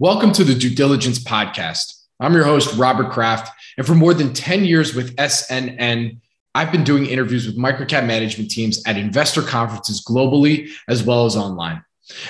Welcome 0.00 0.32
to 0.32 0.42
the 0.42 0.56
Due 0.56 0.74
Diligence 0.74 1.20
Podcast. 1.20 2.02
I'm 2.18 2.34
your 2.34 2.42
host, 2.42 2.76
Robert 2.76 3.12
Kraft. 3.12 3.52
And 3.78 3.86
for 3.86 3.94
more 3.94 4.12
than 4.12 4.32
10 4.32 4.64
years 4.64 4.92
with 4.92 5.14
SNN, 5.14 6.18
I've 6.52 6.72
been 6.72 6.82
doing 6.82 7.06
interviews 7.06 7.46
with 7.46 7.56
microcap 7.56 8.04
management 8.04 8.50
teams 8.50 8.82
at 8.88 8.96
investor 8.96 9.40
conferences 9.40 10.04
globally 10.04 10.68
as 10.88 11.04
well 11.04 11.26
as 11.26 11.36
online. 11.36 11.84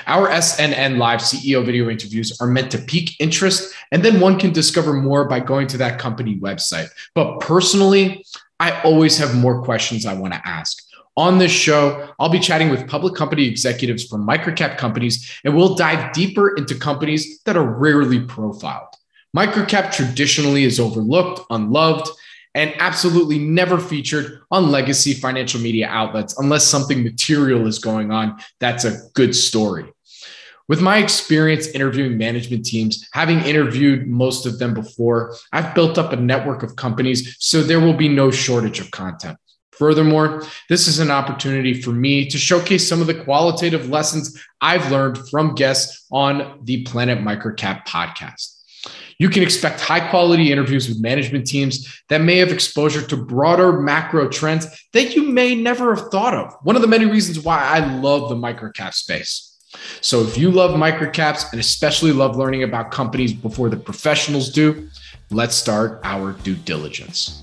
Our 0.07 0.29
SNN 0.29 0.99
Live 0.99 1.21
CEO 1.21 1.65
video 1.65 1.89
interviews 1.89 2.37
are 2.39 2.47
meant 2.47 2.71
to 2.73 2.79
pique 2.79 3.19
interest, 3.19 3.75
and 3.91 4.05
then 4.05 4.21
one 4.21 4.39
can 4.39 4.53
discover 4.53 4.93
more 4.93 5.27
by 5.27 5.41
going 5.41 5.67
to 5.69 5.79
that 5.79 5.99
company 5.99 6.37
website. 6.37 6.91
But 7.15 7.41
personally, 7.41 8.27
I 8.61 8.79
always 8.83 9.17
have 9.17 9.35
more 9.35 9.63
questions 9.63 10.05
I 10.05 10.13
want 10.13 10.35
to 10.35 10.47
ask. 10.47 10.84
On 11.17 11.39
this 11.39 11.53
show, 11.53 12.09
I'll 12.19 12.29
be 12.29 12.41
chatting 12.41 12.71
with 12.71 12.89
public 12.89 13.15
company 13.15 13.47
executives 13.47 14.05
from 14.05 14.27
microcap 14.27 14.79
companies, 14.79 15.41
and 15.45 15.55
we'll 15.55 15.77
dive 15.77 16.13
deeper 16.13 16.57
into 16.57 16.75
companies 16.75 17.41
that 17.45 17.57
are 17.57 17.65
rarely 17.65 18.21
profiled. 18.21 18.89
Microcap 19.37 19.93
traditionally 19.93 20.65
is 20.65 20.81
overlooked, 20.81 21.41
unloved, 21.51 22.09
and 22.55 22.73
absolutely 22.79 23.39
never 23.39 23.79
featured 23.79 24.41
on 24.51 24.71
legacy 24.71 25.13
financial 25.13 25.61
media 25.61 25.89
outlets 25.89 26.39
unless 26.39 26.65
something 26.65 27.03
material 27.03 27.67
is 27.67 27.79
going 27.79 28.11
on. 28.13 28.39
That's 28.61 28.85
a 28.85 28.99
good 29.15 29.35
story. 29.37 29.93
With 30.67 30.81
my 30.81 30.99
experience 30.99 31.67
interviewing 31.69 32.17
management 32.17 32.65
teams, 32.65 33.07
having 33.13 33.41
interviewed 33.41 34.07
most 34.07 34.47
of 34.47 34.59
them 34.59 34.73
before, 34.73 35.37
I've 35.53 35.75
built 35.75 35.99
up 35.99 36.13
a 36.13 36.17
network 36.17 36.63
of 36.63 36.75
companies, 36.75 37.37
so 37.39 37.63
there 37.63 37.81
will 37.81 37.95
be 37.95 38.09
no 38.09 38.31
shortage 38.31 38.81
of 38.81 38.91
content. 38.91 39.37
Furthermore, 39.79 40.43
this 40.69 40.87
is 40.87 40.99
an 40.99 41.11
opportunity 41.11 41.81
for 41.81 41.91
me 41.91 42.29
to 42.29 42.39
showcase 42.39 42.89
some 42.89 43.01
of 43.01 43.07
the 43.07 43.25
qualitative 43.25 43.89
lessons 43.89 44.41
I've 44.61 44.91
learned 44.91 45.19
from 45.29 45.55
guests 45.55 46.07
on 46.11 46.61
the 46.63 46.83
Planet 46.85 47.19
Microcap 47.19 47.87
podcast. 47.87 48.55
You 49.19 49.29
can 49.29 49.43
expect 49.43 49.81
high 49.81 50.09
quality 50.11 50.51
interviews 50.53 50.89
with 50.89 51.01
management 51.01 51.47
teams 51.47 52.03
that 52.09 52.21
may 52.21 52.39
have 52.39 52.51
exposure 52.51 53.07
to 53.07 53.17
broader 53.17 53.81
macro 53.81 54.29
trends 54.29 54.67
that 54.93 55.15
you 55.15 55.23
may 55.23 55.55
never 55.55 55.95
have 55.95 56.11
thought 56.11 56.35
of. 56.35 56.55
One 56.63 56.77
of 56.77 56.83
the 56.83 56.89
many 56.89 57.07
reasons 57.07 57.41
why 57.41 57.59
I 57.59 57.79
love 58.01 58.29
the 58.29 58.35
microcap 58.35 58.93
space. 58.95 59.51
So, 60.01 60.23
if 60.23 60.39
you 60.39 60.51
love 60.53 60.73
microcaps 60.73 61.51
and 61.51 61.61
especially 61.61 62.13
love 62.13 62.37
learning 62.37 62.63
about 62.63 62.93
companies 62.93 63.33
before 63.33 63.69
the 63.71 63.77
professionals 63.77 64.51
do, 64.51 64.89
let's 65.31 65.57
start 65.57 66.01
our 66.05 66.33
due 66.33 66.55
diligence. 66.55 67.43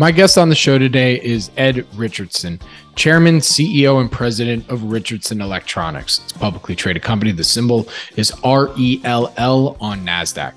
My 0.00 0.12
guest 0.12 0.38
on 0.38 0.48
the 0.48 0.54
show 0.54 0.78
today 0.78 1.20
is 1.20 1.50
Ed 1.56 1.84
Richardson, 1.96 2.60
Chairman, 2.94 3.38
CEO, 3.38 4.00
and 4.00 4.08
President 4.08 4.68
of 4.68 4.84
Richardson 4.84 5.40
Electronics. 5.40 6.20
It's 6.22 6.30
a 6.30 6.38
publicly 6.38 6.76
traded 6.76 7.02
company. 7.02 7.32
The 7.32 7.42
symbol 7.42 7.88
is 8.14 8.32
RELL 8.44 9.76
on 9.80 10.06
NASDAQ. 10.06 10.52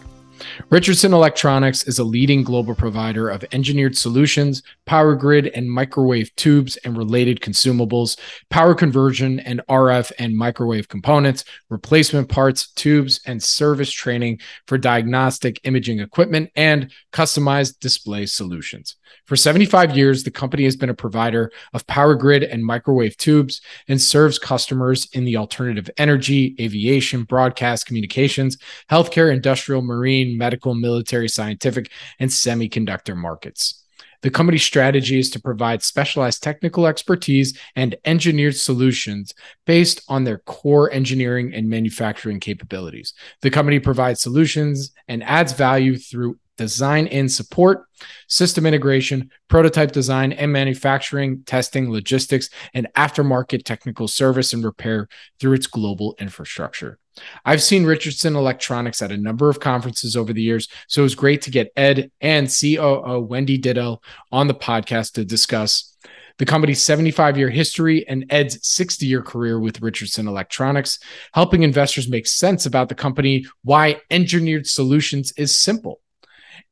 Richardson 0.70 1.12
Electronics 1.12 1.88
is 1.88 1.98
a 1.98 2.04
leading 2.04 2.44
global 2.44 2.76
provider 2.76 3.30
of 3.30 3.44
engineered 3.52 3.98
solutions, 3.98 4.62
power 4.86 5.16
grid 5.16 5.48
and 5.56 5.72
microwave 5.72 6.36
tubes 6.36 6.78
and 6.78 6.96
related 6.96 7.40
consumables, 7.40 8.20
power 8.52 8.76
conversion 8.76 9.40
and 9.40 9.62
RF 9.68 10.12
and 10.20 10.38
microwave 10.38 10.88
components, 10.88 11.46
replacement 11.70 12.30
parts, 12.30 12.72
tubes, 12.74 13.22
and 13.26 13.42
service 13.42 13.92
training 13.92 14.40
for 14.68 14.78
diagnostic 14.78 15.60
imaging 15.64 16.00
equipment 16.00 16.52
and 16.56 16.92
customized 17.12 17.80
display 17.80 18.28
solutions. 18.28 18.98
For 19.26 19.36
75 19.36 19.96
years, 19.96 20.24
the 20.24 20.32
company 20.32 20.64
has 20.64 20.76
been 20.76 20.90
a 20.90 20.94
provider 20.94 21.52
of 21.74 21.88
power 21.88 22.16
grid 22.16 22.44
and 22.44 22.66
microwave 22.66 23.18
tubes 23.18 23.62
and 23.88 24.02
serves 24.02 24.40
customers 24.40 25.08
in 25.14 25.26
the 25.26 25.38
alternative 25.38 25.90
energy, 25.98 26.56
aviation, 26.60 27.24
broadcast, 27.24 27.86
communications, 27.86 28.58
healthcare, 28.90 29.32
industrial, 29.32 29.82
marine, 29.82 30.38
medical, 30.38 30.74
military, 30.76 31.30
scientific, 31.30 31.92
and 32.20 32.30
semiconductor 32.30 33.16
markets. 33.16 33.82
The 34.22 34.30
company's 34.30 34.64
strategy 34.64 35.18
is 35.18 35.32
to 35.32 35.42
provide 35.42 35.82
specialized 35.82 36.44
technical 36.44 36.86
expertise 36.86 37.58
and 37.76 37.96
engineered 38.06 38.56
solutions 38.56 39.34
based 39.66 40.04
on 40.08 40.24
their 40.24 40.38
core 40.40 40.92
engineering 40.92 41.54
and 41.56 41.68
manufacturing 41.68 42.40
capabilities. 42.40 43.14
The 43.42 43.50
company 43.50 43.80
provides 43.80 44.22
solutions 44.22 44.92
and 45.08 45.24
adds 45.24 45.54
value 45.54 45.98
through 45.98 46.38
design 46.58 47.08
and 47.08 47.32
support, 47.32 47.86
system 48.28 48.66
integration, 48.66 49.30
prototype 49.48 49.92
design 49.92 50.32
and 50.32 50.52
manufacturing, 50.52 51.44
testing, 51.46 51.92
logistics, 51.92 52.50
and 52.74 52.88
aftermarket 52.96 53.64
technical 53.64 54.08
service 54.08 54.54
and 54.54 54.64
repair 54.64 55.08
through 55.40 55.54
its 55.54 55.68
global 55.68 56.16
infrastructure. 56.20 56.98
I've 57.46 57.62
seen 57.62 57.86
Richardson 57.86 58.36
Electronics 58.36 59.02
at 59.02 59.12
a 59.12 59.18
number 59.18 59.50
of 59.50 59.60
conferences 59.60 60.16
over 60.16 60.34
the 60.34 60.42
years, 60.42 60.68
so 60.88 61.02
it 61.02 61.04
was 61.04 61.16
great 61.16 61.42
to 61.44 61.52
get 61.52 61.72
Ed 61.76 62.12
and 62.22 62.48
COO 62.48 63.20
Wendy 63.22 63.58
Diddell 63.60 64.02
on 64.32 64.48
the 64.48 64.54
podcast 64.54 65.14
to 65.14 65.26
discuss 65.26 65.98
the 66.38 66.46
company's 66.46 66.82
75 66.82 67.38
year 67.38 67.50
history 67.50 68.08
and 68.08 68.26
Ed's 68.30 68.68
60 68.68 69.06
year 69.06 69.22
career 69.22 69.60
with 69.60 69.82
Richardson 69.82 70.28
Electronics, 70.28 71.00
helping 71.34 71.64
investors 71.64 72.10
make 72.10 72.26
sense 72.26 72.66
about 72.66 72.90
the 72.90 72.96
company, 72.96 73.46
why 73.64 74.02
engineered 74.10 74.66
solutions 74.66 75.34
is 75.38 75.56
simple 75.56 76.01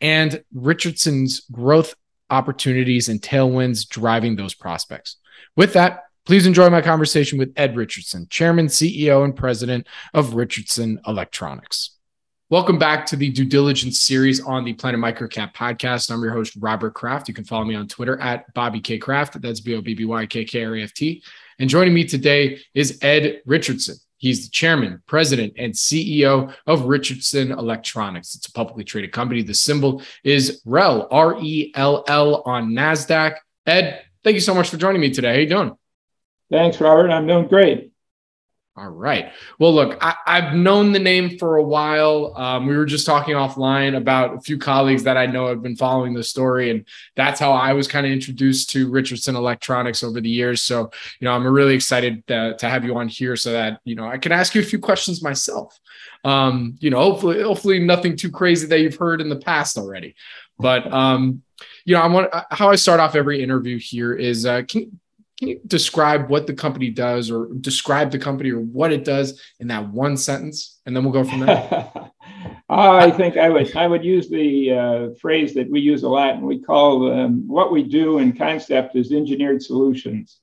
and 0.02 0.44
Richardson's 0.54 1.42
growth 1.52 1.96
opportunities 2.30 3.10
and 3.10 3.22
tailwinds 3.22 3.88
driving 3.88 4.36
those 4.36 4.54
prospects. 4.54 5.18
With 5.56 5.74
that, 5.74 6.04
please 6.26 6.46
enjoy 6.46 6.70
my 6.70 6.82
conversation 6.82 7.40
with 7.40 7.54
Ed 7.56 7.76
Richardson, 7.76 8.28
Chairman, 8.30 8.68
CEO, 8.68 9.24
and 9.24 9.36
President 9.36 9.88
of 10.14 10.36
Richardson 10.36 11.00
Electronics. 11.08 11.96
Welcome 12.52 12.80
back 12.80 13.06
to 13.08 13.16
the 13.16 13.30
due 13.30 13.46
diligence 13.46 14.00
series 14.00 14.42
on 14.42 14.64
the 14.64 14.74
Planet 14.74 15.00
Microcap 15.00 15.54
podcast. 15.54 16.10
I'm 16.10 16.24
your 16.24 16.34
host, 16.34 16.56
Robert 16.60 16.96
Kraft. 16.96 17.28
You 17.28 17.34
can 17.36 17.44
follow 17.44 17.64
me 17.64 17.76
on 17.76 17.88
Twitter 17.88 18.20
at 18.20 18.52
Bobby 18.56 18.82
K. 18.82 18.98
Kraft. 18.98 19.40
That's 19.40 19.60
B 19.60 19.76
O 19.76 19.82
B 19.82 19.94
B 19.94 20.06
Y 20.06 20.26
K 20.26 20.46
K 20.46 20.66
R 20.66 20.76
A 20.76 20.82
F 20.82 20.94
T. 20.94 21.22
And 21.60 21.70
joining 21.70 21.94
me 21.94 22.06
today 22.06 22.60
is 22.74 22.98
Ed 23.04 23.42
Richardson. 23.46 23.98
He's 24.20 24.46
the 24.46 24.52
chairman, 24.52 25.02
president, 25.08 25.54
and 25.58 25.74
CEO 25.74 26.54
of 26.68 26.84
Richardson 26.84 27.54
Electronics. 27.54 28.36
It's 28.36 28.48
a 28.48 28.52
publicly 28.52 28.84
traded 28.84 29.14
company. 29.14 29.42
The 29.42 29.54
symbol 29.54 30.04
is 30.26 30.62
REL, 30.66 31.08
R 31.10 31.38
E 31.42 31.72
L 31.74 32.04
L 32.06 32.44
on 32.46 32.72
NASDAQ. 32.72 33.38
Ed, 33.66 34.02
thank 34.24 34.34
you 34.36 34.42
so 34.42 34.54
much 34.54 34.70
for 34.70 34.76
joining 34.76 35.00
me 35.00 35.10
today. 35.10 35.34
How 35.34 35.40
you 35.40 35.48
doing? 35.48 35.78
Thanks, 36.52 36.82
Robert. 36.82 37.10
I'm 37.12 37.28
doing 37.28 37.48
great. 37.48 37.89
All 38.80 38.88
right. 38.88 39.34
Well, 39.58 39.76
look, 39.76 39.98
I, 40.00 40.16
have 40.26 40.54
known 40.54 40.94
the 40.94 41.00
name 41.00 41.38
for 41.38 41.58
a 41.58 41.64
while. 41.64 42.34
Um, 42.38 42.66
we 42.66 42.78
were 42.78 42.86
just 42.86 43.06
talking 43.06 43.36
offline 43.36 43.98
about 43.98 44.38
a 44.38 44.40
few 44.40 44.58
colleagues 44.58 45.04
that 45.04 45.18
I 45.18 45.26
know 45.26 45.48
have 45.48 45.62
been 45.62 45.76
following 45.76 46.14
the 46.14 46.24
story, 46.24 46.72
and 46.72 46.86
that's 47.18 47.42
how 47.42 47.52
I 47.52 47.74
was 47.74 47.90
kind 47.90 48.06
of 48.06 48.14
introduced 48.14 48.70
to 48.70 48.90
Richardson 48.90 49.36
Electronics 49.36 50.02
over 50.02 50.22
the 50.22 50.30
years. 50.30 50.62
So, 50.62 50.92
you 51.20 51.26
know, 51.26 51.34
I'm 51.34 51.46
really 51.46 51.76
excited 51.76 52.26
to, 52.28 52.56
to 52.58 52.70
have 52.70 52.86
you 52.86 52.96
on 52.96 53.10
here 53.10 53.36
so 53.36 53.52
that 53.52 53.82
you 53.84 53.96
know 53.96 54.08
I 54.08 54.18
can 54.18 54.32
ask 54.32 54.56
you 54.56 54.62
a 54.62 54.66
few 54.66 54.80
questions 54.80 55.22
myself. 55.22 55.78
Um, 56.24 56.78
you 56.80 56.90
know, 56.90 57.00
hopefully, 57.00 57.42
hopefully 57.42 57.80
nothing 57.80 58.16
too 58.16 58.32
crazy 58.32 58.66
that 58.68 58.80
you've 58.80 58.96
heard 58.96 59.20
in 59.20 59.28
the 59.28 59.40
past 59.40 59.78
already. 59.78 60.16
But 60.58 60.90
um, 60.94 61.44
you 61.84 61.96
know, 61.96 62.02
I 62.02 62.08
want 62.08 62.34
how 62.52 62.70
I 62.70 62.76
start 62.76 63.02
off 63.02 63.16
every 63.16 63.44
interview 63.44 63.78
here 63.78 64.14
is 64.14 64.46
uh, 64.46 64.62
can 64.66 65.02
describe 65.68 66.30
what 66.30 66.48
the 66.48 66.54
company 66.54 66.90
does 66.90 67.32
or 67.32 67.48
describe 67.60 68.12
the 68.12 68.20
company 68.20 68.52
or 68.52 68.60
what 68.60 68.92
it 68.92 69.04
does 69.04 69.42
in 69.60 69.68
that 69.68 69.90
one 69.90 70.18
sentence? 70.18 70.80
And 70.86 70.96
then 70.96 71.04
we'll 71.04 71.14
go 71.14 71.24
from 71.24 71.42
there. 71.42 71.92
I 72.70 73.10
think 73.12 73.38
I 73.38 73.50
would 73.50 73.76
I 73.76 73.88
would 73.88 74.06
use 74.06 74.30
the 74.30 74.72
uh, 74.72 75.20
phrase 75.20 75.56
that 75.56 75.70
we 75.70 75.80
use 75.80 76.04
a 76.04 76.10
lot, 76.10 76.36
and 76.36 76.44
we 76.44 76.62
call 76.62 77.12
um, 77.12 77.48
what 77.48 77.72
we 77.72 77.84
do 77.84 78.20
in 78.20 78.38
concept 78.38 78.96
is 78.96 79.12
engineered 79.12 79.64
solutions. 79.64 80.40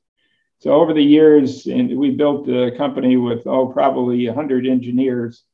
So 0.59 0.73
over 0.73 0.93
the 0.93 1.05
years, 1.05 1.67
and 1.67 1.97
we 1.97 2.11
built 2.11 2.49
a 2.49 2.73
company 2.77 3.17
with 3.17 3.47
oh 3.47 3.69
probably 3.69 4.27
100 4.27 4.67
engineers, 4.67 5.45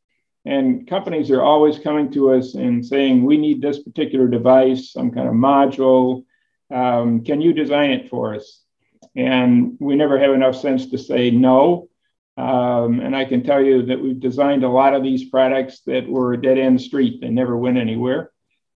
and 0.47 0.87
companies 0.87 1.31
are 1.31 1.43
always 1.43 1.79
coming 1.79 2.11
to 2.12 2.33
us 2.33 2.55
and 2.55 2.85
saying 2.85 3.23
we 3.23 3.37
need 3.37 3.61
this 3.61 3.83
particular 3.83 4.27
device, 4.27 4.93
some 4.93 5.11
kind 5.11 5.29
of 5.29 5.35
module. 5.35 6.25
Um, 6.71 7.23
can 7.23 7.43
you 7.43 7.53
design 7.53 7.91
it 7.91 8.09
for 8.09 8.35
us? 8.35 8.62
And 9.14 9.76
we 9.81 9.94
never 9.94 10.19
have 10.19 10.32
enough 10.32 10.56
sense 10.56 10.91
to 10.91 10.99
say 10.99 11.31
no. 11.31 11.88
Um, 12.37 13.00
and 13.00 13.14
I 13.14 13.26
can 13.26 13.44
tell 13.44 13.62
you 13.62 13.87
that 13.87 14.00
we've 14.00 14.19
designed 14.19 14.64
a 14.64 14.69
lot 14.69 14.94
of 14.94 15.03
these 15.03 15.29
products 15.29 15.81
that 15.87 16.09
were 16.09 16.37
dead 16.37 16.59
end 16.59 16.81
street. 16.81 17.20
They 17.20 17.29
never 17.29 17.56
went 17.56 17.76
anywhere. 17.76 18.31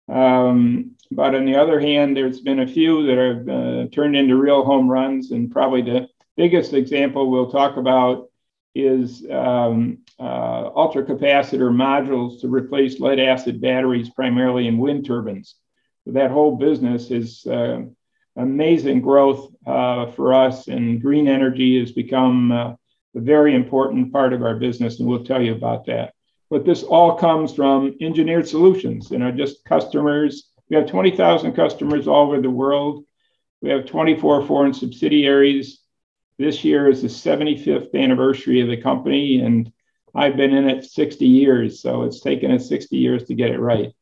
Um, 0.09 0.91
but 1.11 1.35
on 1.35 1.45
the 1.45 1.55
other 1.55 1.79
hand, 1.79 2.15
there's 2.15 2.41
been 2.41 2.59
a 2.59 2.67
few 2.67 3.05
that 3.07 3.17
have 3.17 3.49
uh, 3.49 3.87
turned 3.91 4.15
into 4.15 4.35
real 4.35 4.63
home 4.63 4.89
runs. 4.89 5.31
And 5.31 5.51
probably 5.51 5.81
the 5.81 6.07
biggest 6.35 6.73
example 6.73 7.31
we'll 7.31 7.51
talk 7.51 7.77
about 7.77 8.29
is 8.73 9.25
um, 9.31 9.99
uh, 10.19 10.69
ultracapacitor 10.71 11.71
modules 11.71 12.41
to 12.41 12.49
replace 12.49 12.99
lead 12.99 13.19
acid 13.19 13.61
batteries, 13.61 14.09
primarily 14.09 14.67
in 14.67 14.77
wind 14.77 15.05
turbines. 15.05 15.55
That 16.07 16.31
whole 16.31 16.57
business 16.57 17.09
is 17.09 17.45
uh, 17.45 17.83
amazing 18.35 19.01
growth 19.01 19.53
uh, 19.65 20.11
for 20.11 20.33
us, 20.33 20.67
and 20.67 21.01
green 21.01 21.27
energy 21.27 21.79
has 21.79 21.91
become 21.91 22.51
uh, 22.51 22.73
a 23.15 23.19
very 23.19 23.55
important 23.55 24.11
part 24.11 24.33
of 24.33 24.43
our 24.43 24.55
business, 24.55 24.99
and 24.99 25.07
we'll 25.07 25.23
tell 25.23 25.41
you 25.41 25.53
about 25.53 25.85
that. 25.85 26.13
But 26.49 26.65
this 26.65 26.83
all 26.83 27.15
comes 27.15 27.53
from 27.53 27.95
engineered 28.01 28.47
solutions, 28.47 29.09
you 29.09 29.17
know, 29.17 29.31
just 29.31 29.65
customers. 29.65 30.51
We 30.69 30.75
have 30.75 30.87
20,000 30.87 31.53
customers 31.53 32.07
all 32.07 32.27
over 32.27 32.41
the 32.41 32.49
world. 32.49 33.05
We 33.61 33.69
have 33.69 33.85
24 33.85 34.45
foreign 34.45 34.73
subsidiaries. 34.73 35.79
This 36.37 36.63
year 36.63 36.89
is 36.89 37.01
the 37.01 37.07
75th 37.07 37.95
anniversary 37.95 38.61
of 38.61 38.67
the 38.67 38.81
company, 38.81 39.39
and 39.39 39.71
I've 40.13 40.37
been 40.37 40.53
in 40.53 40.69
it 40.69 40.83
60 40.85 41.25
years. 41.25 41.81
So 41.81 42.03
it's 42.03 42.21
taken 42.21 42.51
us 42.51 42.67
60 42.67 42.97
years 42.97 43.23
to 43.25 43.35
get 43.35 43.51
it 43.51 43.59
right. 43.59 43.93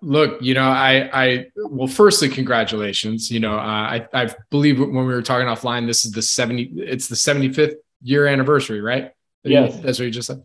Look, 0.00 0.40
you 0.40 0.54
know, 0.54 0.62
I, 0.62 1.10
I, 1.12 1.46
well, 1.56 1.86
firstly, 1.86 2.28
congratulations. 2.28 3.30
You 3.30 3.40
know, 3.40 3.58
uh, 3.58 3.60
I, 3.60 4.08
I 4.14 4.30
believe 4.50 4.80
when 4.80 4.94
we 4.94 5.04
were 5.04 5.22
talking 5.22 5.46
offline, 5.46 5.86
this 5.86 6.04
is 6.04 6.12
the 6.12 6.22
70, 6.22 6.72
it's 6.76 7.08
the 7.08 7.16
75th 7.16 7.74
year 8.02 8.26
anniversary, 8.26 8.80
right? 8.80 9.12
Yes. 9.42 9.78
That's 9.80 9.98
what 9.98 10.06
you 10.06 10.10
just 10.10 10.28
said. 10.28 10.42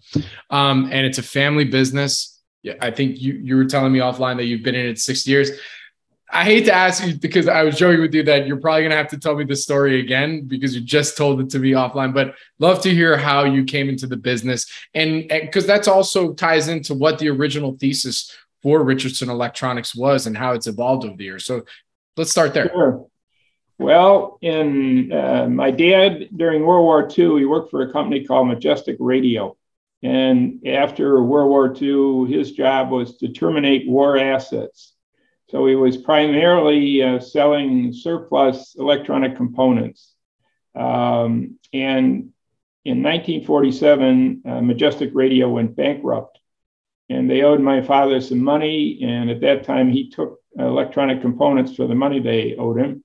Um, 0.49 0.89
and 0.91 1.05
it's 1.05 1.17
a 1.17 1.23
family 1.23 1.63
business. 1.63 2.41
Yeah, 2.63 2.73
I 2.81 2.91
think 2.91 3.21
you, 3.21 3.33
you 3.33 3.55
were 3.55 3.65
telling 3.65 3.93
me 3.93 3.99
offline 3.99 4.35
that 4.37 4.45
you've 4.45 4.63
been 4.63 4.75
in 4.75 4.85
it 4.87 4.99
six 4.99 5.25
years. 5.25 5.51
I 6.31 6.43
hate 6.43 6.65
to 6.65 6.73
ask 6.73 7.03
you 7.03 7.15
because 7.15 7.47
I 7.47 7.63
was 7.63 7.77
joking 7.77 8.01
with 8.01 8.13
you 8.13 8.21
that 8.23 8.45
you're 8.45 8.57
probably 8.57 8.81
going 8.81 8.91
to 8.91 8.97
have 8.97 9.07
to 9.09 9.17
tell 9.17 9.35
me 9.35 9.45
the 9.45 9.55
story 9.55 9.99
again 9.99 10.45
because 10.45 10.75
you 10.75 10.81
just 10.81 11.17
told 11.17 11.39
it 11.41 11.49
to 11.51 11.59
me 11.59 11.71
offline, 11.71 12.13
but 12.13 12.35
love 12.59 12.81
to 12.83 12.93
hear 12.93 13.17
how 13.17 13.45
you 13.45 13.63
came 13.63 13.89
into 13.89 14.05
the 14.05 14.17
business. 14.17 14.67
And 14.93 15.27
because 15.27 15.65
that's 15.65 15.87
also 15.87 16.33
ties 16.33 16.67
into 16.67 16.93
what 16.93 17.17
the 17.17 17.29
original 17.29 17.77
thesis 17.79 18.35
for 18.61 18.83
Richardson 18.83 19.29
Electronics 19.29 19.95
was 19.95 20.27
and 20.27 20.37
how 20.37 20.53
it's 20.53 20.67
evolved 20.67 21.05
over 21.05 21.15
the 21.15 21.23
years. 21.23 21.45
So 21.45 21.63
let's 22.17 22.31
start 22.31 22.53
there. 22.53 22.69
Sure. 22.69 23.05
Well, 23.77 24.37
in 24.41 25.13
uh, 25.13 25.47
my 25.47 25.71
dad 25.71 26.29
during 26.35 26.65
World 26.65 26.83
War 26.83 27.07
II, 27.07 27.39
he 27.39 27.45
worked 27.45 27.71
for 27.71 27.81
a 27.81 27.91
company 27.91 28.25
called 28.25 28.49
Majestic 28.49 28.97
Radio. 28.99 29.55
And 30.03 30.65
after 30.67 31.23
World 31.23 31.49
War 31.49 31.73
II, 31.73 32.31
his 32.31 32.51
job 32.51 32.89
was 32.89 33.17
to 33.17 33.29
terminate 33.29 33.87
war 33.87 34.17
assets. 34.17 34.93
So 35.49 35.65
he 35.65 35.75
was 35.75 35.97
primarily 35.97 37.01
uh, 37.01 37.19
selling 37.19 37.93
surplus 37.93 38.75
electronic 38.77 39.35
components. 39.35 40.13
Um, 40.75 41.57
and 41.73 42.31
in 42.85 43.03
1947, 43.03 44.43
uh, 44.45 44.61
Majestic 44.61 45.11
Radio 45.13 45.49
went 45.49 45.75
bankrupt. 45.75 46.38
And 47.09 47.29
they 47.29 47.41
owed 47.41 47.61
my 47.61 47.81
father 47.81 48.21
some 48.21 48.43
money. 48.43 48.99
And 49.03 49.29
at 49.29 49.41
that 49.41 49.63
time, 49.63 49.89
he 49.89 50.09
took 50.09 50.39
electronic 50.57 51.21
components 51.21 51.75
for 51.75 51.87
the 51.87 51.95
money 51.95 52.19
they 52.19 52.55
owed 52.55 52.79
him 52.79 53.03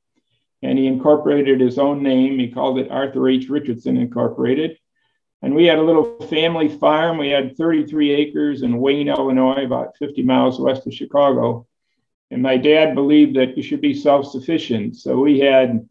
and 0.65 0.79
he 0.79 0.87
incorporated 0.87 1.61
his 1.61 1.79
own 1.79 2.03
name. 2.03 2.39
He 2.39 2.49
called 2.51 2.79
it 2.79 2.91
Arthur 2.91 3.29
H. 3.29 3.51
Richardson 3.51 3.99
Incorporated. 3.99 4.79
And 5.43 5.55
we 5.55 5.67
had 5.67 5.79
a 5.79 5.83
little 5.83 6.19
family 6.27 6.69
farm. 6.69 7.19
We 7.19 7.29
had 7.29 7.57
33 7.59 8.13
acres 8.13 8.63
in 8.63 8.81
Wayne, 8.81 9.09
Illinois, 9.09 9.67
about 9.67 9.99
50 9.99 10.23
miles 10.23 10.59
west 10.59 10.87
of 10.87 10.95
Chicago. 10.95 11.67
And 12.31 12.41
my 12.41 12.57
dad 12.57 12.95
believed 12.95 13.37
that 13.37 13.59
you 13.59 13.63
should 13.63 13.83
be 13.83 13.93
self 13.93 14.27
sufficient. 14.27 14.97
So 14.97 15.19
we 15.19 15.39
had 15.39 15.87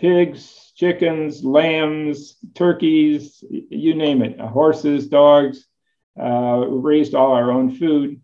pigs, 0.00 0.72
chickens, 0.74 1.44
lambs, 1.44 2.36
turkeys, 2.54 3.44
you 3.48 3.94
name 3.94 4.22
it, 4.22 4.40
horses, 4.40 5.06
dogs. 5.06 5.68
Uh, 6.18 6.66
raised 6.68 7.14
all 7.14 7.32
our 7.32 7.50
own 7.50 7.74
food. 7.74 8.20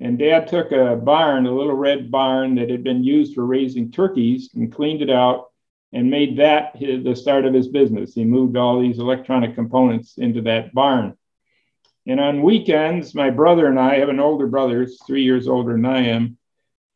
And 0.00 0.18
dad 0.18 0.48
took 0.48 0.72
a 0.72 0.96
barn, 0.96 1.46
a 1.46 1.54
little 1.54 1.74
red 1.74 2.10
barn 2.10 2.56
that 2.56 2.70
had 2.70 2.82
been 2.82 3.04
used 3.04 3.34
for 3.34 3.46
raising 3.46 3.90
turkeys, 3.92 4.50
and 4.54 4.72
cleaned 4.72 5.02
it 5.02 5.10
out 5.10 5.50
and 5.92 6.10
made 6.10 6.38
that 6.38 6.74
his, 6.76 7.04
the 7.04 7.14
start 7.14 7.44
of 7.44 7.54
his 7.54 7.68
business. 7.68 8.14
He 8.14 8.24
moved 8.24 8.56
all 8.56 8.80
these 8.80 8.98
electronic 8.98 9.54
components 9.54 10.18
into 10.18 10.42
that 10.42 10.74
barn. 10.74 11.16
And 12.06 12.18
on 12.18 12.42
weekends, 12.42 13.14
my 13.14 13.30
brother 13.30 13.66
and 13.66 13.78
I 13.78 13.94
I 13.94 13.98
have 13.98 14.08
an 14.08 14.18
older 14.18 14.46
brother, 14.46 14.86
three 15.06 15.22
years 15.22 15.46
older 15.46 15.72
than 15.72 15.84
I 15.86 16.06
am. 16.06 16.36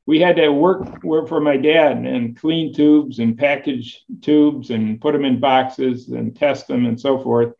We 0.06 0.20
had 0.20 0.36
to 0.36 0.48
work, 0.50 1.02
work 1.04 1.28
for 1.28 1.40
my 1.40 1.56
dad 1.56 1.98
and 1.98 2.36
clean 2.36 2.72
tubes 2.72 3.18
and 3.18 3.38
package 3.38 4.04
tubes 4.22 4.70
and 4.70 5.00
put 5.00 5.12
them 5.12 5.24
in 5.24 5.40
boxes 5.40 6.08
and 6.08 6.34
test 6.34 6.68
them 6.68 6.86
and 6.86 7.00
so 7.00 7.18
forth. 7.22 7.54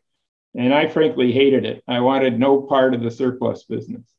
And 0.56 0.72
I 0.72 0.88
frankly 0.88 1.32
hated 1.32 1.64
it. 1.64 1.82
I 1.86 2.00
wanted 2.00 2.38
no 2.38 2.62
part 2.62 2.94
of 2.94 3.02
the 3.02 3.10
surplus 3.10 3.64
business. 3.64 4.10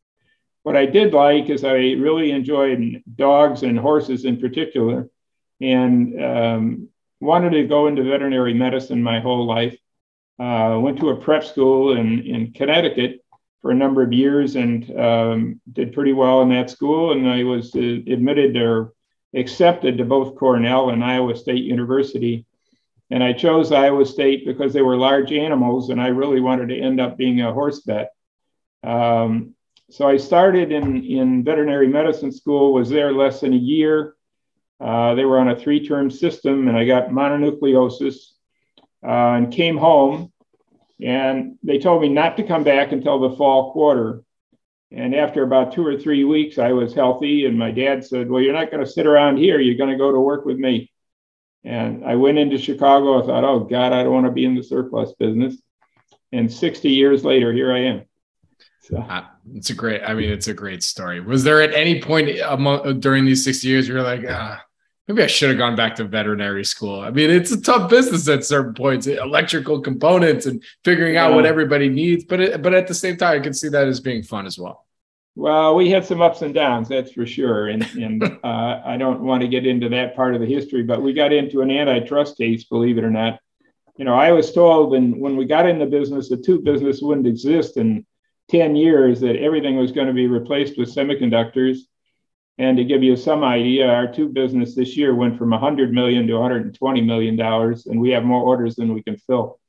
What 0.63 0.75
I 0.75 0.86
did 0.86 1.13
like 1.13 1.50
is 1.50 1.63
I 1.63 1.75
really 1.94 2.31
enjoyed 2.31 3.01
dogs 3.16 3.63
and 3.63 3.80
horses 3.80 4.25
in 4.25 4.38
particular, 4.38 5.10
and 5.62 6.24
um, 6.24 6.89
wanted 7.19 7.51
to 7.51 7.68
go 7.68 7.88
into 7.88 8.04
veterinary 8.04 8.54
medicine 8.54 9.01
my 9.01 9.19
whole 9.19 9.45
life. 9.45 9.78
Uh, 10.39 10.78
went 10.80 11.00
to 11.00 11.10
a 11.10 11.16
prep 11.16 11.44
school 11.44 11.98
in, 11.98 12.22
in 12.22 12.51
Connecticut 12.51 13.25
for 13.62 13.72
a 13.72 13.75
number 13.75 14.04
of 14.04 14.13
years 14.13 14.56
and 14.56 14.98
um, 15.00 15.62
did 15.74 15.94
pretty 15.94 16.13
well 16.13 16.42
in 16.42 16.50
that 16.50 16.69
school. 16.69 17.12
And 17.12 17.28
I 17.28 17.44
was 17.44 17.75
uh, 17.75 17.80
admitted 17.80 18.56
or 18.56 18.94
accepted 19.36 19.98
to 19.98 20.06
both 20.06 20.36
Cornell 20.36 20.89
and 20.89 21.04
Iowa 21.04 21.36
State 21.36 21.63
University. 21.63 22.45
And 23.09 23.24
I 23.24 23.33
chose 23.33 23.71
Iowa 23.71 24.06
State 24.06 24.45
because 24.45 24.74
they 24.74 24.81
were 24.81 24.98
large 24.98 25.31
animals, 25.31 25.89
and 25.89 26.01
I 26.01 26.07
really 26.07 26.42
wanted 26.42 26.69
to 26.69 26.80
end 26.80 27.00
up 27.00 27.18
being 27.18 27.42
a 27.42 27.54
horse 27.54 27.83
vet. 27.86 28.12
Um, 28.83 29.56
so 29.89 30.07
I 30.07 30.18
started 30.18 30.71
in, 30.71 31.04
in 31.04 31.44
veterinary 31.44 31.88
medicine 31.88 32.31
school, 32.31 32.74
was 32.74 32.89
there 32.89 33.13
less 33.13 33.39
than 33.39 33.54
a 33.54 33.57
year. 33.57 34.15
Uh, 34.80 35.15
they 35.15 35.24
were 35.24 35.39
on 35.39 35.48
a 35.50 35.56
three 35.56 35.88
term 35.88 36.12
system, 36.12 36.68
and 36.68 36.77
I 36.77 36.86
got 36.86 37.09
mononucleosis 37.09 38.15
uh, 39.04 39.36
and 39.38 39.53
came 39.53 39.77
home. 39.77 40.31
And 41.01 41.57
they 41.63 41.77
told 41.77 42.01
me 42.01 42.10
not 42.10 42.38
to 42.38 42.44
come 42.44 42.63
back 42.63 42.92
until 42.92 43.19
the 43.19 43.36
fall 43.36 43.71
quarter. 43.71 44.24
And 44.92 45.13
after 45.13 45.44
about 45.44 45.74
two 45.74 45.86
or 45.86 45.98
three 45.98 46.24
weeks, 46.24 46.58
I 46.58 46.72
was 46.72 46.93
healthy. 46.93 47.46
And 47.46 47.58
my 47.58 47.72
dad 47.72 48.05
said, 48.05 48.29
Well, 48.29 48.41
you're 48.41 48.53
not 48.53 48.72
going 48.72 48.84
to 48.84 48.89
sit 48.89 49.05
around 49.05 49.38
here. 49.38 49.60
You're 49.60 49.77
going 49.77 49.91
to 49.91 49.98
go 49.98 50.12
to 50.12 50.20
work 50.20 50.46
with 50.46 50.58
me. 50.58 50.91
And 51.64 52.06
I 52.06 52.16
went 52.16 52.38
into 52.38 52.58
Chicago. 52.58 53.22
I 53.22 53.26
thought, 53.26 53.44
Oh, 53.44 53.60
God, 53.62 53.94
I 53.94 54.04
don't 54.04 54.14
want 54.14 54.26
to 54.26 54.32
be 54.32 54.46
in 54.46 54.56
the 54.56 54.64
surplus 54.64 55.14
business. 55.20 55.58
And 56.32 56.52
60 56.52 56.90
years 56.90 57.24
later, 57.24 57.54
here 57.54 57.72
I 57.72 57.80
am. 57.80 58.06
So. 58.82 58.98
Uh, 58.98 59.26
it's 59.54 59.70
a 59.70 59.74
great. 59.74 60.02
I 60.02 60.14
mean, 60.14 60.30
it's 60.30 60.48
a 60.48 60.54
great 60.54 60.82
story. 60.82 61.20
Was 61.20 61.44
there 61.44 61.62
at 61.62 61.74
any 61.74 62.02
point 62.02 62.40
among, 62.40 63.00
during 63.02 63.26
these 63.26 63.44
six 63.44 63.64
years 63.64 63.88
you're 63.88 64.02
like, 64.02 64.24
ah, 64.30 64.64
maybe 65.08 65.24
I 65.24 65.28
should 65.28 65.50
have 65.50 65.58
gone 65.58 65.76
back 65.76 65.96
to 65.96 66.06
veterinary 66.06 66.64
school? 66.64 67.02
I 67.02 67.12
mean, 67.12 67.30
it's 67.30 67.52
a 67.52 67.62
tough 67.62 67.90
business 67.90 68.30
at 68.30 68.46
certain 68.46 68.74
points, 68.74 69.08
electrical 69.08 69.82
components 69.82 70.46
and 70.46 70.64
figuring 70.86 71.18
out 71.18 71.32
yeah. 71.32 71.36
what 71.36 71.46
everybody 71.46 71.90
needs. 71.90 72.24
But 72.24 72.40
it, 72.40 72.62
but 72.62 72.74
at 72.74 72.88
the 72.88 72.94
same 72.94 73.18
time, 73.18 73.40
I 73.40 73.44
can 73.44 73.54
see 73.54 73.68
that 73.70 73.88
as 73.88 74.00
being 74.00 74.24
fun 74.24 74.46
as 74.46 74.58
well. 74.58 74.87
Well, 75.38 75.75
we 75.75 75.91
had 75.91 76.03
some 76.03 76.20
ups 76.20 76.41
and 76.41 76.53
downs, 76.53 76.89
that's 76.89 77.12
for 77.12 77.27
sure. 77.27 77.67
And, 77.67 77.84
and 77.96 78.24
uh, 78.24 78.82
I 78.84 78.98
don't 78.98 79.22
want 79.22 79.41
to 79.41 79.48
get 79.48 79.67
into 79.67 79.89
that 79.89 80.15
part 80.15 80.34
of 80.34 80.41
the 80.41 80.48
history, 80.48 80.84
but 80.84 81.01
we 81.01 81.13
got 81.13 81.32
into 81.32 81.62
an 81.62 81.70
antitrust 81.70 82.38
case, 82.38 82.63
believe 82.63 82.98
it 82.98 83.03
or 83.03 83.12
not. 83.12 83.39
You 83.98 84.06
know, 84.06 84.15
I 84.15 84.32
was 84.32 84.51
told 84.51 84.91
when, 84.91 85.20
when 85.20 85.38
we 85.38 85.46
got 85.46 85.67
in 85.67 85.79
the 85.79 85.86
business, 85.86 86.29
the 86.29 86.38
tube 86.38 86.63
business 86.63 87.01
wouldn't 87.01 87.27
exist. 87.27 87.77
in 87.77 88.06
10 88.50 88.75
years 88.75 89.20
that 89.20 89.36
everything 89.36 89.77
was 89.77 89.91
going 89.91 90.08
to 90.08 90.13
be 90.13 90.27
replaced 90.27 90.77
with 90.77 90.94
semiconductors. 90.94 91.79
And 92.58 92.77
to 92.77 92.84
give 92.84 93.03
you 93.03 93.15
some 93.15 93.44
idea, 93.44 93.88
our 93.88 94.12
tube 94.12 94.34
business 94.34 94.74
this 94.74 94.98
year 94.98 95.13
went 95.13 95.38
from 95.38 95.51
100 95.51 95.94
million 95.94 96.25
to 96.27 96.34
120 96.34 97.01
million 97.01 97.36
dollars, 97.36 97.86
and 97.86 98.00
we 98.00 98.10
have 98.12 98.24
more 98.24 98.41
orders 98.41 98.75
than 98.75 98.94
we 98.94 99.03
can 99.03 99.17
fill. 99.17 99.60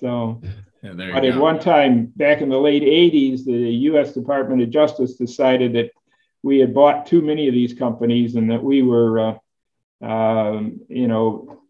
So, 0.00 0.42
yeah, 0.82 0.92
but 0.92 1.24
at 1.24 1.36
one 1.36 1.58
time 1.58 2.12
back 2.16 2.40
in 2.40 2.48
the 2.48 2.58
late 2.58 2.82
80s, 2.82 3.44
the 3.44 3.52
U.S. 3.52 4.12
Department 4.12 4.62
of 4.62 4.70
Justice 4.70 5.14
decided 5.14 5.72
that 5.72 5.90
we 6.42 6.58
had 6.58 6.72
bought 6.72 7.06
too 7.06 7.20
many 7.20 7.48
of 7.48 7.54
these 7.54 7.74
companies 7.74 8.36
and 8.36 8.50
that 8.50 8.62
we 8.62 8.82
were, 8.82 9.38
uh, 10.00 10.04
um, 10.04 10.80
you 10.88 11.08
know, 11.08 11.62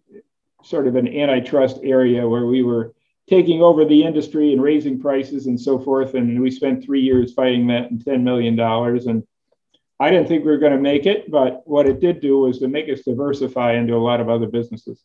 sort 0.63 0.87
of 0.87 0.97
an 0.97 1.09
antitrust 1.09 1.79
area 1.83 2.29
where 2.29 2.47
we 2.47 2.63
were 2.63 2.95
taking 3.29 3.63
over 3.63 3.85
the 3.85 4.05
industry 4.05 4.53
and 4.53 4.63
raising 4.63 5.01
prices 5.01 5.47
and 5.47 5.61
so 5.61 5.79
forth. 5.79 6.15
And 6.15 6.41
we 6.41 6.51
spent 6.51 6.85
three 6.85 7.01
years 7.01 7.33
fighting 7.33 7.67
that 7.69 7.91
and 7.91 8.05
$10 8.05 8.23
million. 8.23 8.59
And 8.61 9.27
I 10.01 10.11
didn't 10.11 10.29
think 10.29 10.45
we 10.45 10.51
were 10.51 10.59
going 10.59 10.73
to 10.73 10.79
make 10.79 11.07
it, 11.07 11.31
but 11.31 11.63
what 11.67 11.89
it 11.89 12.01
did 12.01 12.21
do 12.21 12.41
was 12.41 12.59
to 12.59 12.69
make 12.69 12.89
us 12.89 13.03
diversify 13.03 13.75
into 13.75 13.95
a 13.95 13.99
lot 13.99 14.21
of 14.21 14.29
other 14.29 14.47
businesses. 14.47 15.03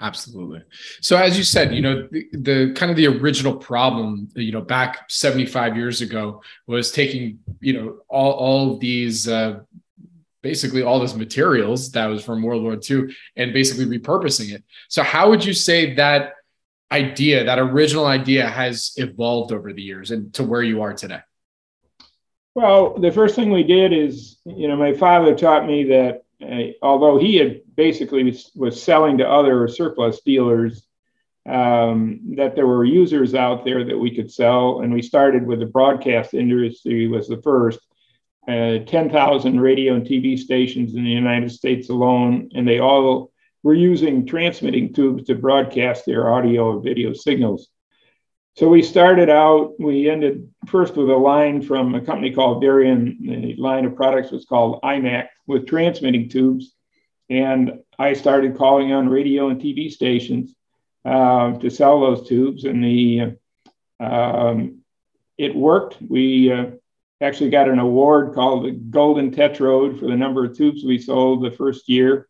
Absolutely. 0.00 0.62
So 1.00 1.16
as 1.16 1.36
you 1.36 1.42
said, 1.42 1.74
you 1.74 1.82
know, 1.82 2.08
the, 2.10 2.28
the, 2.32 2.72
kind 2.76 2.90
of 2.90 2.96
the 2.96 3.08
original 3.08 3.56
problem, 3.56 4.28
you 4.36 4.52
know, 4.52 4.60
back 4.60 5.10
75 5.10 5.76
years 5.76 6.00
ago 6.00 6.40
was 6.68 6.92
taking, 6.92 7.40
you 7.60 7.72
know, 7.72 7.98
all, 8.08 8.32
all 8.32 8.72
of 8.74 8.80
these, 8.80 9.26
uh, 9.26 9.60
basically 10.40 10.82
all 10.82 11.00
those 11.00 11.16
materials 11.16 11.90
that 11.92 12.06
was 12.06 12.24
from 12.24 12.42
World 12.42 12.62
War 12.62 12.78
II 12.88 13.12
and 13.34 13.52
basically 13.52 13.86
repurposing 13.86 14.54
it. 14.54 14.62
So 14.88 15.02
how 15.02 15.30
would 15.30 15.44
you 15.44 15.52
say 15.52 15.94
that 15.94 16.34
idea, 16.92 17.44
that 17.44 17.58
original 17.58 18.06
idea 18.06 18.48
has 18.48 18.92
evolved 18.96 19.52
over 19.52 19.72
the 19.72 19.82
years 19.82 20.12
and 20.12 20.32
to 20.34 20.44
where 20.44 20.62
you 20.62 20.80
are 20.82 20.94
today? 20.94 21.20
Well, 22.54 22.98
the 22.98 23.10
first 23.10 23.34
thing 23.34 23.50
we 23.50 23.64
did 23.64 23.92
is, 23.92 24.38
you 24.44 24.68
know, 24.68 24.76
my 24.76 24.92
father 24.92 25.34
taught 25.34 25.66
me 25.66 25.84
that 25.84 26.22
uh, 26.42 26.72
although 26.82 27.18
he 27.18 27.36
had 27.36 27.60
basically 27.74 28.36
was, 28.54 28.82
selling 28.82 29.18
to 29.18 29.28
other 29.28 29.68
surplus 29.68 30.20
dealers, 30.20 30.86
um, 31.48 32.20
that 32.36 32.54
there 32.54 32.66
were 32.66 32.84
users 32.84 33.34
out 33.34 33.64
there 33.64 33.84
that 33.84 33.98
we 33.98 34.14
could 34.14 34.30
sell. 34.30 34.80
And 34.80 34.92
we 34.92 35.02
started 35.02 35.46
with 35.46 35.60
the 35.60 35.66
broadcast 35.66 36.34
industry 36.34 37.08
was 37.08 37.28
the 37.28 37.42
first. 37.42 37.80
Uh, 38.46 38.78
10,000 38.86 39.60
radio 39.60 39.94
and 39.94 40.06
TV 40.06 40.38
stations 40.38 40.94
in 40.94 41.04
the 41.04 41.10
United 41.10 41.50
States 41.50 41.90
alone, 41.90 42.48
and 42.54 42.66
they 42.66 42.78
all 42.78 43.30
were 43.62 43.74
using 43.74 44.24
transmitting 44.24 44.92
tubes 44.92 45.24
to 45.24 45.34
broadcast 45.34 46.06
their 46.06 46.32
audio 46.32 46.76
or 46.76 46.80
video 46.80 47.12
signals. 47.12 47.68
So 48.58 48.68
we 48.68 48.82
started 48.82 49.30
out, 49.30 49.74
we 49.78 50.10
ended 50.10 50.50
first 50.66 50.96
with 50.96 51.08
a 51.08 51.16
line 51.16 51.62
from 51.62 51.94
a 51.94 52.00
company 52.00 52.32
called 52.32 52.60
Varian. 52.60 53.16
The 53.20 53.54
line 53.54 53.84
of 53.84 53.94
products 53.94 54.32
was 54.32 54.46
called 54.46 54.82
Eimac 54.82 55.28
with 55.46 55.68
transmitting 55.68 56.28
tubes. 56.28 56.74
And 57.30 57.78
I 58.00 58.14
started 58.14 58.56
calling 58.56 58.92
on 58.92 59.08
radio 59.08 59.50
and 59.50 59.60
TV 59.60 59.92
stations 59.92 60.56
uh, 61.04 61.52
to 61.52 61.70
sell 61.70 62.00
those 62.00 62.26
tubes. 62.26 62.64
And 62.64 62.82
the 62.82 63.36
um, 64.00 64.80
it 65.38 65.54
worked. 65.54 65.98
We 66.02 66.50
uh, 66.50 66.70
actually 67.20 67.50
got 67.50 67.68
an 67.68 67.78
award 67.78 68.34
called 68.34 68.64
the 68.64 68.72
Golden 68.72 69.30
Tetrode 69.30 70.00
for 70.00 70.06
the 70.06 70.16
number 70.16 70.44
of 70.44 70.56
tubes 70.56 70.82
we 70.82 70.98
sold 70.98 71.44
the 71.44 71.52
first 71.52 71.88
year. 71.88 72.26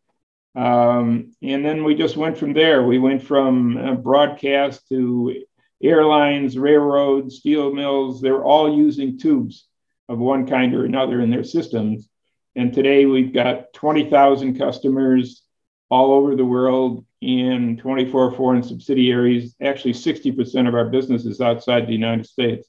Um, 0.54 1.32
and 1.40 1.64
then 1.64 1.84
we 1.84 1.94
just 1.94 2.18
went 2.18 2.36
from 2.36 2.52
there. 2.52 2.82
We 2.82 2.98
went 2.98 3.22
from 3.22 3.78
uh, 3.78 3.94
broadcast 3.94 4.86
to 4.90 5.46
airlines, 5.82 6.58
railroads, 6.58 7.36
steel 7.36 7.72
mills, 7.72 8.20
they're 8.20 8.44
all 8.44 8.76
using 8.76 9.18
tubes 9.18 9.66
of 10.08 10.18
one 10.18 10.46
kind 10.46 10.74
or 10.74 10.84
another 10.84 11.20
in 11.20 11.30
their 11.30 11.44
systems. 11.44 12.08
And 12.56 12.72
today 12.72 13.06
we've 13.06 13.32
got 13.32 13.72
20,000 13.74 14.58
customers 14.58 15.42
all 15.90 16.12
over 16.12 16.34
the 16.34 16.44
world 16.44 17.04
in 17.20 17.76
24 17.78 18.32
foreign 18.32 18.62
subsidiaries. 18.62 19.54
Actually, 19.62 19.94
60% 19.94 20.68
of 20.68 20.74
our 20.74 20.86
business 20.86 21.24
is 21.24 21.40
outside 21.40 21.86
the 21.86 21.92
United 21.92 22.26
States. 22.26 22.68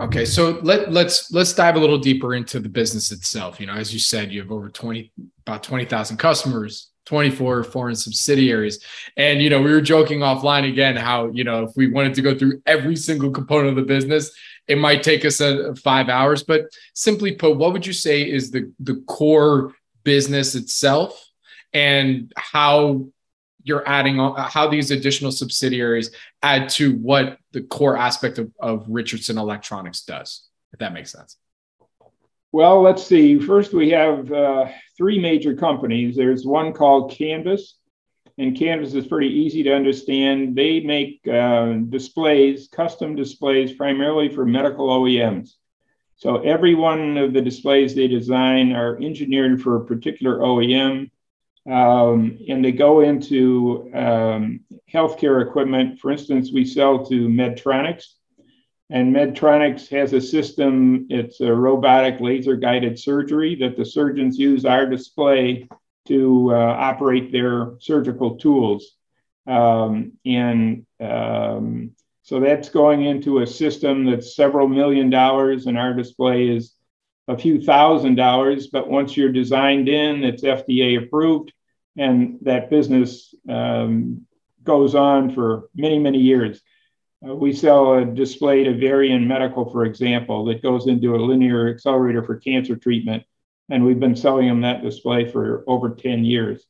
Okay, 0.00 0.24
so 0.24 0.60
let 0.62 0.92
let's 0.92 1.32
let's 1.32 1.52
dive 1.52 1.74
a 1.74 1.80
little 1.80 1.98
deeper 1.98 2.36
into 2.36 2.60
the 2.60 2.68
business 2.68 3.10
itself. 3.10 3.58
You 3.58 3.66
know, 3.66 3.72
as 3.72 3.92
you 3.92 3.98
said, 3.98 4.30
you 4.30 4.40
have 4.40 4.52
over 4.52 4.68
20 4.68 5.10
about 5.44 5.64
20,000 5.64 6.16
customers, 6.18 6.90
24 7.08 7.64
foreign 7.64 7.94
subsidiaries. 7.94 8.84
And, 9.16 9.40
you 9.40 9.48
know, 9.48 9.62
we 9.62 9.72
were 9.72 9.80
joking 9.80 10.20
offline 10.20 10.68
again 10.68 10.94
how, 10.94 11.28
you 11.28 11.42
know, 11.42 11.64
if 11.64 11.70
we 11.74 11.90
wanted 11.90 12.12
to 12.14 12.22
go 12.22 12.36
through 12.36 12.60
every 12.66 12.96
single 12.96 13.30
component 13.30 13.70
of 13.70 13.76
the 13.76 13.82
business, 13.82 14.30
it 14.66 14.76
might 14.76 15.02
take 15.02 15.24
us 15.24 15.40
a, 15.40 15.74
five 15.76 16.10
hours. 16.10 16.42
But 16.42 16.66
simply 16.92 17.32
put, 17.32 17.56
what 17.56 17.72
would 17.72 17.86
you 17.86 17.94
say 17.94 18.30
is 18.30 18.50
the, 18.50 18.70
the 18.78 19.02
core 19.06 19.74
business 20.04 20.54
itself 20.54 21.30
and 21.72 22.30
how 22.36 23.06
you're 23.62 23.88
adding 23.88 24.20
on 24.20 24.38
how 24.50 24.68
these 24.68 24.90
additional 24.90 25.32
subsidiaries 25.32 26.10
add 26.42 26.68
to 26.70 26.92
what 26.96 27.38
the 27.52 27.62
core 27.62 27.96
aspect 27.96 28.38
of, 28.38 28.52
of 28.60 28.84
Richardson 28.86 29.38
Electronics 29.38 30.02
does, 30.02 30.46
if 30.74 30.78
that 30.80 30.92
makes 30.92 31.12
sense. 31.12 31.38
Well, 32.50 32.80
let's 32.80 33.04
see. 33.04 33.38
First, 33.38 33.74
we 33.74 33.90
have 33.90 34.32
uh, 34.32 34.68
three 34.96 35.18
major 35.18 35.54
companies. 35.54 36.16
There's 36.16 36.46
one 36.46 36.72
called 36.72 37.12
Canvys, 37.12 37.72
and 38.38 38.56
Canvys 38.56 38.94
is 38.94 39.06
pretty 39.06 39.28
easy 39.28 39.62
to 39.64 39.74
understand. 39.74 40.56
They 40.56 40.80
make 40.80 41.20
uh, 41.28 41.74
displays, 41.90 42.68
custom 42.68 43.14
displays, 43.14 43.74
primarily 43.74 44.30
for 44.30 44.46
medical 44.46 44.88
OEMs. 44.88 45.50
So 46.16 46.38
every 46.38 46.74
one 46.74 47.18
of 47.18 47.34
the 47.34 47.42
displays 47.42 47.94
they 47.94 48.08
design 48.08 48.72
are 48.72 48.96
engineered 48.96 49.60
for 49.62 49.76
a 49.76 49.84
particular 49.84 50.38
OEM, 50.38 51.10
um, 51.70 52.38
and 52.48 52.64
they 52.64 52.72
go 52.72 53.00
into 53.00 53.90
um, 53.94 54.60
healthcare 54.92 55.46
equipment. 55.46 55.98
For 56.00 56.10
instance, 56.10 56.50
we 56.50 56.64
sell 56.64 57.04
to 57.06 57.28
Medtronics 57.28 58.14
and 58.90 59.14
Medtronics 59.14 59.88
has 59.90 60.12
a 60.14 60.20
system, 60.20 61.06
it's 61.10 61.40
a 61.40 61.52
robotic 61.52 62.20
laser 62.20 62.56
guided 62.56 62.98
surgery 62.98 63.54
that 63.56 63.76
the 63.76 63.84
surgeons 63.84 64.38
use 64.38 64.64
our 64.64 64.86
display 64.86 65.68
to 66.06 66.50
uh, 66.54 66.56
operate 66.56 67.30
their 67.30 67.74
surgical 67.80 68.36
tools. 68.36 68.96
Um, 69.46 70.12
and 70.24 70.86
um, 71.00 71.90
so 72.22 72.40
that's 72.40 72.70
going 72.70 73.04
into 73.04 73.40
a 73.40 73.46
system 73.46 74.06
that's 74.06 74.34
several 74.34 74.68
million 74.68 75.10
dollars, 75.10 75.66
and 75.66 75.78
our 75.78 75.92
display 75.94 76.48
is 76.48 76.74
a 77.26 77.36
few 77.36 77.60
thousand 77.60 78.14
dollars. 78.14 78.68
But 78.68 78.88
once 78.88 79.16
you're 79.16 79.32
designed 79.32 79.88
in, 79.88 80.24
it's 80.24 80.42
FDA 80.42 81.02
approved, 81.02 81.52
and 81.96 82.38
that 82.42 82.70
business 82.70 83.34
um, 83.48 84.26
goes 84.62 84.94
on 84.94 85.34
for 85.34 85.68
many, 85.74 85.98
many 85.98 86.18
years. 86.18 86.62
Uh, 87.26 87.34
we 87.34 87.52
sell 87.52 87.94
a 87.94 88.04
display 88.04 88.64
to 88.64 88.76
Varian 88.76 89.26
Medical, 89.26 89.70
for 89.70 89.84
example, 89.84 90.44
that 90.44 90.62
goes 90.62 90.86
into 90.86 91.16
a 91.16 91.18
linear 91.18 91.68
accelerator 91.68 92.22
for 92.22 92.36
cancer 92.36 92.76
treatment. 92.76 93.24
And 93.68 93.84
we've 93.84 94.00
been 94.00 94.16
selling 94.16 94.48
them 94.48 94.62
that 94.62 94.82
display 94.82 95.30
for 95.30 95.64
over 95.66 95.90
10 95.90 96.24
years. 96.24 96.64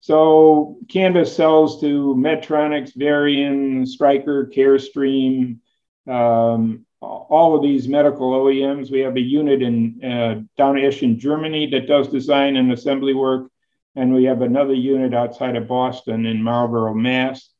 So 0.00 0.76
Canvys 0.86 1.34
sells 1.34 1.80
to 1.80 2.14
Medtronics, 2.14 2.94
Varian, 2.94 3.86
Stryker, 3.86 4.46
Carestream, 4.54 5.58
um, 6.06 6.84
all 7.00 7.56
of 7.56 7.62
these 7.62 7.88
medical 7.88 8.32
OEMs. 8.32 8.90
We 8.90 9.00
have 9.00 9.16
a 9.16 9.20
unit 9.20 9.62
in 9.62 10.04
uh, 10.04 10.42
in 10.58 11.18
Germany 11.18 11.70
that 11.70 11.86
does 11.86 12.08
design 12.08 12.56
and 12.56 12.70
assembly 12.70 13.14
work. 13.14 13.50
And 13.96 14.12
we 14.12 14.24
have 14.24 14.42
another 14.42 14.74
unit 14.74 15.14
outside 15.14 15.56
of 15.56 15.68
Boston 15.68 16.26
in 16.26 16.42
Marlborough, 16.42 16.94
Mass 16.94 17.53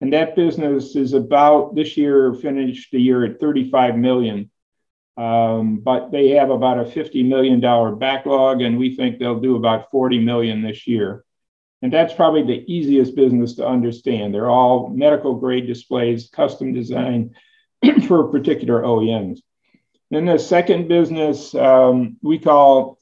and 0.00 0.12
that 0.12 0.36
business 0.36 0.94
is 0.94 1.12
about 1.14 1.74
this 1.74 1.96
year 1.96 2.34
finished 2.34 2.90
the 2.92 3.00
year 3.00 3.24
at 3.24 3.40
35 3.40 3.96
million. 3.96 4.50
Um, 5.16 5.78
but 5.78 6.10
they 6.10 6.30
have 6.30 6.50
about 6.50 6.78
a 6.78 6.84
$50 6.84 7.26
million 7.26 7.60
backlog, 7.98 8.60
and 8.60 8.78
we 8.78 8.94
think 8.94 9.18
they'll 9.18 9.40
do 9.40 9.56
about 9.56 9.90
40 9.90 10.18
million 10.18 10.60
this 10.60 10.86
year. 10.86 11.24
And 11.80 11.92
that's 11.92 12.12
probably 12.12 12.42
the 12.42 12.64
easiest 12.70 13.16
business 13.16 13.54
to 13.54 13.66
understand. 13.66 14.34
They're 14.34 14.50
all 14.50 14.88
medical 14.88 15.36
grade 15.36 15.66
displays, 15.66 16.28
custom 16.28 16.74
designed 16.74 17.34
for 18.06 18.28
particular 18.28 18.82
OEMs. 18.82 19.38
Then 20.10 20.26
the 20.26 20.38
second 20.38 20.88
business 20.88 21.54
um, 21.54 22.18
we 22.22 22.38
call 22.38 22.98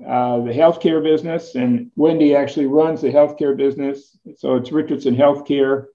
uh, 0.00 0.40
the 0.40 0.52
healthcare 0.52 1.02
business, 1.02 1.54
and 1.54 1.90
Wendy 1.94 2.34
actually 2.34 2.66
runs 2.66 3.02
the 3.02 3.12
healthcare 3.12 3.56
business. 3.56 4.16
So 4.36 4.56
it's 4.56 4.72
Richardson 4.72 5.14
Healthcare. 5.14 5.86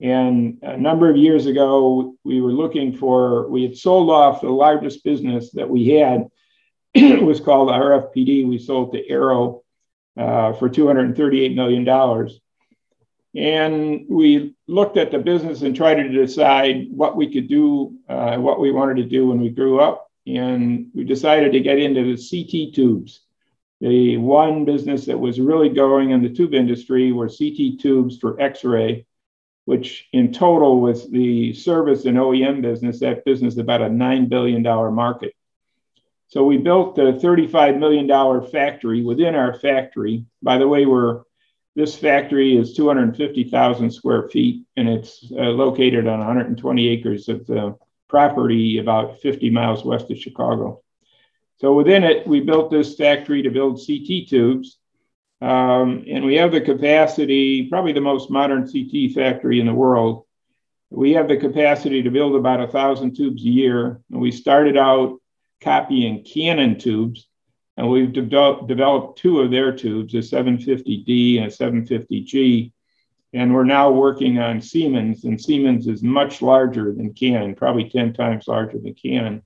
And 0.00 0.58
a 0.62 0.76
number 0.76 1.08
of 1.08 1.16
years 1.16 1.46
ago, 1.46 2.16
we 2.22 2.40
were 2.40 2.52
looking 2.52 2.96
for, 2.96 3.48
we 3.48 3.62
had 3.62 3.76
sold 3.76 4.10
off 4.10 4.42
the 4.42 4.50
largest 4.50 5.02
business 5.04 5.52
that 5.52 5.68
we 5.68 5.88
had. 5.88 6.28
it 6.94 7.22
was 7.22 7.40
called 7.40 7.70
RFPD. 7.70 8.46
We 8.46 8.58
sold 8.58 8.92
to 8.92 9.08
Arrow 9.08 9.62
uh, 10.16 10.52
for 10.54 10.68
$238 10.68 11.54
million. 11.54 12.30
And 13.34 14.06
we 14.08 14.54
looked 14.66 14.96
at 14.96 15.10
the 15.10 15.18
business 15.18 15.62
and 15.62 15.74
tried 15.74 15.94
to 15.94 16.08
decide 16.08 16.88
what 16.90 17.16
we 17.16 17.32
could 17.32 17.48
do, 17.48 17.96
uh, 18.08 18.36
what 18.36 18.60
we 18.60 18.72
wanted 18.72 18.96
to 18.96 19.04
do 19.04 19.28
when 19.28 19.40
we 19.40 19.50
grew 19.50 19.80
up. 19.80 20.10
And 20.26 20.90
we 20.94 21.04
decided 21.04 21.52
to 21.52 21.60
get 21.60 21.78
into 21.78 22.02
the 22.02 22.16
CT 22.16 22.74
tubes. 22.74 23.20
The 23.80 24.16
one 24.16 24.64
business 24.64 25.06
that 25.06 25.18
was 25.18 25.38
really 25.38 25.68
going 25.68 26.10
in 26.10 26.22
the 26.22 26.30
tube 26.30 26.54
industry 26.54 27.12
were 27.12 27.28
CT 27.28 27.78
tubes 27.78 28.18
for 28.18 28.40
X 28.40 28.64
ray 28.64 29.06
which 29.66 30.08
in 30.12 30.32
total 30.32 30.80
with 30.80 31.10
the 31.10 31.52
service 31.52 32.06
and 32.06 32.16
OEM 32.16 32.62
business, 32.62 33.00
that 33.00 33.24
business 33.24 33.54
is 33.54 33.58
about 33.58 33.82
a 33.82 33.86
$9 33.86 34.28
billion 34.28 34.62
market. 34.62 35.34
So 36.28 36.44
we 36.44 36.56
built 36.56 36.98
a 36.98 37.12
$35 37.12 37.78
million 37.78 38.50
factory 38.50 39.02
within 39.02 39.34
our 39.34 39.54
factory. 39.54 40.24
By 40.42 40.58
the 40.58 40.66
way, 40.66 40.86
we're 40.86 41.22
this 41.74 41.94
factory 41.94 42.56
is 42.56 42.72
250,000 42.72 43.90
square 43.90 44.28
feet 44.30 44.64
and 44.78 44.88
it's 44.88 45.30
uh, 45.32 45.42
located 45.50 46.06
on 46.06 46.20
120 46.20 46.88
acres 46.88 47.28
of 47.28 47.46
the 47.46 47.76
property 48.08 48.78
about 48.78 49.20
50 49.20 49.50
miles 49.50 49.84
west 49.84 50.10
of 50.10 50.16
Chicago. 50.16 50.80
So 51.58 51.74
within 51.74 52.02
it, 52.02 52.26
we 52.26 52.40
built 52.40 52.70
this 52.70 52.94
factory 52.94 53.42
to 53.42 53.50
build 53.50 53.80
CT 53.86 54.26
tubes 54.26 54.78
Um, 55.40 56.04
and 56.08 56.24
we 56.24 56.36
have 56.36 56.52
the 56.52 56.60
capacity, 56.60 57.68
probably 57.68 57.92
the 57.92 58.00
most 58.00 58.30
modern 58.30 58.70
CT 58.70 59.12
factory 59.12 59.60
in 59.60 59.66
the 59.66 59.74
world. 59.74 60.24
We 60.90 61.12
have 61.12 61.28
the 61.28 61.36
capacity 61.36 62.02
to 62.02 62.10
build 62.10 62.36
about 62.36 62.60
a 62.60 62.68
thousand 62.68 63.16
tubes 63.16 63.42
a 63.42 63.48
year. 63.48 64.00
And 64.10 64.20
we 64.20 64.30
started 64.30 64.76
out 64.76 65.20
copying 65.60 66.24
Canon 66.24 66.78
tubes, 66.78 67.28
and 67.76 67.90
we've 67.90 68.12
de- 68.12 68.20
developed 68.66 69.18
two 69.18 69.40
of 69.40 69.50
their 69.50 69.72
tubes, 69.72 70.14
a 70.14 70.18
750D 70.18 71.38
and 71.38 71.46
a 71.46 71.54
750G. 71.54 72.72
And 73.32 73.52
we're 73.52 73.64
now 73.64 73.90
working 73.90 74.38
on 74.38 74.62
Siemens, 74.62 75.24
and 75.24 75.38
Siemens 75.38 75.86
is 75.86 76.02
much 76.02 76.40
larger 76.40 76.94
than 76.94 77.12
Canon, 77.12 77.54
probably 77.54 77.90
10 77.90 78.14
times 78.14 78.48
larger 78.48 78.78
than 78.78 78.94
Canon. 78.94 79.42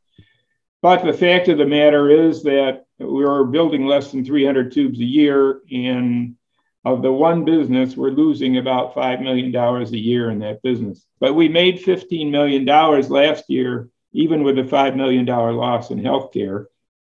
But 0.83 1.05
the 1.05 1.13
fact 1.13 1.49
of 1.49 1.59
the 1.59 1.67
matter 1.67 2.09
is 2.09 2.43
that 2.45 2.85
we're 2.99 3.45
building 3.45 3.87
less 3.87 4.13
than 4.13 4.25
300 4.25 4.73
tubes 4.73 4.99
a 4.99 5.05
year. 5.05 5.61
And 5.71 6.37
of 6.85 7.03
the 7.03 7.13
one 7.13 7.45
business, 7.45 7.97
we're 7.97 8.11
losing 8.11 8.57
about 8.57 8.95
$5 8.95 9.23
million 9.23 9.55
a 9.55 9.97
year 9.97 10.31
in 10.31 10.39
that 10.39 10.63
business. 10.63 11.05
But 11.19 11.35
we 11.35 11.49
made 11.49 11.83
$15 11.83 12.31
million 12.31 12.65
last 12.65 13.45
year, 13.49 13.91
even 14.13 14.43
with 14.43 14.59
a 14.59 14.63
$5 14.63 14.97
million 14.97 15.27
loss 15.27 15.91
in 15.91 16.01
healthcare. 16.01 16.67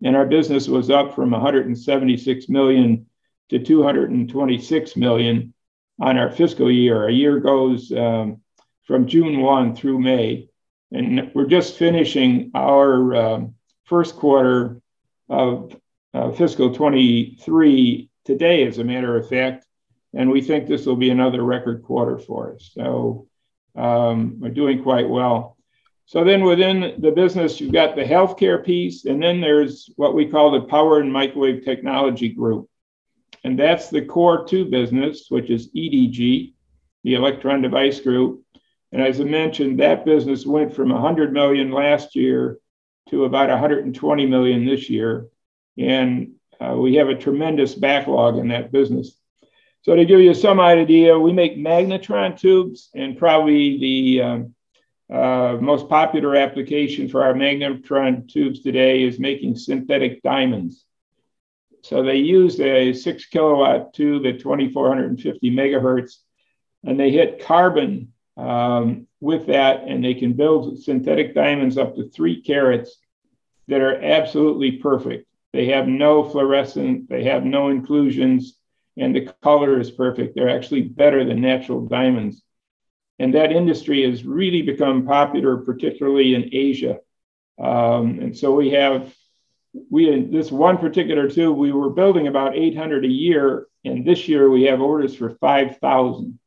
And 0.03 0.15
our 0.15 0.27
business 0.27 0.69
was 0.69 0.91
up 0.91 1.15
from 1.15 1.31
176 1.31 2.49
million 2.51 3.07
to 3.49 3.59
226 3.59 4.97
million 4.97 5.55
on 6.01 6.19
our 6.19 6.31
fiscal 6.31 6.71
year. 6.71 7.09
A 7.09 7.13
year 7.13 7.41
goes 7.41 7.91
um, 7.93 8.43
from 8.83 9.07
June 9.07 9.41
1 9.41 9.77
through 9.77 10.01
May. 10.01 10.49
And 10.95 11.33
we're 11.35 11.47
just 11.47 11.77
finishing 11.77 12.53
our 12.55 13.15
um, 13.17 13.55
first 13.85 14.15
quarter 14.15 14.81
of 15.29 15.77
uh, 16.15 16.31
fiscal 16.31 16.73
23 16.73 18.09
today, 18.25 18.67
as 18.67 18.79
a 18.79 18.85
matter 18.85 19.17
of 19.17 19.29
fact. 19.29 19.67
And 20.15 20.31
we 20.31 20.41
think 20.41 20.69
this 20.69 20.87
will 20.87 20.97
be 20.97 21.11
another 21.11 21.43
record 21.43 21.83
quarter 21.83 22.19
for 22.19 22.55
us. 22.55 22.71
So 22.73 23.27
um, 23.75 24.39
we're 24.39 24.51
doing 24.51 24.85
quite 24.85 25.09
well. 25.09 25.57
So 26.07 26.23
then 26.23 26.45
within 26.45 26.95
the 27.01 27.11
business, 27.11 27.61
you've 27.61 27.73
got 27.73 27.97
the 27.97 28.05
healthcare 28.05 28.65
piece, 28.65 29.05
and 29.05 29.21
then 29.21 29.41
there's 29.41 29.91
what 29.97 30.15
we 30.15 30.27
call 30.27 30.53
the 30.53 30.61
power 30.61 31.01
and 31.01 31.13
microwave 31.13 31.65
technology 31.65 32.29
group. 32.29 32.69
And 33.43 33.59
that's 33.59 33.89
the 33.89 34.03
core 34.03 34.47
two 34.47 34.67
business, 34.67 35.27
which 35.29 35.51
is 35.51 35.73
EDG, 35.73 36.53
the 37.03 37.15
electron 37.15 37.63
device 37.63 38.01
group. 38.01 38.44
And 38.95 39.03
as 39.03 39.21
I 39.21 39.25
mentioned, 39.25 39.81
that 39.81 40.05
business 40.05 40.47
went 40.47 40.73
from 40.73 40.91
100 40.91 41.33
million 41.33 41.73
last 41.73 42.15
year 42.15 42.61
to 43.11 43.25
about 43.25 43.49
120 43.49 44.27
million 44.27 44.65
this 44.65 44.89
year. 44.89 45.27
And 45.77 46.35
uh, 46.61 46.77
we 46.77 46.95
have 46.95 47.09
a 47.09 47.17
tremendous 47.17 47.75
backlog 47.75 48.39
in 48.39 48.49
that 48.49 48.71
business. 48.71 49.19
So 49.83 49.97
to 49.97 50.05
give 50.05 50.21
you 50.21 50.33
some 50.33 50.61
idea, 50.61 51.19
we 51.19 51.33
make 51.33 51.57
magnetron 51.57 52.39
tubes, 52.39 52.91
and 52.95 53.19
probably 53.19 53.81
the 53.81 54.23
um, 54.23 54.55
uh, 55.13 55.57
most 55.61 55.89
popular 55.89 56.37
application 56.37 57.09
for 57.09 57.25
our 57.25 57.35
magnetron 57.35 58.29
tubes 58.33 58.63
today 58.63 59.03
is 59.03 59.19
making 59.19 59.57
synthetic 59.57 60.23
diamonds. 60.23 60.85
So 61.83 62.05
they 62.05 62.19
use 62.19 62.61
a 62.61 62.93
six 62.93 63.27
kilowatt 63.27 63.93
tube 63.93 64.25
at 64.25 64.39
2450 64.39 65.51
megahertz, 65.51 66.19
and 66.85 66.99
they 66.99 67.11
hit 67.11 67.45
carbon 67.45 68.13
um, 68.37 69.07
with 69.21 69.47
that, 69.47 69.85
and 69.87 70.05
they 70.05 70.15
can 70.15 70.33
build 70.33 70.83
synthetic 70.83 71.35
diamonds 71.35 71.79
up 71.79 71.95
to 71.95 72.09
three 72.09 72.43
carats 72.43 72.97
that 73.69 73.81
are 73.81 74.03
absolutely 74.03 74.73
perfect. 74.73 75.27
They 75.53 75.67
have 75.67 75.87
no 75.87 76.25
fluorescent, 76.25 77.09
they 77.09 77.25
have 77.25 77.45
no 77.45 77.69
inclusions, 77.69 78.59
and 78.97 79.15
the 79.15 79.33
color 79.43 79.81
is 79.81 79.91
perfect. 79.91 80.35
They're 80.35 80.55
actually 80.55 80.83
better 80.83 81.25
than 81.25 81.41
natural 81.41 81.87
diamonds. 81.87 82.43
And 83.19 83.35
that 83.35 83.53
industry 83.53 84.09
has 84.09 84.25
really 84.25 84.63
become 84.63 85.07
popular, 85.07 85.59
particularly 85.59 86.35
in 86.35 86.51
Asia. 86.53 86.99
Um, 87.59 88.19
and 88.21 88.37
so 88.37 88.53
we 88.53 88.71
have, 88.71 89.15
we 89.91 90.23
this 90.25 90.51
one 90.51 90.79
particular 90.79 91.29
tube, 91.29 91.57
we 91.57 91.73
were 91.73 91.91
building 91.91 92.27
about 92.27 92.57
800 92.57 93.05
a 93.05 93.09
year, 93.09 93.69
and 93.85 94.05
this 94.05 94.29
year 94.29 94.51
we 94.51 94.65
have 94.65 94.81
orders 94.81 95.15
for 95.15 95.31
5,000. 95.31 96.39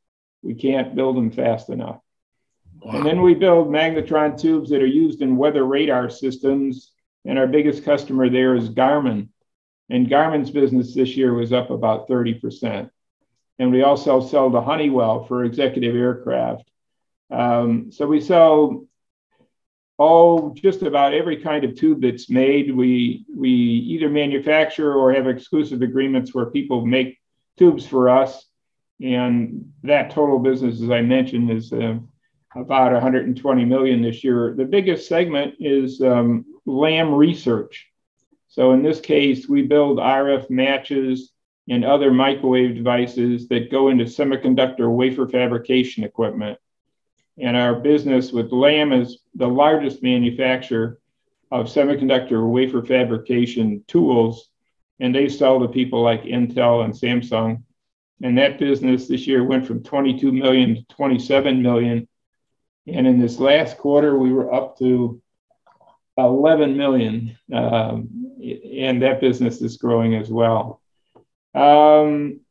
We 0.41 0.55
can't 0.55 0.95
build 0.95 1.17
them 1.17 1.31
fast 1.31 1.69
enough. 1.69 1.99
Wow. 2.81 2.97
And 2.97 3.05
then 3.05 3.21
we 3.21 3.33
build 3.33 3.69
magnetron 3.69 4.39
tubes 4.39 4.69
that 4.69 4.81
are 4.81 4.85
used 4.85 5.21
in 5.21 5.37
weather 5.37 5.65
radar 5.65 6.09
systems. 6.09 6.91
And 7.25 7.37
our 7.37 7.47
biggest 7.47 7.83
customer 7.83 8.29
there 8.29 8.55
is 8.55 8.69
Garmin. 8.69 9.29
And 9.89 10.07
Garmin's 10.07 10.51
business 10.51 10.93
this 10.93 11.17
year 11.17 11.33
was 11.33 11.53
up 11.53 11.69
about 11.69 12.07
30%. 12.07 12.89
And 13.59 13.71
we 13.71 13.83
also 13.83 14.25
sell 14.25 14.51
to 14.51 14.61
Honeywell 14.61 15.25
for 15.25 15.43
executive 15.43 15.95
aircraft. 15.95 16.69
Um, 17.31 17.91
so 17.91 18.05
we 18.05 18.21
sell 18.21 18.85
all 19.97 20.51
just 20.51 20.83
about 20.83 21.13
every 21.13 21.37
kind 21.37 21.63
of 21.63 21.75
tube 21.75 22.01
that's 22.01 22.29
made. 22.29 22.73
We 22.73 23.25
we 23.35 23.49
either 23.49 24.09
manufacture 24.09 24.93
or 24.93 25.13
have 25.13 25.27
exclusive 25.27 25.81
agreements 25.81 26.33
where 26.33 26.45
people 26.47 26.85
make 26.85 27.19
tubes 27.57 27.85
for 27.85 28.09
us, 28.09 28.45
and 29.01 29.71
that 29.83 30.11
total 30.11 30.39
business, 30.39 30.81
as 30.81 30.89
I 30.89 31.01
mentioned, 31.01 31.51
is 31.51 31.71
uh, 31.71 31.97
about 32.55 32.93
120 32.93 33.65
million 33.65 34.01
this 34.01 34.23
year. 34.23 34.53
The 34.55 34.65
biggest 34.65 35.07
segment 35.07 35.55
is 35.59 36.01
um, 36.01 36.45
Lam 36.65 37.13
research. 37.13 37.87
So 38.47 38.71
in 38.71 38.81
this 38.81 38.99
case, 38.99 39.47
we 39.47 39.61
build 39.63 39.99
RF 39.99 40.49
matches 40.49 41.31
and 41.69 41.83
other 41.83 42.11
microwave 42.11 42.75
devices 42.75 43.47
that 43.49 43.69
go 43.69 43.89
into 43.89 44.05
semiconductor 44.05 44.89
wafer 44.89 45.27
fabrication 45.27 46.03
equipment. 46.03 46.57
And 47.37 47.55
our 47.55 47.75
business 47.75 48.31
with 48.31 48.51
Lam 48.51 48.93
is 48.93 49.19
the 49.35 49.47
largest 49.47 50.01
manufacturer 50.01 50.99
of 51.51 51.67
semiconductor 51.67 52.49
wafer 52.49 52.83
fabrication 52.83 53.83
tools. 53.87 54.49
And 54.99 55.13
they 55.13 55.29
sell 55.29 55.59
to 55.59 55.67
people 55.67 56.01
like 56.01 56.23
Intel 56.23 56.83
and 56.83 56.93
Samsung. 56.93 57.63
And 58.21 58.37
that 58.37 58.59
business 58.59 59.07
this 59.07 59.27
year 59.27 59.43
went 59.43 59.67
from 59.67 59.83
22 59.83 60.31
million 60.31 60.75
to 60.75 60.95
27 60.95 61.61
million. 61.61 62.07
And 62.87 63.05
in 63.05 63.19
this 63.19 63.39
last 63.39 63.77
quarter, 63.77 64.17
we 64.17 64.33
were 64.33 64.53
up 64.53 64.77
to 64.79 65.21
11 66.17 66.77
million. 66.77 67.37
Um, 67.53 68.09
and 68.41 69.01
that 69.03 69.21
business 69.21 69.61
is 69.61 69.77
growing 69.77 70.15
as 70.15 70.29
well. 70.29 70.81
Um, 71.53 72.41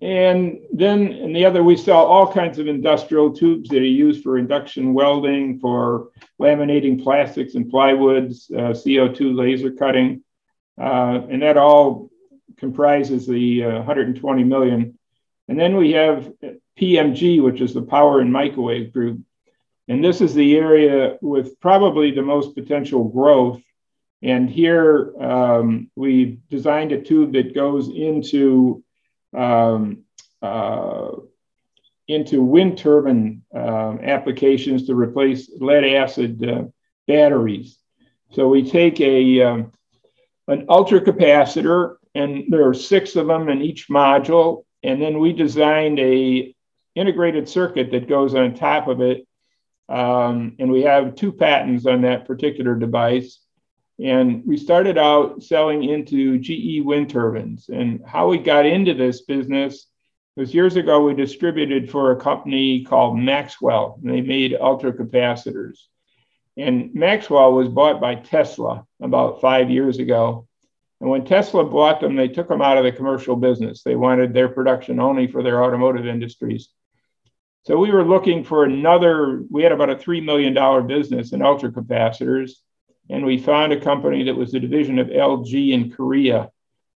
and 0.00 0.60
then 0.72 1.12
in 1.12 1.32
the 1.32 1.46
other, 1.46 1.62
we 1.62 1.76
sell 1.76 2.04
all 2.04 2.30
kinds 2.30 2.58
of 2.58 2.66
industrial 2.66 3.32
tubes 3.32 3.70
that 3.70 3.78
are 3.78 3.84
used 3.84 4.22
for 4.22 4.36
induction 4.36 4.92
welding, 4.92 5.58
for 5.58 6.10
laminating 6.40 7.02
plastics 7.02 7.54
and 7.54 7.72
plywoods, 7.72 8.50
uh, 8.52 8.72
CO2 8.72 9.34
laser 9.34 9.70
cutting. 9.70 10.22
Uh, 10.78 11.22
and 11.30 11.40
that 11.42 11.56
all 11.56 12.10
comprises 12.58 13.26
the 13.26 13.64
uh, 13.64 13.76
120 13.78 14.44
million. 14.44 14.98
And 15.48 15.58
then 15.58 15.76
we 15.76 15.92
have 15.92 16.32
PMG, 16.78 17.42
which 17.42 17.60
is 17.60 17.74
the 17.74 17.82
power 17.82 18.20
and 18.20 18.32
microwave 18.32 18.92
group. 18.92 19.20
And 19.88 20.04
this 20.04 20.20
is 20.20 20.34
the 20.34 20.56
area 20.56 21.16
with 21.20 21.60
probably 21.60 22.10
the 22.10 22.22
most 22.22 22.54
potential 22.54 23.04
growth. 23.04 23.62
And 24.22 24.50
here 24.50 25.14
um, 25.20 25.90
we 25.94 26.40
designed 26.50 26.92
a 26.92 27.00
tube 27.00 27.32
that 27.34 27.54
goes 27.54 27.88
into 27.88 28.82
um, 29.32 30.02
uh, 30.42 31.10
into 32.08 32.42
wind 32.42 32.78
turbine 32.78 33.42
uh, 33.54 33.96
applications 34.02 34.86
to 34.86 34.94
replace 34.94 35.50
lead 35.58 35.84
acid 35.84 36.48
uh, 36.48 36.64
batteries. 37.06 37.78
So 38.32 38.48
we 38.48 38.68
take 38.68 39.00
a 39.00 39.42
um, 39.42 39.72
an 40.48 40.66
ultracapacitor, 40.66 41.96
and 42.16 42.44
there 42.48 42.68
are 42.68 42.74
six 42.74 43.16
of 43.16 43.26
them 43.26 43.48
in 43.48 43.62
each 43.62 43.88
module, 43.88 44.64
and 44.82 45.00
then 45.00 45.18
we 45.18 45.32
designed 45.32 45.98
a 45.98 46.54
integrated 46.96 47.48
circuit 47.48 47.90
that 47.92 48.08
goes 48.08 48.34
on 48.34 48.54
top 48.54 48.88
of 48.88 49.00
it. 49.00 49.26
Um, 49.88 50.56
and 50.58 50.70
we 50.72 50.82
have 50.82 51.14
two 51.14 51.32
patents 51.32 51.86
on 51.86 52.02
that 52.02 52.26
particular 52.26 52.74
device. 52.74 53.38
And 54.02 54.44
we 54.44 54.56
started 54.56 54.98
out 54.98 55.42
selling 55.42 55.84
into 55.84 56.38
GE 56.38 56.84
wind 56.84 57.10
turbines. 57.10 57.68
And 57.68 58.00
how 58.04 58.28
we 58.28 58.38
got 58.38 58.66
into 58.66 58.94
this 58.94 59.22
business 59.22 59.86
was 60.36 60.54
years 60.54 60.76
ago, 60.76 61.04
we 61.04 61.14
distributed 61.14 61.90
for 61.90 62.10
a 62.10 62.20
company 62.20 62.84
called 62.84 63.18
Maxwell. 63.18 63.98
And 64.02 64.12
they 64.12 64.22
made 64.22 64.52
ultracapacitors. 64.52 65.78
And 66.56 66.94
Maxwell 66.94 67.52
was 67.52 67.68
bought 67.68 68.00
by 68.00 68.16
Tesla 68.16 68.84
about 69.00 69.40
five 69.40 69.70
years 69.70 69.98
ago. 69.98 70.45
And 71.00 71.10
when 71.10 71.24
Tesla 71.24 71.64
bought 71.64 72.00
them, 72.00 72.16
they 72.16 72.28
took 72.28 72.48
them 72.48 72.62
out 72.62 72.78
of 72.78 72.84
the 72.84 72.92
commercial 72.92 73.36
business. 73.36 73.82
They 73.82 73.96
wanted 73.96 74.32
their 74.32 74.48
production 74.48 74.98
only 74.98 75.26
for 75.26 75.42
their 75.42 75.62
automotive 75.62 76.06
industries. 76.06 76.70
So 77.64 77.76
we 77.76 77.90
were 77.90 78.04
looking 78.04 78.44
for 78.44 78.64
another, 78.64 79.42
we 79.50 79.62
had 79.62 79.72
about 79.72 79.90
a 79.90 79.96
$3 79.96 80.24
million 80.24 80.54
business 80.86 81.32
in 81.32 81.40
ultracapacitors. 81.40 82.52
And 83.10 83.24
we 83.24 83.38
found 83.38 83.72
a 83.72 83.80
company 83.80 84.24
that 84.24 84.36
was 84.36 84.54
a 84.54 84.60
division 84.60 84.98
of 84.98 85.08
LG 85.08 85.72
in 85.72 85.90
Korea 85.90 86.50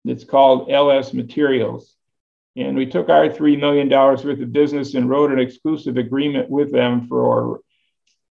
that's 0.05 0.23
called 0.23 0.71
LS 0.71 1.13
Materials. 1.13 1.95
And 2.55 2.75
we 2.75 2.85
took 2.85 3.09
our 3.09 3.29
$3 3.29 3.59
million 3.59 3.89
worth 3.89 4.25
of 4.25 4.53
business 4.53 4.93
and 4.93 5.09
wrote 5.09 5.31
an 5.31 5.39
exclusive 5.39 5.97
agreement 5.97 6.49
with 6.49 6.71
them 6.71 7.07
for 7.07 7.61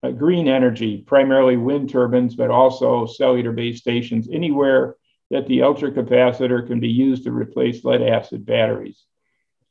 uh, 0.03 0.11
green 0.11 0.47
energy, 0.47 0.97
primarily 0.97 1.55
wind 1.55 1.89
turbines, 1.89 2.35
but 2.35 2.51
also 2.51 3.05
cellular 3.05 3.51
base 3.53 3.79
stations, 3.79 4.27
anywhere 4.31 4.97
that 5.33 5.47
the 5.47 5.59
ultracapacitor 5.59 6.67
can 6.67 6.79
be 6.79 6.89
used 6.89 7.23
to 7.23 7.31
replace 7.31 7.83
lead 7.83 8.03
acid 8.03 8.45
batteries. 8.45 9.03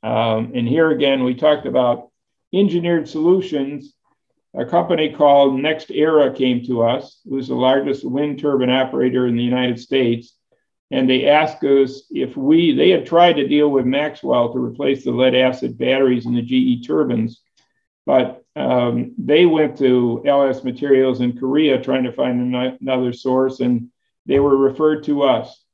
Um, 0.03 0.51
and 0.57 0.67
here 0.67 0.91
again, 0.91 1.23
we 1.23 1.37
talked 1.37 1.67
about 1.67 2.11
engineered 2.53 3.09
solutions. 3.09 3.95
A 4.55 4.67
company 4.67 5.13
called 5.13 5.55
NextEra 5.55 6.37
came 6.37 6.67
to 6.67 6.83
us, 6.83 7.21
who's 7.29 7.47
the 7.47 7.55
largest 7.55 8.05
wind 8.05 8.41
turbine 8.41 8.71
operator 8.71 9.29
in 9.29 9.37
the 9.37 9.45
United 9.45 9.79
States. 9.79 10.37
And 10.91 11.09
they 11.09 11.29
asked 11.29 11.63
us 11.63 12.03
if 12.11 12.37
we, 12.37 12.75
they 12.75 12.91
had 12.91 13.07
tried 13.07 13.35
to 13.35 13.47
deal 13.47 13.71
with 13.71 13.87
Maxwell 13.87 14.53
to 14.53 14.59
replace 14.59 15.05
the 15.05 15.13
lead 15.13 15.37
acid 15.37 15.79
batteries 15.79 16.27
in 16.27 16.35
the 16.35 16.43
GE 16.43 16.85
turbines, 16.85 17.41
but 18.05 18.45
um, 18.57 19.15
they 19.17 19.47
went 19.47 19.79
to 19.79 20.25
LS 20.27 20.65
Materials 20.65 21.21
in 21.21 21.39
Korea 21.39 21.81
trying 21.81 22.03
to 22.03 22.13
find 22.13 22.53
another 22.53 23.13
source, 23.13 23.61
and 23.61 23.92
they 24.27 24.41
were 24.41 24.57
referred 24.57 25.05
to 25.05 25.23
us. 25.23 25.65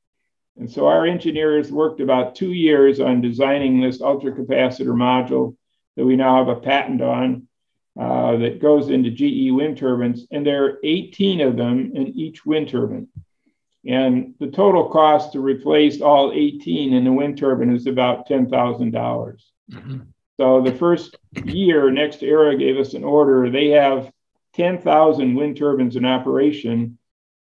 And 0.57 0.71
so 0.71 0.87
our 0.87 1.07
engineers 1.07 1.71
worked 1.71 2.01
about 2.01 2.35
two 2.35 2.53
years 2.53 2.99
on 3.01 3.21
designing 3.21 3.81
this 3.81 4.01
ultracapacitor 4.01 4.87
module 4.87 5.57
that 5.97 6.05
we 6.05 6.17
now 6.17 6.45
have 6.45 6.49
a 6.49 6.61
patent 6.61 7.01
on 7.01 7.47
uh, 7.99 8.37
that 8.37 8.61
goes 8.61 8.91
into 8.91 9.11
GE 9.11 9.53
wind 9.53 9.79
turbines. 9.79 10.27
And 10.31 10.47
there 10.47 10.65
are 10.65 10.79
18 10.83 11.41
of 11.41 11.57
them 11.57 11.93
in 11.95 12.09
each 12.09 12.45
wind 12.45 12.69
turbine. 12.69 13.09
And 13.87 14.35
the 14.41 14.49
total 14.49 14.89
cost 14.89 15.33
to 15.33 15.41
replace 15.41 16.01
all 16.01 16.33
18 16.33 16.93
in 16.93 17.05
the 17.05 17.13
wind 17.13 17.39
turbine 17.39 17.75
is 17.75 17.87
about 17.87 18.27
10,000. 18.27 18.91
dollars 18.91 19.51
mm-hmm. 19.71 19.99
So 20.39 20.61
the 20.61 20.75
first 20.75 21.17
year, 21.45 21.85
NextEra 21.85 22.59
gave 22.59 22.77
us 22.77 22.95
an 22.95 23.03
order. 23.03 23.51
They 23.51 23.69
have 23.71 24.13
10,000 24.55 25.35
wind 25.35 25.57
turbines 25.57 25.97
in 25.97 26.05
operation 26.05 26.98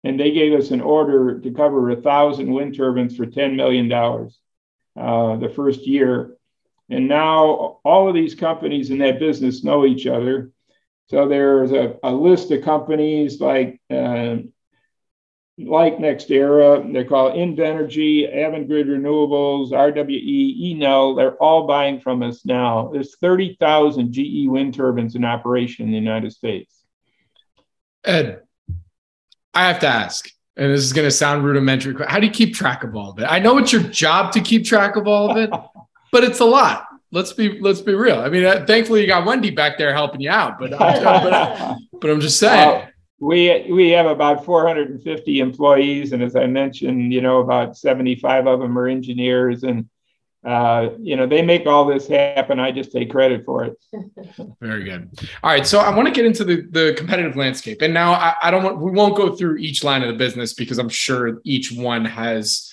and 0.05 0.19
they 0.19 0.33
gave 0.33 0.53
us 0.53 0.71
an 0.71 0.81
order 0.81 1.39
to 1.41 1.51
cover 1.53 1.91
a 1.91 1.97
thousand 1.97 2.53
wind 2.53 2.75
turbines 2.77 3.17
for 3.17 3.27
$10 3.27 3.55
million 3.55 3.91
uh, 3.93 5.37
the 5.37 5.49
first 5.49 5.87
year. 5.87 6.37
And 6.91 7.09
now 7.09 7.79
all 7.85 8.09
of 8.09 8.15
these 8.15 8.35
companies 8.35 8.91
in 8.91 8.99
that 8.99 9.19
business 9.19 9.65
know 9.65 9.87
each 9.87 10.07
other. 10.07 10.51
So 11.07 11.29
there's 11.29 11.73
a, 11.73 11.97
a 12.03 12.13
list 12.13 12.51
of 12.51 12.63
companies 12.63 13.41
like 13.41 13.81
uh, 13.91 14.37
like 15.59 15.99
NextEra, 15.99 16.93
they're 16.93 17.05
called 17.05 17.35
Invenergy, 17.35 18.35
Avangrid 18.35 18.87
Renewables, 18.87 19.71
RWE, 19.71 20.77
Enel. 20.77 21.17
They're 21.17 21.37
all 21.37 21.67
buying 21.67 22.01
from 22.01 22.23
us 22.23 22.45
now. 22.45 22.91
There's 22.93 23.17
30,000 23.17 24.13
GE 24.13 24.49
wind 24.49 24.75
turbines 24.75 25.15
in 25.15 25.25
operation 25.25 25.87
in 25.87 25.93
the 25.93 25.99
United 25.99 26.33
States. 26.33 26.85
Ed, 28.05 28.43
I 29.55 29.69
have 29.69 29.81
to 29.81 29.87
ask, 29.87 30.29
and 30.57 30.73
this 30.73 30.81
is 30.81 30.93
going 30.93 31.07
to 31.07 31.11
sound 31.11 31.45
rudimentary. 31.45 31.95
How 32.07 32.19
do 32.19 32.27
you 32.27 32.33
keep 32.33 32.55
track 32.55 32.85
of 32.85 32.97
all 32.97 33.11
of 33.11 33.19
it? 33.19 33.25
I 33.25 33.39
know 33.39 33.59
it's 33.59 33.73
your 33.73 33.83
job 33.83 34.33
to 34.33 34.41
keep 34.41 34.65
track 34.65 34.97
of 34.97 35.07
all 35.07 35.31
of 35.31 35.37
it, 35.37 35.51
but 36.13 36.25
it's 36.25 36.41
a 36.41 36.45
lot. 36.45 36.87
Let's 37.11 37.33
be 37.33 37.61
let's 37.61 37.83
be 37.83 37.95
real. 37.95 38.21
I 38.21 38.31
mean, 38.31 38.45
uh, 38.45 38.65
thankfully 38.67 39.03
you 39.03 39.07
got 39.07 39.27
Wendy 39.27 39.51
back 39.51 39.77
there 39.77 39.93
helping 39.93 40.23
you 40.23 40.31
out, 40.31 40.59
but 40.59 40.73
uh, 40.73 40.79
but, 40.79 41.33
uh, 41.33 41.77
but, 42.01 42.11
I'm 42.11 42.21
just 42.21 42.39
saying. 42.39 42.69
Uh, 42.69 42.87
we 43.21 43.71
we 43.71 43.91
have 43.91 44.07
about 44.07 44.45
450 44.45 45.41
employees, 45.41 46.13
and 46.13 46.23
as 46.23 46.35
I 46.35 46.47
mentioned, 46.47 47.13
you 47.13 47.21
know, 47.21 47.41
about 47.41 47.77
75 47.77 48.47
of 48.47 48.61
them 48.61 48.79
are 48.79 48.89
engineers, 48.89 49.63
and 49.63 49.89
uh, 50.45 50.91
you 50.99 51.17
know, 51.17 51.27
they 51.27 51.43
make 51.43 51.67
all 51.67 51.85
this 51.85 52.09
happen. 52.09 52.59
I 52.59 52.73
just 52.73 52.91
take 52.91 53.11
credit 53.11 53.45
for 53.45 53.65
it. 53.65 53.79
Very 54.61 54.85
good. 54.85 55.09
All 55.43 55.51
right. 55.51 55.67
So 55.67 55.79
I 55.79 55.95
want 55.95 56.09
to 56.09 56.15
get 56.15 56.27
into 56.27 56.45
the, 56.45 56.63
the 56.71 56.95
competitive 56.97 57.37
landscape. 57.37 57.81
And 57.81 57.95
now 57.95 58.13
I, 58.13 58.35
I 58.43 58.51
don't 58.51 58.65
want, 58.65 58.79
we 58.79 58.91
won't 58.91 59.17
go 59.17 59.37
through 59.37 59.59
each 59.59 59.85
line 59.85 60.03
of 60.03 60.09
the 60.09 60.17
business 60.17 60.53
because 60.53 60.79
I'm 60.79 60.89
sure 60.89 61.41
each 61.45 61.71
one 61.71 62.05
has 62.05 62.72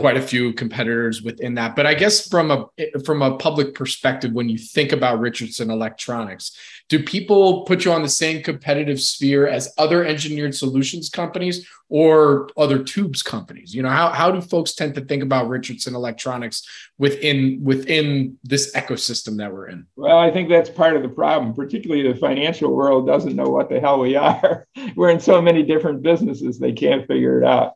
quite 0.00 0.16
a 0.16 0.22
few 0.22 0.52
competitors 0.52 1.22
within 1.22 1.54
that. 1.54 1.76
But 1.76 1.86
I 1.86 1.94
guess 1.94 2.28
from 2.28 2.50
a 2.50 2.66
from 3.04 3.22
a 3.22 3.36
public 3.36 3.74
perspective, 3.74 4.32
when 4.32 4.48
you 4.48 4.58
think 4.58 4.92
about 4.92 5.20
Richardson 5.20 5.70
Electronics, 5.70 6.56
do 6.88 7.02
people 7.02 7.62
put 7.62 7.84
you 7.84 7.92
on 7.92 8.02
the 8.02 8.08
same 8.08 8.42
competitive 8.42 9.00
sphere 9.00 9.46
as 9.46 9.72
other 9.78 10.04
engineered 10.04 10.56
solutions 10.56 11.08
companies 11.08 11.68
or 11.88 12.48
other 12.56 12.82
tubes 12.82 13.22
companies? 13.22 13.74
You 13.74 13.82
know, 13.82 13.90
how 13.90 14.10
how 14.10 14.30
do 14.30 14.40
folks 14.40 14.74
tend 14.74 14.94
to 14.96 15.00
think 15.02 15.22
about 15.22 15.48
Richardson 15.48 15.94
Electronics 15.94 16.66
within 16.98 17.60
within 17.62 18.38
this 18.42 18.74
ecosystem 18.74 19.36
that 19.38 19.52
we're 19.52 19.68
in? 19.68 19.86
Well, 19.96 20.18
I 20.18 20.30
think 20.30 20.48
that's 20.48 20.70
part 20.70 20.96
of 20.96 21.02
the 21.02 21.08
problem. 21.08 21.54
Particularly 21.54 22.10
the 22.10 22.18
financial 22.18 22.74
world 22.74 23.06
doesn't 23.06 23.36
know 23.36 23.50
what 23.50 23.68
the 23.68 23.78
hell 23.78 24.00
we 24.00 24.16
are. 24.16 24.66
we're 24.96 25.10
in 25.10 25.20
so 25.20 25.40
many 25.40 25.62
different 25.62 26.02
businesses 26.02 26.58
they 26.58 26.72
can't 26.72 27.06
figure 27.06 27.40
it 27.40 27.46
out. 27.46 27.74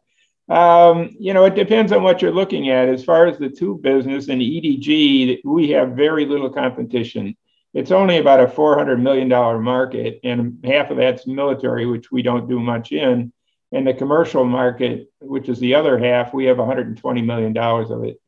Um, 0.48 1.16
you 1.18 1.32
know, 1.32 1.44
it 1.46 1.54
depends 1.54 1.92
on 1.92 2.02
what 2.02 2.20
you're 2.20 2.30
looking 2.30 2.68
at. 2.68 2.88
As 2.88 3.04
far 3.04 3.26
as 3.26 3.38
the 3.38 3.48
tube 3.48 3.82
business 3.82 4.28
and 4.28 4.42
EDG, 4.42 5.40
we 5.44 5.70
have 5.70 5.92
very 5.92 6.26
little 6.26 6.50
competition. 6.50 7.36
It's 7.72 7.90
only 7.90 8.18
about 8.18 8.40
a 8.40 8.46
$400 8.46 9.00
million 9.00 9.28
market, 9.62 10.20
and 10.22 10.64
half 10.64 10.90
of 10.90 10.96
that's 10.96 11.26
military, 11.26 11.86
which 11.86 12.12
we 12.12 12.22
don't 12.22 12.48
do 12.48 12.60
much 12.60 12.92
in. 12.92 13.32
And 13.72 13.86
the 13.86 13.94
commercial 13.94 14.44
market, 14.44 15.10
which 15.20 15.48
is 15.48 15.58
the 15.58 15.74
other 15.74 15.98
half, 15.98 16.32
we 16.32 16.44
have 16.44 16.58
$120 16.58 17.24
million 17.24 17.56
of 17.56 18.04
it. 18.04 18.20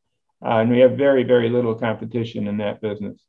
Uh, 0.43 0.59
and 0.59 0.69
we 0.69 0.79
have 0.79 0.97
very, 0.97 1.23
very 1.23 1.49
little 1.49 1.75
competition 1.75 2.47
in 2.47 2.57
that 2.57 2.81
business. 2.81 3.23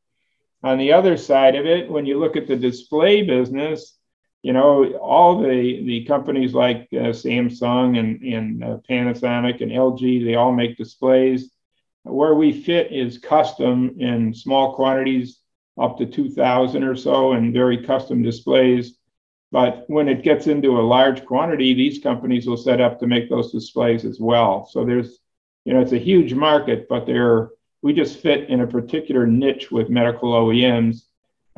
On 0.63 0.77
the 0.77 0.93
other 0.93 1.17
side 1.17 1.55
of 1.55 1.67
it, 1.67 1.89
when 1.89 2.05
you 2.05 2.19
look 2.19 2.37
at 2.37 2.49
the 2.49 2.57
display 2.57 3.23
business, 3.23 3.98
you 4.43 4.53
know, 4.53 4.95
all 4.97 5.41
the, 5.41 5.83
the 5.85 6.05
companies 6.05 6.55
like 6.55 6.89
uh, 6.93 7.11
Samsung 7.11 7.99
and, 7.99 8.23
and 8.23 8.65
uh, 8.65 8.77
Panasonic 8.89 9.61
and 9.61 9.73
LG, 9.73 10.25
they 10.25 10.37
all 10.37 10.53
make 10.53 10.77
displays. 10.77 11.51
Where 12.05 12.35
we 12.35 12.53
fit 12.53 12.93
is 12.93 13.19
custom 13.19 13.97
in 13.99 14.33
small 14.33 14.75
quantities, 14.75 15.41
up 15.81 15.99
to 15.99 16.07
2,000 16.07 16.83
or 16.83 16.97
so, 16.97 17.33
and 17.33 17.53
very 17.53 17.85
custom 17.85 18.23
displays. 18.23 18.97
But 19.51 19.85
when 19.89 20.09
it 20.09 20.23
gets 20.23 20.47
into 20.47 20.79
a 20.79 20.83
large 20.83 21.25
quantity, 21.25 21.75
these 21.75 22.03
companies 22.03 22.47
will 22.47 22.57
set 22.57 22.81
up 22.81 23.01
to 23.01 23.07
make 23.07 23.29
those 23.29 23.53
displays 23.53 24.05
as 24.05 24.21
well. 24.21 24.67
So 24.67 24.85
there's, 24.85 25.19
you 25.65 25.75
know, 25.75 25.81
it's 25.81 25.93
a 25.93 25.99
huge 25.99 26.35
market, 26.35 26.87
but 26.89 27.07
they're, 27.07 27.51
we 27.83 27.93
just 27.93 28.21
fit 28.21 28.49
in 28.49 28.61
a 28.61 28.67
particular 28.67 29.27
niche 29.27 29.71
with 29.71 29.89
medical 29.89 30.33
OEMs 30.33 31.03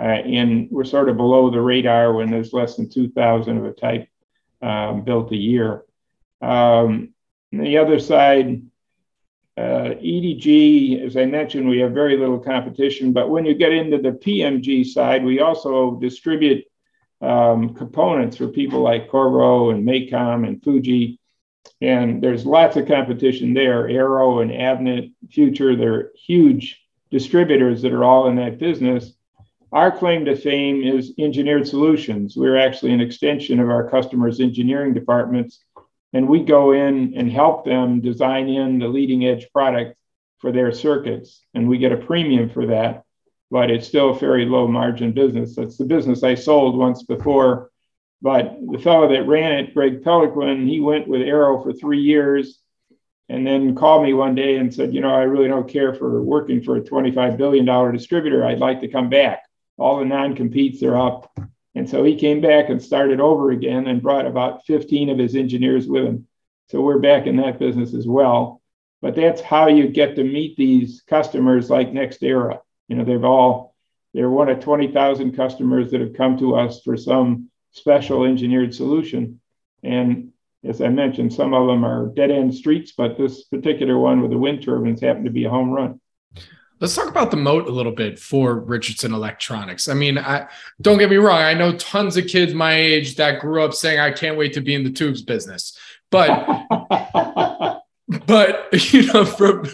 and 0.01 0.69
we're 0.71 0.85
sort 0.85 1.09
of 1.09 1.17
below 1.17 1.51
the 1.51 1.61
radar 1.61 2.13
when 2.13 2.31
there's 2.31 2.53
less 2.53 2.77
than 2.77 2.89
2,000 2.89 3.59
of 3.59 3.65
a 3.65 3.73
type 3.73 4.09
um, 4.63 5.03
built 5.03 5.33
a 5.33 5.37
year. 5.37 5.85
Um, 6.41 7.11
the 7.53 7.79
other 7.79 7.99
side, 7.99 8.63
uh, 9.57 9.95
EDG, 10.01 11.05
as 11.05 11.17
I 11.17 11.27
mentioned, 11.27 11.69
we 11.69 11.81
have 11.81 11.93
very 11.93 12.17
little 12.17 12.39
competition, 12.39 13.13
but 13.13 13.29
when 13.29 13.45
you 13.45 13.55
get 13.55 13.73
into 13.73 13.99
the 13.99 14.13
PMG 14.13 14.87
side, 14.87 15.25
we 15.25 15.41
also 15.41 15.97
distribute 15.97 16.65
um, 17.21 17.75
components 17.75 18.37
for 18.37 18.49
people 18.49 18.81
like 18.81 19.11
Qorvo 19.11 19.75
and 19.75 19.87
MACOM 19.87 20.47
and 20.47 20.63
Fuji. 20.63 21.19
And 21.83 22.23
there's 22.23 22.47
lots 22.47 22.77
of 22.77 22.87
competition 22.87 23.53
there. 23.53 23.89
Arrow 23.89 24.41
and 24.41 24.51
Avnet, 24.51 25.13
Future, 25.31 25.77
they're 25.77 26.11
huge 26.15 26.81
distributors 27.11 27.83
that 27.83 27.93
are 27.93 28.05
all 28.05 28.29
in 28.29 28.37
that 28.37 28.59
business. 28.59 29.13
Our 29.73 29.97
claim 29.97 30.25
to 30.25 30.35
fame 30.35 30.83
is 30.83 31.15
engineered 31.17 31.67
solutions. 31.67 32.37
We're 32.37 32.57
actually 32.57 32.93
an 32.93 33.01
extension 33.01 33.61
of 33.61 33.71
our 33.71 33.89
customers' 33.89 34.41
engineering 34.41 34.95
departments, 34.95 35.63
and 36.13 36.29
we 36.29 36.43
go 36.43 36.73
in 36.73 37.15
and 37.15 37.31
help 37.31 37.65
them 37.65 38.01
design 38.01 38.49
in 38.49 38.81
the 38.81 38.89
leading 38.89 39.25
edge 39.27 39.49
product 39.53 39.97
for 40.39 40.51
their 40.51 40.73
circuits, 40.73 41.45
and 41.55 41.69
we 41.69 41.79
get 41.79 41.93
a 41.93 41.97
premium 41.97 42.51
for 42.51 42.67
that. 42.67 43.05
But 43.53 43.71
it's 43.71 43.87
still 43.87 44.11
a 44.11 44.19
very 44.19 44.45
low 44.45 44.67
margin 44.67 45.13
business. 45.13 45.55
That's 45.55 45.77
the 45.77 45.85
business 45.85 46.25
I 46.25 46.35
sold 46.35 46.77
once 46.77 47.05
before. 47.05 47.71
But 48.23 48.57
the 48.73 48.79
fellow 48.79 49.09
that 49.09 49.29
ran 49.29 49.53
it, 49.53 49.75
Greg 49.75 50.03
Peloquin, 50.03 50.67
he 50.67 50.81
went 50.81 51.07
with 51.07 51.23
Arrow 51.23 51.63
for 51.63 51.73
three 51.73 52.01
years 52.01 52.59
and 53.29 53.47
then 53.47 53.77
called 53.77 54.03
me 54.03 54.15
one 54.15 54.35
day 54.35 54.57
and 54.57 54.75
said, 54.75 54.93
You 54.93 55.01
know, 55.01 55.15
I 55.15 55.23
really 55.23 55.49
don't 55.49 55.69
care 55.69 55.95
for 55.95 56.21
working 56.23 56.63
for 56.63 56.77
a 56.77 56.81
$25 56.81 57.37
billion 57.37 57.93
distributor. 57.93 58.45
I'd 58.45 58.59
like 58.59 58.81
to 58.81 58.89
come 58.89 59.09
back 59.09 59.43
all 59.81 59.99
the 59.99 60.05
non-competes 60.05 60.83
are 60.83 60.97
up. 60.97 61.33
And 61.75 61.89
so 61.89 62.05
he 62.05 62.17
came 62.17 62.41
back 62.41 62.69
and 62.69 62.83
started 62.83 63.21
over 63.21 63.51
again 63.51 63.87
and 63.87 64.03
brought 64.03 64.27
about 64.27 64.67
15 64.67 65.09
of 65.09 65.19
his 65.19 65.35
engineers 65.35 65.87
with 65.89 66.05
him. 66.05 66.27
So 66.69 66.81
we're 66.81 66.99
back 66.99 67.27
in 67.27 67.37
that 67.37 67.59
business 67.59 67.95
as 67.95 68.07
well. 68.07 68.61
But 69.01 69.17
that's 69.17 69.41
how 69.41 69.69
you 69.69 69.89
get 69.89 70.17
to 70.17 70.25
meet 70.25 70.57
these 70.57 71.03
customers 71.09 71.71
like 71.71 71.93
NextEra. 71.93 72.61
You 72.89 72.97
know, 72.97 73.05
they've 73.05 73.25
all, 73.25 73.75
they're 74.13 74.29
one 74.29 74.51
of 74.51 74.61
20,000 74.61 75.33
customers 75.33 75.91
that 75.91 76.01
have 76.03 76.15
come 76.15 76.37
to 76.39 76.57
us 76.57 76.83
for 76.83 76.97
some 76.97 77.49
special 77.71 78.25
engineered 78.25 78.75
solution. 78.75 79.41
And 79.83 80.33
as 80.63 80.83
I 80.83 80.89
mentioned, 80.89 81.33
some 81.33 81.55
of 81.55 81.67
them 81.67 81.85
are 81.85 82.09
dead 82.09 82.31
end 82.31 82.55
streets, 82.55 82.93
but 82.95 83.17
this 83.17 83.45
particular 83.45 83.97
one 83.97 84.21
with 84.21 84.31
the 84.31 84.39
wind 84.39 84.63
turbines 84.63 85.01
happened 85.01 85.25
to 85.25 85.31
be 85.31 85.45
a 85.45 85.51
home 85.51 85.71
run. 85.71 86.01
Let's 86.81 86.95
talk 86.95 87.11
about 87.11 87.31
the 87.31 87.37
moat 87.37 87.69
a 87.69 87.71
little 87.71 87.93
bit 87.93 88.19
for 88.19 88.59
Richardson 88.59 89.13
Electronics. 89.13 89.87
I 89.87 89.93
mean, 89.93 90.17
I 90.17 90.49
don't 90.81 90.97
get 90.97 91.11
me 91.11 91.17
wrong. 91.17 91.43
I 91.43 91.53
know 91.53 91.77
tons 91.77 92.17
of 92.17 92.27
kids 92.27 92.55
my 92.55 92.73
age 92.73 93.17
that 93.17 93.41
grew 93.41 93.63
up 93.63 93.75
saying, 93.75 94.01
"I 94.01 94.11
can't 94.11 94.39
wait 94.39 94.55
to 94.55 94.63
be 94.63 94.75
in 94.75 94.83
the 94.83 94.91
tubes 94.91 95.21
business," 95.21 95.79
but, 96.11 96.31
but 98.27 98.93
you 98.95 99.13
know, 99.13 99.27
from 99.27 99.65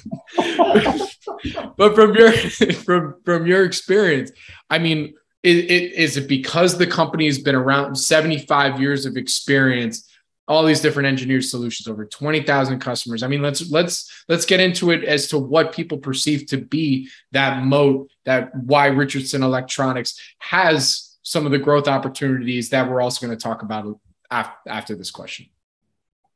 but 1.77 1.95
from 1.95 2.17
your 2.17 2.33
from 2.33 3.15
from 3.25 3.47
your 3.47 3.65
experience, 3.65 4.33
I 4.69 4.79
mean, 4.81 5.15
it, 5.45 5.57
it, 5.59 5.93
is 5.93 6.17
it 6.17 6.27
because 6.27 6.77
the 6.77 6.89
company 6.89 7.27
has 7.27 7.39
been 7.39 7.55
around 7.55 7.95
seventy 7.95 8.39
five 8.39 8.81
years 8.81 9.07
of 9.07 9.17
experience? 9.17 10.11
All 10.49 10.65
these 10.65 10.81
different 10.81 11.09
engineered 11.09 11.45
solutions 11.45 11.89
over 11.89 12.05
20,000 12.05 12.79
customers. 12.79 13.23
I 13.23 13.29
mean, 13.29 13.43
let's 13.43 13.71
let's 13.71 14.25
let's 14.29 14.47
get 14.47 14.61
into 14.61 14.91
it 14.91 15.05
as 15.05 15.29
to 15.29 15.39
what 15.39 15.73
people 15.73 15.99
perceive 15.99 16.47
to 16.47 16.59
be 16.59 17.09
that 17.33 17.65
moat 17.65 18.11
that 18.25 18.55
why 18.55 18.87
Richardson 18.87 19.43
Electronics 19.43 20.21
has 20.39 21.17
some 21.23 21.45
of 21.45 21.53
the 21.53 21.59
growth 21.59 21.89
opportunities 21.89 22.71
that 22.71 22.89
we're 22.89 23.01
also 23.01 23.27
going 23.27 23.37
to 23.37 23.43
talk 23.43 23.63
about 23.63 23.99
after 24.31 24.95
this 24.95 25.11
question. 25.11 25.47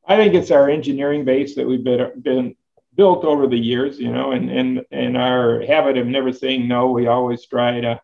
I 0.05 0.17
think 0.17 0.33
it's 0.33 0.51
our 0.51 0.69
engineering 0.69 1.23
base 1.23 1.55
that 1.55 1.65
we've 1.65 1.83
been, 1.83 2.11
been 2.21 2.55
built 2.95 3.23
over 3.23 3.47
the 3.47 3.57
years, 3.57 3.99
you 3.99 4.11
know, 4.11 4.31
and 4.31 4.49
and 4.49 4.81
and 4.91 5.17
our 5.17 5.61
habit 5.61 5.97
of 5.97 6.07
never 6.07 6.33
saying 6.33 6.67
no. 6.67 6.91
We 6.91 7.07
always 7.07 7.45
try 7.45 7.79
to, 7.81 8.01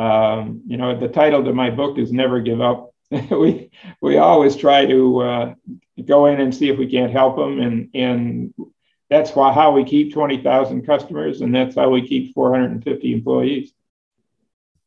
um, 0.00 0.62
you 0.66 0.76
know, 0.76 0.98
the 0.98 1.08
title 1.08 1.42
to 1.44 1.52
my 1.52 1.70
book 1.70 1.98
is 1.98 2.12
"Never 2.12 2.40
Give 2.40 2.60
Up." 2.60 2.91
we 3.30 3.70
we 4.00 4.16
always 4.16 4.56
try 4.56 4.86
to 4.86 5.20
uh, 5.20 5.54
go 6.04 6.26
in 6.26 6.40
and 6.40 6.54
see 6.54 6.70
if 6.70 6.78
we 6.78 6.90
can't 6.90 7.12
help 7.12 7.36
them, 7.36 7.60
and 7.60 7.90
and 7.94 8.54
that's 9.10 9.32
why 9.32 9.52
how 9.52 9.72
we 9.72 9.84
keep 9.84 10.14
twenty 10.14 10.42
thousand 10.42 10.86
customers, 10.86 11.42
and 11.42 11.54
that's 11.54 11.74
how 11.74 11.90
we 11.90 12.06
keep 12.06 12.32
four 12.34 12.52
hundred 12.52 12.70
and 12.70 12.84
fifty 12.84 13.12
employees. 13.12 13.72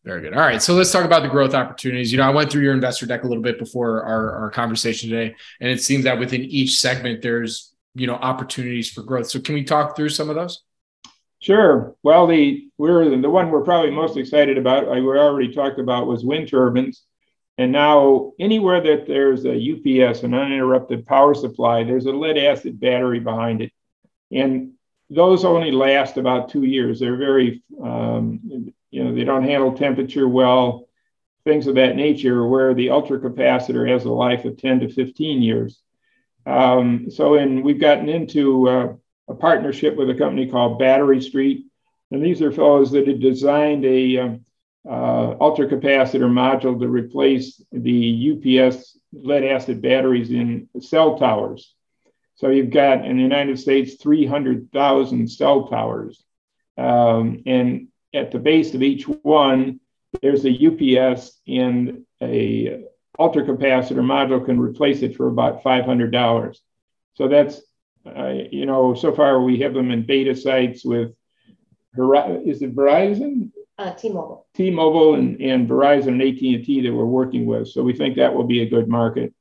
Very 0.03 0.21
good. 0.21 0.33
All 0.33 0.39
right. 0.39 0.61
So 0.61 0.73
let's 0.73 0.91
talk 0.91 1.05
about 1.05 1.23
the 1.23 1.29
growth 1.29 1.53
opportunities. 1.53 2.11
You 2.11 2.17
know, 2.17 2.25
I 2.25 2.29
went 2.29 2.51
through 2.51 2.63
your 2.63 2.73
investor 2.73 3.05
deck 3.05 3.23
a 3.23 3.27
little 3.27 3.41
bit 3.41 3.57
before 3.57 4.03
our, 4.03 4.31
our 4.35 4.49
conversation 4.51 5.09
today, 5.09 5.35
and 5.59 5.69
it 5.69 5.81
seems 5.81 6.03
that 6.03 6.19
within 6.19 6.41
each 6.43 6.79
segment, 6.79 7.23
there's, 7.23 7.73
you 7.95 8.05
know, 8.05 8.13
opportunities 8.13 8.91
for 8.91 9.01
growth. 9.01 9.27
So 9.29 9.39
can 9.39 9.55
we 9.55 9.63
talk 9.63 9.95
through 9.95 10.09
some 10.09 10.29
of 10.29 10.35
those? 10.35 10.61
Sure. 11.39 11.95
Well, 12.03 12.27
the 12.27 12.69
we're 12.77 13.17
the 13.19 13.29
one 13.29 13.49
we're 13.49 13.63
probably 13.63 13.91
most 13.91 14.17
excited 14.17 14.57
about, 14.59 14.87
I 14.87 14.99
we 14.99 15.07
already 15.07 15.53
talked 15.53 15.79
about 15.79 16.07
was 16.07 16.23
wind 16.23 16.49
turbines. 16.49 17.03
And 17.57 17.71
now, 17.71 18.33
anywhere 18.37 18.81
that 18.81 19.07
there's 19.07 19.45
a 19.45 19.53
UPS, 19.53 20.23
an 20.23 20.33
uninterrupted 20.33 21.05
power 21.05 21.33
supply, 21.33 21.83
there's 21.83 22.05
a 22.05 22.11
lead 22.11 22.37
acid 22.37 22.79
battery 22.79 23.19
behind 23.19 23.61
it. 23.61 23.71
And 24.31 24.73
those 25.09 25.45
only 25.45 25.71
last 25.71 26.17
about 26.17 26.49
two 26.49 26.63
years. 26.63 26.99
They're 26.99 27.15
very, 27.15 27.63
um, 27.81 28.71
you 28.91 29.03
know, 29.03 29.13
they 29.13 29.23
don't 29.23 29.43
handle 29.43 29.71
temperature 29.71 30.27
well, 30.27 30.87
things 31.45 31.67
of 31.67 31.75
that 31.75 31.95
nature, 31.95 32.45
where 32.45 32.73
the 32.73 32.87
ultracapacitor 32.87 33.87
has 33.89 34.05
a 34.05 34.11
life 34.11 34.45
of 34.45 34.57
10 34.57 34.81
to 34.81 34.93
15 34.93 35.41
years. 35.41 35.81
Um, 36.45 37.09
so, 37.09 37.35
and 37.35 37.63
we've 37.63 37.79
gotten 37.79 38.09
into 38.09 38.67
uh, 38.67 38.93
a 39.27 39.33
partnership 39.33 39.95
with 39.95 40.09
a 40.09 40.15
company 40.15 40.49
called 40.49 40.79
Battery 40.79 41.21
Street. 41.21 41.67
And 42.11 42.23
these 42.23 42.41
are 42.41 42.51
fellows 42.51 42.91
that 42.91 43.07
had 43.07 43.19
designed 43.19 43.85
a, 43.85 44.17
um, 44.17 44.45
uh, 44.87 45.35
ultracapacitor 45.35 46.29
module 46.29 46.79
to 46.79 46.87
replace 46.87 47.61
the 47.71 48.61
UPS 48.61 48.97
lead 49.13 49.43
acid 49.43 49.81
batteries 49.81 50.31
in 50.31 50.69
cell 50.79 51.17
towers. 51.17 51.73
So 52.35 52.49
you've 52.49 52.69
got 52.69 53.05
in 53.05 53.15
the 53.15 53.23
United 53.23 53.57
States 53.59 53.95
300,000 53.95 55.29
cell 55.29 55.67
towers. 55.67 56.23
Um, 56.77 57.43
and 57.45 57.87
at 58.13 58.31
the 58.31 58.39
base 58.39 58.73
of 58.73 58.83
each 58.83 59.07
one, 59.07 59.79
there's 60.21 60.45
a 60.45 60.49
UPS 60.49 61.39
and 61.47 62.03
a 62.21 62.83
ultracapacitor 63.19 64.03
module 64.03 64.45
can 64.45 64.59
replace 64.59 65.01
it 65.01 65.15
for 65.15 65.27
about 65.27 65.63
$500. 65.63 66.57
So 67.13 67.27
that's, 67.27 67.61
uh, 68.05 68.33
you 68.51 68.65
know, 68.65 68.93
so 68.93 69.13
far 69.13 69.41
we 69.41 69.59
have 69.61 69.73
them 69.73 69.91
in 69.91 70.05
beta 70.05 70.35
sites 70.35 70.83
with, 70.83 71.11
is 71.97 72.61
it 72.61 72.75
Verizon? 72.75 73.51
Uh, 73.77 73.93
T-Mobile. 73.93 74.47
T-Mobile 74.53 75.15
and, 75.15 75.41
and 75.41 75.69
Verizon 75.69 76.07
and 76.07 76.21
AT&T 76.21 76.81
that 76.81 76.93
we're 76.93 77.05
working 77.05 77.45
with. 77.45 77.67
So 77.67 77.83
we 77.83 77.93
think 77.93 78.15
that 78.15 78.33
will 78.33 78.45
be 78.45 78.61
a 78.61 78.69
good 78.69 78.87
market. 78.87 79.33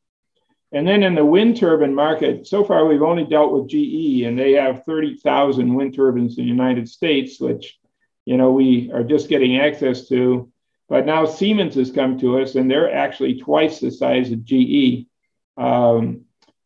And 0.73 0.87
then 0.87 1.05
in 1.05 1.15
the 1.15 1.25
wind 1.25 1.57
turbine 1.57 1.95
market, 1.95 2.49
so 2.49 2.65
far 2.65 2.85
we've 2.85 3.03
only 3.03 3.25
dealt 3.25 3.53
with 3.53 3.69
GE, 3.69 4.23
and 4.27 4.37
they 4.37 4.53
have 4.53 4.85
30,000 4.85 5.73
wind 5.73 5.95
turbines 5.95 6.37
in 6.37 6.45
the 6.45 6.51
United 6.51 6.89
States, 6.89 7.39
which, 7.39 7.79
you 8.25 8.37
know, 8.37 8.51
we 8.51 8.91
are 8.93 9.05
just 9.05 9.29
getting 9.29 9.61
access 9.61 10.09
to. 10.09 10.51
But 10.89 11.07
now 11.07 11.27
Siemens 11.27 11.77
has 11.77 11.93
come 11.93 12.19
to 12.19 12.41
us, 12.41 12.57
and 12.57 12.69
they're 12.69 12.93
actually 12.93 13.41
twice 13.41 13.79
the 13.79 13.93
size 13.93 14.33
of 14.33 14.45
GE. 14.45 15.07
Um, 15.57 16.23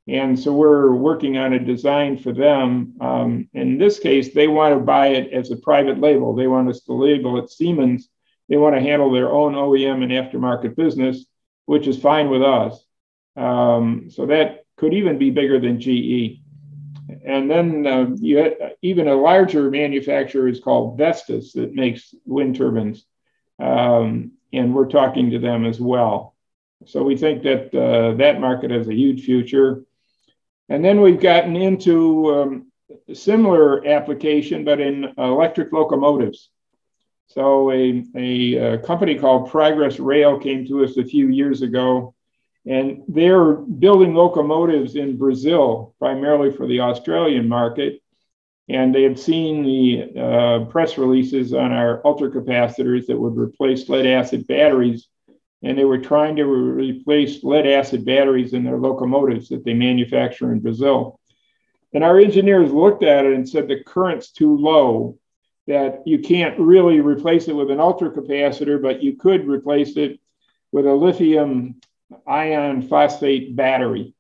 and 0.09 0.39
so 0.39 0.53
we're 0.53 0.93
working 0.95 1.37
on 1.37 1.53
a 1.53 1.59
design 1.59 2.17
for 2.17 2.33
them. 2.33 2.95
Um, 3.01 3.49
in 3.53 3.77
this 3.77 3.99
case, 3.99 4.33
they 4.33 4.49
want 4.49 4.75
to 4.75 4.81
buy 4.81 5.09
it 5.09 5.33
as 5.33 5.51
a 5.51 5.57
private 5.57 6.01
label. 6.01 6.35
They 6.35 6.47
want 6.47 6.71
us 6.71 6.81
to 6.85 6.95
label 6.95 7.39
it 7.39 7.51
Siemens. 7.51 8.09
They 8.49 8.57
want 8.57 8.75
to 8.75 8.81
handle 8.81 9.13
their 9.13 9.31
own 9.31 9.53
OEM 9.53 10.03
and 10.03 10.11
aftermarket 10.11 10.77
business, 10.77 11.27
which 11.67 11.87
is 11.87 12.01
fine 12.01 12.31
with 12.31 12.43
us. 12.43 12.83
Um, 13.37 14.09
so 14.11 14.27
that 14.27 14.65
could 14.79 14.95
even 14.95 15.19
be 15.19 15.31
bigger 15.31 15.61
than 15.61 15.81
GE. 15.81 16.41
And 17.25 17.51
then 17.51 17.87
uh, 17.87 18.07
you 18.17 18.57
even 18.81 19.09
a 19.09 19.15
larger 19.15 19.71
manufacturer 19.71 20.49
is 20.49 20.61
called 20.61 20.97
Vestas 20.97 21.53
that 21.53 21.75
makes 21.75 22.15
wind 22.25 22.57
turbines. 22.57 23.05
Um, 23.59 24.33
and 24.53 24.75
we're 24.75 24.89
talking 24.89 25.33
to 25.33 25.39
them 25.39 25.67
as 25.67 25.79
well. 25.79 26.35
So 26.87 27.03
we 27.03 27.17
think 27.17 27.43
that 27.43 27.75
uh, 27.75 28.17
that 28.17 28.41
market 28.41 28.71
has 28.71 28.89
a 28.89 28.95
huge 28.95 29.25
future. 29.25 29.85
And 30.69 30.85
then 30.85 31.01
we've 31.01 31.21
gotten 31.21 31.57
into 31.57 32.35
um, 32.35 32.73
similar 33.13 33.87
application, 33.87 34.65
but 34.65 34.81
in 34.81 35.13
electric 35.17 35.73
locomotives. 35.73 36.51
So 37.29 37.71
a, 37.71 38.05
a, 38.15 38.55
a, 38.55 38.79
company 38.79 39.19
called 39.19 39.51
Progress 39.51 39.99
Rail 39.99 40.39
came 40.39 40.67
to 40.67 40.85
us 40.85 40.97
a 40.97 41.05
few 41.05 41.29
years 41.29 41.61
ago, 41.61 42.15
and 42.67 43.03
they're 43.07 43.53
building 43.53 44.15
locomotives 44.15 44.97
in 44.97 45.19
Brazil, 45.19 45.95
primarily 45.99 46.51
for 46.51 46.67
the 46.67 46.81
Australian 46.81 47.47
market. 47.47 48.01
And 48.71 48.95
they 48.95 49.03
had 49.03 49.19
seen 49.19 49.63
the 49.63 50.21
uh, 50.21 50.65
press 50.67 50.99
releases 50.99 51.55
on 51.55 51.73
our 51.73 52.03
ultracapacitors 52.03 53.07
that 53.07 53.19
would 53.19 53.37
replace 53.37 53.89
lead 53.89 54.07
acid 54.07 54.47
batteries 54.47 55.09
and 55.63 55.77
they 55.77 55.85
were 55.85 55.99
trying 55.99 56.37
to 56.37 56.45
replace 56.45 57.43
lead 57.43 57.67
acid 57.67 58.05
batteries 58.05 58.53
in 58.53 58.65
their 58.65 58.79
locomotives 58.79 59.49
that 59.49 59.65
they 59.65 59.75
manufacture 59.75 60.53
in 60.53 60.61
Brazil. 60.61 61.19
And 61.93 62.05
our 62.05 62.19
engineers 62.19 62.71
looked 62.71 63.03
at 63.03 63.25
it 63.25 63.35
and 63.35 63.49
said 63.49 63.67
the 63.67 63.83
current's 63.83 64.31
too 64.31 64.57
low, 64.57 65.19
that 65.67 66.03
you 66.07 66.19
can't 66.19 66.59
really 66.59 67.01
replace 67.01 67.49
it 67.49 67.57
with 67.57 67.71
an 67.71 67.79
ultracapacitor, 67.79 68.81
but 68.81 69.03
you 69.03 69.17
could 69.17 69.47
replace 69.47 69.97
it 69.97 70.19
with 70.73 70.87
a 70.87 70.95
lithium 70.95 71.81
ion 72.27 72.83
phosphate 72.83 73.55
battery. 73.55 74.15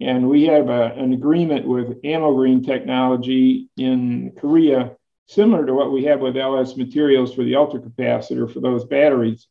And 0.00 0.28
we 0.28 0.44
have 0.44 0.68
a, 0.68 0.92
an 0.96 1.12
agreement 1.12 1.66
with 1.66 2.02
Amogreen 2.02 2.64
Technology 2.64 3.70
in 3.76 4.32
Korea, 4.38 4.96
similar 5.26 5.66
to 5.66 5.74
what 5.74 5.92
we 5.92 6.04
have 6.04 6.20
with 6.20 6.36
LS 6.36 6.76
Materials 6.76 7.34
for 7.34 7.42
the 7.42 7.52
ultracapacitor 7.52 8.52
for 8.52 8.60
those 8.60 8.84
batteries. 8.84 9.46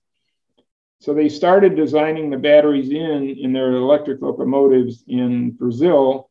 So 1.04 1.13
they 1.13 1.28
started 1.28 1.76
designing 1.76 2.30
the 2.30 2.38
batteries 2.38 2.89
in 2.89 3.36
in 3.38 3.52
their 3.52 3.74
electric 3.74 4.22
locomotives 4.22 5.04
in 5.06 5.52
Brazil, 5.52 6.30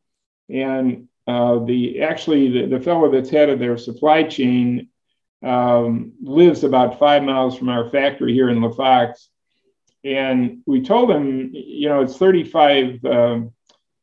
and 0.49 1.09
uh, 1.27 1.59
the 1.67 2.01
actually 2.01 2.49
the, 2.49 2.79
the 2.79 2.81
fellow 2.81 3.11
that's 3.11 3.29
head 3.29 3.51
of 3.51 3.59
their 3.59 3.77
supply 3.77 4.23
chain 4.23 4.89
um, 5.45 6.13
lives 6.23 6.65
about 6.65 6.99
five 6.99 7.23
miles 7.23 7.59
from 7.59 7.69
our 7.69 7.91
factory 7.91 8.33
here 8.33 8.49
in 8.49 8.61
LaFox. 8.61 9.27
And 10.05 10.63
we 10.65 10.81
told 10.81 11.11
him, 11.11 11.51
you 11.53 11.91
know, 11.91 12.01
it's 12.01 12.17
35, 12.17 13.05
um, 13.05 13.53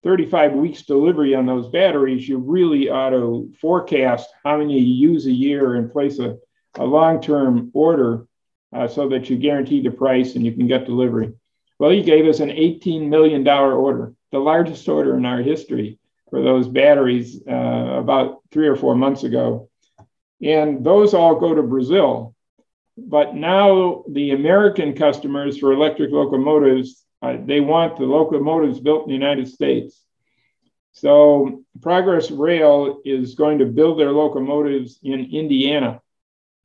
35 0.03 0.53
weeks 0.53 0.83
delivery 0.83 1.33
on 1.33 1.47
those 1.47 1.67
batteries. 1.69 2.29
You 2.29 2.37
really 2.37 2.89
ought 2.89 3.09
to 3.09 3.51
forecast 3.59 4.29
how 4.43 4.57
many 4.59 4.79
you 4.79 5.09
use 5.09 5.25
a 5.25 5.31
year 5.31 5.75
and 5.75 5.91
place 5.91 6.19
a, 6.19 6.37
a 6.75 6.85
long 6.85 7.21
term 7.21 7.71
order 7.73 8.27
uh, 8.73 8.87
so 8.87 9.09
that 9.09 9.29
you 9.29 9.37
guarantee 9.37 9.81
the 9.81 9.91
price 9.91 10.35
and 10.35 10.45
you 10.45 10.51
can 10.51 10.67
get 10.67 10.85
delivery. 10.85 11.33
Well, 11.79 11.91
he 11.91 12.03
gave 12.03 12.25
us 12.25 12.39
an 12.39 12.49
$18 12.49 13.07
million 13.07 13.47
order, 13.47 14.13
the 14.31 14.39
largest 14.39 14.87
order 14.87 15.15
in 15.15 15.25
our 15.25 15.41
history 15.41 15.97
for 16.29 16.41
those 16.41 16.67
batteries 16.67 17.41
uh, 17.47 17.53
about 17.53 18.41
three 18.51 18.67
or 18.67 18.75
four 18.75 18.95
months 18.95 19.23
ago. 19.23 19.69
And 20.41 20.85
those 20.85 21.13
all 21.13 21.39
go 21.39 21.55
to 21.55 21.63
Brazil. 21.63 22.35
But 22.97 23.33
now 23.33 24.03
the 24.09 24.31
American 24.31 24.93
customers 24.93 25.57
for 25.57 25.71
electric 25.71 26.11
locomotives, 26.11 27.03
uh, 27.21 27.37
they 27.43 27.61
want 27.61 27.97
the 27.97 28.03
locomotives 28.03 28.79
built 28.79 29.03
in 29.03 29.09
the 29.09 29.13
United 29.13 29.47
States. 29.47 30.03
So 30.91 31.63
Progress 31.81 32.29
Rail 32.29 32.99
is 33.05 33.35
going 33.35 33.59
to 33.59 33.65
build 33.65 33.99
their 33.99 34.11
locomotives 34.11 34.99
in 35.01 35.29
Indiana 35.31 36.01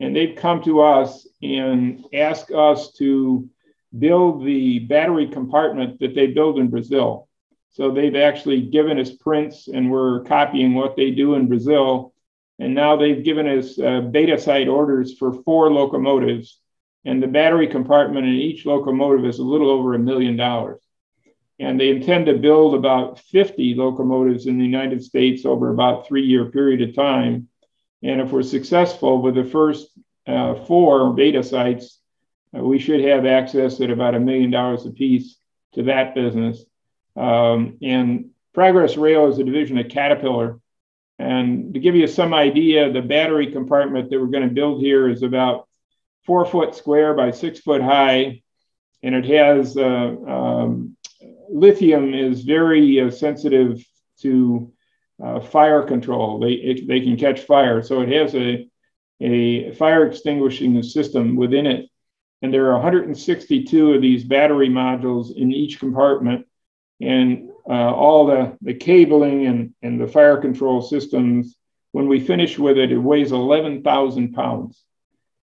and 0.00 0.14
they've 0.14 0.36
come 0.36 0.62
to 0.62 0.82
us 0.82 1.26
and 1.42 2.04
asked 2.12 2.50
us 2.50 2.92
to 2.94 3.48
build 3.96 4.44
the 4.44 4.80
battery 4.80 5.28
compartment 5.28 6.00
that 6.00 6.14
they 6.14 6.26
build 6.28 6.58
in 6.58 6.68
Brazil. 6.68 7.28
So 7.70 7.90
they've 7.90 8.16
actually 8.16 8.62
given 8.62 8.98
us 8.98 9.10
prints, 9.10 9.68
and 9.68 9.90
we're 9.90 10.22
copying 10.24 10.74
what 10.74 10.96
they 10.96 11.10
do 11.10 11.34
in 11.34 11.48
Brazil. 11.48 12.12
And 12.58 12.74
now 12.74 12.96
they've 12.96 13.24
given 13.24 13.48
us 13.48 13.78
uh, 13.78 14.00
beta 14.00 14.38
site 14.38 14.68
orders 14.68 15.16
for 15.18 15.42
four 15.42 15.72
locomotives, 15.72 16.60
and 17.04 17.22
the 17.22 17.26
battery 17.26 17.66
compartment 17.66 18.26
in 18.26 18.34
each 18.34 18.64
locomotive 18.64 19.26
is 19.26 19.38
a 19.38 19.44
little 19.44 19.70
over 19.70 19.94
a 19.94 19.98
million 19.98 20.36
dollars. 20.36 20.80
And 21.58 21.78
they 21.78 21.90
intend 21.90 22.26
to 22.26 22.34
build 22.34 22.74
about 22.74 23.18
50 23.18 23.74
locomotives 23.74 24.46
in 24.46 24.58
the 24.58 24.64
United 24.64 25.02
States 25.02 25.44
over 25.44 25.70
about 25.70 26.06
three 26.06 26.24
year 26.24 26.46
period 26.46 26.82
of 26.82 26.94
time. 26.94 27.48
And 28.04 28.20
if 28.20 28.30
we're 28.30 28.42
successful 28.42 29.22
with 29.22 29.34
the 29.34 29.44
first 29.44 29.88
uh, 30.26 30.54
four 30.66 31.14
beta 31.14 31.42
sites, 31.42 31.98
uh, 32.54 32.62
we 32.62 32.78
should 32.78 33.00
have 33.00 33.24
access 33.24 33.80
at 33.80 33.90
about 33.90 34.14
a 34.14 34.20
million 34.20 34.50
dollars 34.50 34.84
a 34.84 34.90
piece 34.90 35.38
to 35.72 35.84
that 35.84 36.14
business. 36.14 36.62
Um, 37.16 37.78
and 37.82 38.30
Progress 38.52 38.98
Rail 38.98 39.28
is 39.28 39.38
a 39.38 39.44
division 39.44 39.78
of 39.78 39.88
Caterpillar. 39.88 40.60
And 41.18 41.72
to 41.72 41.80
give 41.80 41.96
you 41.96 42.06
some 42.06 42.34
idea, 42.34 42.92
the 42.92 43.00
battery 43.00 43.50
compartment 43.50 44.10
that 44.10 44.20
we're 44.20 44.26
going 44.26 44.48
to 44.48 44.54
build 44.54 44.82
here 44.82 45.08
is 45.08 45.22
about 45.22 45.66
four 46.26 46.44
foot 46.44 46.74
square 46.74 47.14
by 47.14 47.30
six 47.30 47.60
foot 47.60 47.80
high. 47.80 48.42
And 49.02 49.14
it 49.14 49.24
has 49.24 49.78
uh, 49.78 49.82
um, 49.82 50.96
lithium 51.48 52.12
is 52.12 52.42
very 52.42 53.00
uh, 53.00 53.10
sensitive 53.10 53.82
to 54.20 54.73
uh, 55.22 55.40
fire 55.40 55.82
control. 55.82 56.40
They, 56.40 56.52
it, 56.52 56.88
they 56.88 57.00
can 57.00 57.16
catch 57.16 57.40
fire. 57.40 57.82
So 57.82 58.02
it 58.02 58.08
has 58.10 58.34
a, 58.34 58.68
a 59.20 59.72
fire 59.72 60.06
extinguishing 60.06 60.82
system 60.82 61.36
within 61.36 61.66
it. 61.66 61.88
And 62.42 62.52
there 62.52 62.66
are 62.66 62.74
162 62.74 63.94
of 63.94 64.02
these 64.02 64.24
battery 64.24 64.68
modules 64.68 65.34
in 65.34 65.52
each 65.52 65.78
compartment. 65.78 66.46
And 67.00 67.50
uh, 67.68 67.92
all 67.94 68.26
the, 68.26 68.56
the 68.60 68.74
cabling 68.74 69.46
and, 69.46 69.74
and 69.82 70.00
the 70.00 70.06
fire 70.06 70.36
control 70.36 70.82
systems, 70.82 71.56
when 71.92 72.08
we 72.08 72.20
finish 72.20 72.58
with 72.58 72.76
it, 72.76 72.92
it 72.92 72.98
weighs 72.98 73.32
11,000 73.32 74.32
pounds. 74.32 74.82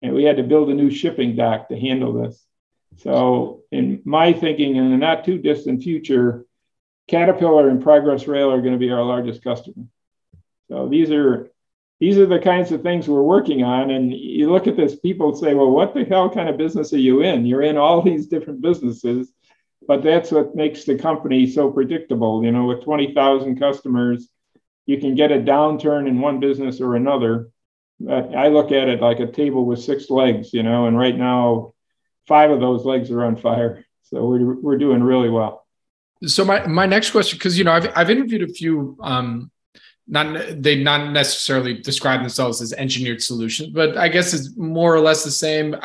And 0.01 0.13
we 0.13 0.23
had 0.23 0.37
to 0.37 0.43
build 0.43 0.69
a 0.69 0.73
new 0.73 0.91
shipping 0.91 1.35
dock 1.35 1.69
to 1.69 1.79
handle 1.79 2.13
this. 2.13 2.45
So, 2.97 3.61
in 3.71 4.01
my 4.05 4.33
thinking, 4.33 4.75
in 4.75 4.91
the 4.91 4.97
not 4.97 5.25
too 5.25 5.39
distant 5.39 5.81
future, 5.81 6.45
Caterpillar 7.07 7.69
and 7.69 7.81
Progress 7.81 8.27
Rail 8.27 8.51
are 8.51 8.61
going 8.61 8.73
to 8.73 8.79
be 8.79 8.91
our 8.91 9.03
largest 9.03 9.43
customer. 9.43 9.85
So 10.69 10.87
these 10.87 11.11
are 11.11 11.51
these 11.99 12.17
are 12.17 12.25
the 12.25 12.39
kinds 12.39 12.71
of 12.71 12.81
things 12.81 13.07
we're 13.07 13.21
working 13.21 13.63
on. 13.63 13.91
And 13.91 14.11
you 14.11 14.51
look 14.51 14.67
at 14.67 14.75
this, 14.75 14.99
people 14.99 15.35
say, 15.35 15.53
well, 15.53 15.69
what 15.69 15.93
the 15.93 16.03
hell 16.03 16.29
kind 16.29 16.49
of 16.49 16.57
business 16.57 16.91
are 16.91 16.97
you 16.97 17.21
in? 17.21 17.45
You're 17.45 17.61
in 17.61 17.77
all 17.77 18.01
these 18.01 18.27
different 18.27 18.61
businesses, 18.61 19.31
but 19.87 20.03
that's 20.03 20.31
what 20.31 20.55
makes 20.55 20.83
the 20.83 20.97
company 20.97 21.47
so 21.47 21.71
predictable. 21.71 22.43
You 22.43 22.51
know, 22.51 22.65
with 22.65 22.83
20,000 22.83 23.57
customers, 23.57 24.27
you 24.85 24.97
can 24.99 25.15
get 25.15 25.31
a 25.31 25.37
downturn 25.37 26.07
in 26.07 26.19
one 26.19 26.39
business 26.39 26.81
or 26.81 26.95
another. 26.95 27.49
But 27.99 28.35
I 28.35 28.49
look 28.49 28.71
at 28.73 28.89
it 28.89 28.99
like 28.99 29.21
a 29.21 29.31
table 29.31 29.65
with 29.65 29.81
six 29.81 30.09
legs, 30.09 30.53
you 30.53 30.63
know, 30.63 30.87
and 30.87 30.97
right 30.97 31.17
now, 31.17 31.73
five 32.27 32.51
of 32.51 32.59
those 32.59 32.83
legs 32.83 33.11
are 33.11 33.23
on 33.23 33.37
fire. 33.37 33.85
So 34.03 34.25
we're, 34.25 34.59
we're 34.59 34.77
doing 34.77 35.01
really 35.01 35.29
well. 35.29 35.62
So 36.25 36.45
my, 36.45 36.65
my 36.67 36.85
next 36.85 37.11
question, 37.11 37.37
because, 37.37 37.57
you 37.57 37.63
know, 37.63 37.71
I've, 37.71 37.91
I've 37.95 38.09
interviewed 38.09 38.43
a 38.43 38.53
few 38.53 38.97
um, 39.01 39.51
not 40.07 40.61
they 40.61 40.83
not 40.83 41.11
necessarily 41.11 41.75
describe 41.75 42.19
themselves 42.19 42.61
as 42.61 42.73
engineered 42.73 43.21
solutions, 43.21 43.69
but 43.69 43.97
I 43.97 44.09
guess 44.09 44.33
it's 44.33 44.55
more 44.57 44.93
or 44.93 44.99
less 44.99 45.23
the 45.23 45.31
same 45.31 45.75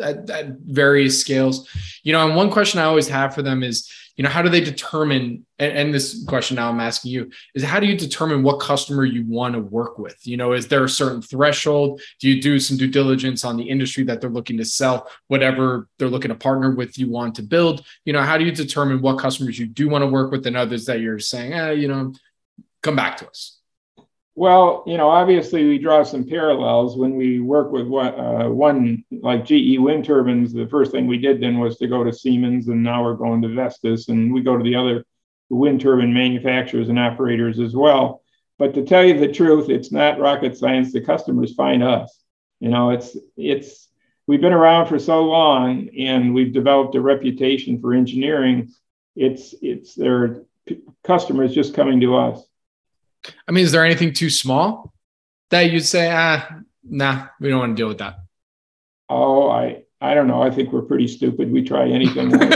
at, 0.00 0.28
at, 0.30 0.58
various 0.60 1.20
scales. 1.20 1.68
You 2.02 2.12
know, 2.12 2.26
and 2.26 2.36
one 2.36 2.50
question 2.50 2.80
I 2.80 2.84
always 2.84 3.08
have 3.08 3.34
for 3.34 3.42
them 3.42 3.62
is, 3.62 3.90
you 4.16 4.22
know, 4.22 4.30
how 4.30 4.42
do 4.42 4.48
they 4.48 4.60
determine? 4.60 5.44
And, 5.58 5.72
and 5.76 5.94
this 5.94 6.24
question 6.26 6.56
now 6.56 6.70
I'm 6.70 6.80
asking 6.80 7.10
you 7.12 7.30
is, 7.54 7.64
how 7.64 7.80
do 7.80 7.86
you 7.86 7.96
determine 7.96 8.42
what 8.42 8.60
customer 8.60 9.04
you 9.04 9.24
want 9.26 9.54
to 9.54 9.60
work 9.60 9.98
with? 9.98 10.16
You 10.24 10.36
know, 10.36 10.52
is 10.52 10.68
there 10.68 10.84
a 10.84 10.88
certain 10.88 11.20
threshold? 11.20 12.00
Do 12.20 12.28
you 12.28 12.40
do 12.40 12.60
some 12.60 12.76
due 12.76 12.86
diligence 12.86 13.44
on 13.44 13.56
the 13.56 13.68
industry 13.68 14.04
that 14.04 14.20
they're 14.20 14.30
looking 14.30 14.56
to 14.58 14.64
sell, 14.64 15.10
whatever 15.28 15.88
they're 15.98 16.08
looking 16.08 16.28
to 16.28 16.36
partner 16.36 16.74
with? 16.74 16.98
You 16.98 17.10
want 17.10 17.34
to 17.36 17.42
build. 17.42 17.84
You 18.04 18.12
know, 18.12 18.22
how 18.22 18.38
do 18.38 18.44
you 18.44 18.52
determine 18.52 19.00
what 19.00 19.18
customers 19.18 19.58
you 19.58 19.66
do 19.66 19.88
want 19.88 20.02
to 20.02 20.06
work 20.06 20.30
with 20.30 20.46
and 20.46 20.56
others 20.56 20.84
that 20.86 21.00
you're 21.00 21.18
saying, 21.18 21.52
eh, 21.52 21.72
you 21.72 21.88
know 21.88 22.12
come 22.84 22.94
back 22.94 23.16
to 23.16 23.26
us? 23.26 23.58
Well, 24.36 24.82
you 24.86 24.96
know, 24.96 25.08
obviously 25.08 25.64
we 25.64 25.78
draw 25.78 26.02
some 26.02 26.26
parallels 26.26 26.96
when 26.96 27.14
we 27.14 27.38
work 27.38 27.70
with 27.70 27.86
one, 27.86 28.18
uh, 28.18 28.48
one 28.48 29.04
like 29.12 29.44
GE 29.44 29.78
wind 29.78 30.04
turbines. 30.04 30.52
The 30.52 30.66
first 30.66 30.90
thing 30.90 31.06
we 31.06 31.18
did 31.18 31.40
then 31.40 31.58
was 31.58 31.76
to 31.78 31.86
go 31.86 32.02
to 32.02 32.12
Siemens, 32.12 32.66
and 32.66 32.82
now 32.82 33.04
we're 33.04 33.14
going 33.14 33.42
to 33.42 33.48
Vestas, 33.48 34.08
and 34.08 34.34
we 34.34 34.42
go 34.42 34.56
to 34.56 34.64
the 34.64 34.74
other 34.74 35.04
wind 35.50 35.80
turbine 35.80 36.12
manufacturers 36.12 36.88
and 36.88 36.98
operators 36.98 37.60
as 37.60 37.76
well. 37.76 38.22
But 38.58 38.74
to 38.74 38.84
tell 38.84 39.04
you 39.04 39.18
the 39.18 39.32
truth, 39.32 39.68
it's 39.70 39.92
not 39.92 40.18
rocket 40.18 40.56
science. 40.56 40.92
The 40.92 41.00
customers 41.00 41.54
find 41.54 41.82
us. 41.84 42.20
You 42.58 42.70
know, 42.70 42.90
it's 42.90 43.16
it's 43.36 43.88
we've 44.26 44.40
been 44.40 44.52
around 44.52 44.86
for 44.86 44.98
so 44.98 45.22
long, 45.24 45.88
and 45.96 46.34
we've 46.34 46.52
developed 46.52 46.96
a 46.96 47.00
reputation 47.00 47.80
for 47.80 47.94
engineering. 47.94 48.72
It's 49.14 49.54
it's 49.62 49.94
their 49.94 50.42
customers 51.04 51.54
just 51.54 51.74
coming 51.74 52.00
to 52.00 52.16
us. 52.16 52.42
I 53.48 53.52
mean, 53.52 53.64
is 53.64 53.72
there 53.72 53.84
anything 53.84 54.12
too 54.12 54.30
small 54.30 54.92
that 55.50 55.70
you'd 55.70 55.84
say, 55.84 56.10
ah, 56.12 56.48
nah, 56.82 57.26
we 57.40 57.48
don't 57.48 57.60
want 57.60 57.76
to 57.76 57.80
deal 57.80 57.88
with 57.88 57.98
that? 57.98 58.16
Oh, 59.08 59.48
I 59.48 59.84
I 60.00 60.14
don't 60.14 60.28
know. 60.28 60.42
I 60.42 60.50
think 60.50 60.72
we're 60.72 60.82
pretty 60.82 61.08
stupid. 61.08 61.50
We 61.50 61.62
try 61.62 61.88
anything. 61.88 62.28
Maybe 62.30 62.50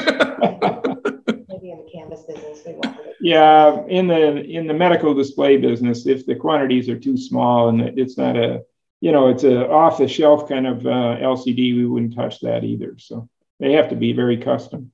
in 1.70 1.78
the 1.78 1.90
Canvys 1.94 2.26
business, 2.26 2.62
we 2.66 2.74
want 2.74 2.98
Yeah, 3.20 3.84
in 3.86 4.06
the 4.06 4.44
in 4.44 4.66
the 4.66 4.74
medical 4.74 5.14
display 5.14 5.56
business, 5.56 6.06
if 6.06 6.26
the 6.26 6.34
quantities 6.34 6.88
are 6.88 6.98
too 6.98 7.16
small 7.16 7.68
and 7.68 7.98
it's 7.98 8.18
not 8.18 8.36
a 8.36 8.64
you 9.00 9.12
know 9.12 9.28
it's 9.28 9.44
a 9.44 9.68
off 9.68 9.98
the 9.98 10.08
shelf 10.08 10.48
kind 10.48 10.66
of 10.66 10.86
uh, 10.86 11.16
LCD, 11.20 11.76
we 11.76 11.86
wouldn't 11.86 12.14
touch 12.14 12.40
that 12.40 12.64
either. 12.64 12.96
So 12.98 13.28
they 13.60 13.72
have 13.72 13.88
to 13.90 13.96
be 13.96 14.12
very 14.12 14.36
custom. 14.36 14.92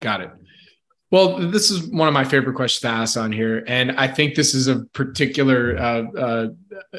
Got 0.00 0.22
it. 0.22 0.30
Well, 1.10 1.50
this 1.50 1.70
is 1.70 1.86
one 1.86 2.08
of 2.08 2.14
my 2.14 2.24
favorite 2.24 2.54
questions 2.54 2.80
to 2.80 2.88
ask 2.88 3.16
on 3.16 3.30
here, 3.30 3.64
and 3.68 3.92
I 3.92 4.08
think 4.08 4.34
this 4.34 4.54
is 4.54 4.66
a 4.66 4.80
particular. 4.86 5.78
Uh, 5.78 6.02
uh, 6.18 6.48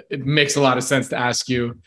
it 0.10 0.26
makes 0.26 0.56
a 0.56 0.62
lot 0.62 0.78
of 0.78 0.84
sense 0.84 1.10
to 1.10 1.18
ask 1.18 1.50
you. 1.50 1.78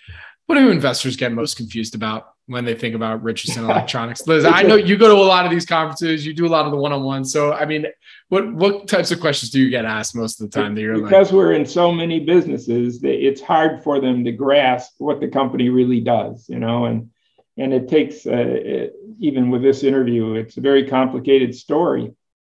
What 0.47 0.57
do 0.57 0.69
investors 0.71 1.17
get 1.17 1.31
most 1.31 1.57
confused 1.57 1.95
about 1.95 2.35
when 2.47 2.65
they 2.65 2.75
think 2.75 2.97
about 2.97 3.23
Richardson 3.23 3.65
Electronics? 3.71 4.27
Liz, 4.27 4.45
I 4.45 4.63
know 4.63 4.75
you 4.75 4.97
go 4.97 5.09
to 5.09 5.15
a 5.15 5.23
lot 5.23 5.45
of 5.45 5.51
these 5.53 5.65
conferences, 5.65 6.27
you 6.27 6.35
do 6.35 6.45
a 6.45 6.49
lot 6.49 6.67
of 6.67 6.73
the 6.73 6.77
one-on-one. 6.77 7.25
So, 7.25 7.53
I 7.53 7.65
mean, 7.65 7.87
what 8.29 8.53
what 8.53 8.89
types 8.89 9.13
of 9.13 9.21
questions 9.21 9.51
do 9.51 9.61
you 9.61 9.71
get 9.71 9.85
asked 9.85 10.15
most 10.15 10.41
of 10.41 10.51
the 10.51 10.61
time? 10.61 10.75
That 10.75 10.83
you're 10.83 11.01
because 11.01 11.29
like, 11.29 11.37
we're 11.37 11.53
in 11.53 11.65
so 11.65 11.93
many 11.93 12.21
businesses, 12.21 13.01
that 13.01 13.25
it's 13.25 13.41
hard 13.41 13.83
for 13.83 14.01
them 14.01 14.25
to 14.25 14.33
grasp 14.33 14.95
what 14.99 15.21
the 15.21 15.29
company 15.29 15.69
really 15.69 16.01
does, 16.01 16.47
you 16.49 16.59
know, 16.59 16.85
and 16.85 17.11
and 17.57 17.73
it 17.73 17.89
takes 17.89 18.27
uh, 18.27 18.31
it, 18.33 18.95
even 19.19 19.51
with 19.51 19.63
this 19.63 19.83
interview 19.83 20.35
it's 20.35 20.57
a 20.57 20.61
very 20.61 20.87
complicated 20.89 21.55
story. 21.55 22.13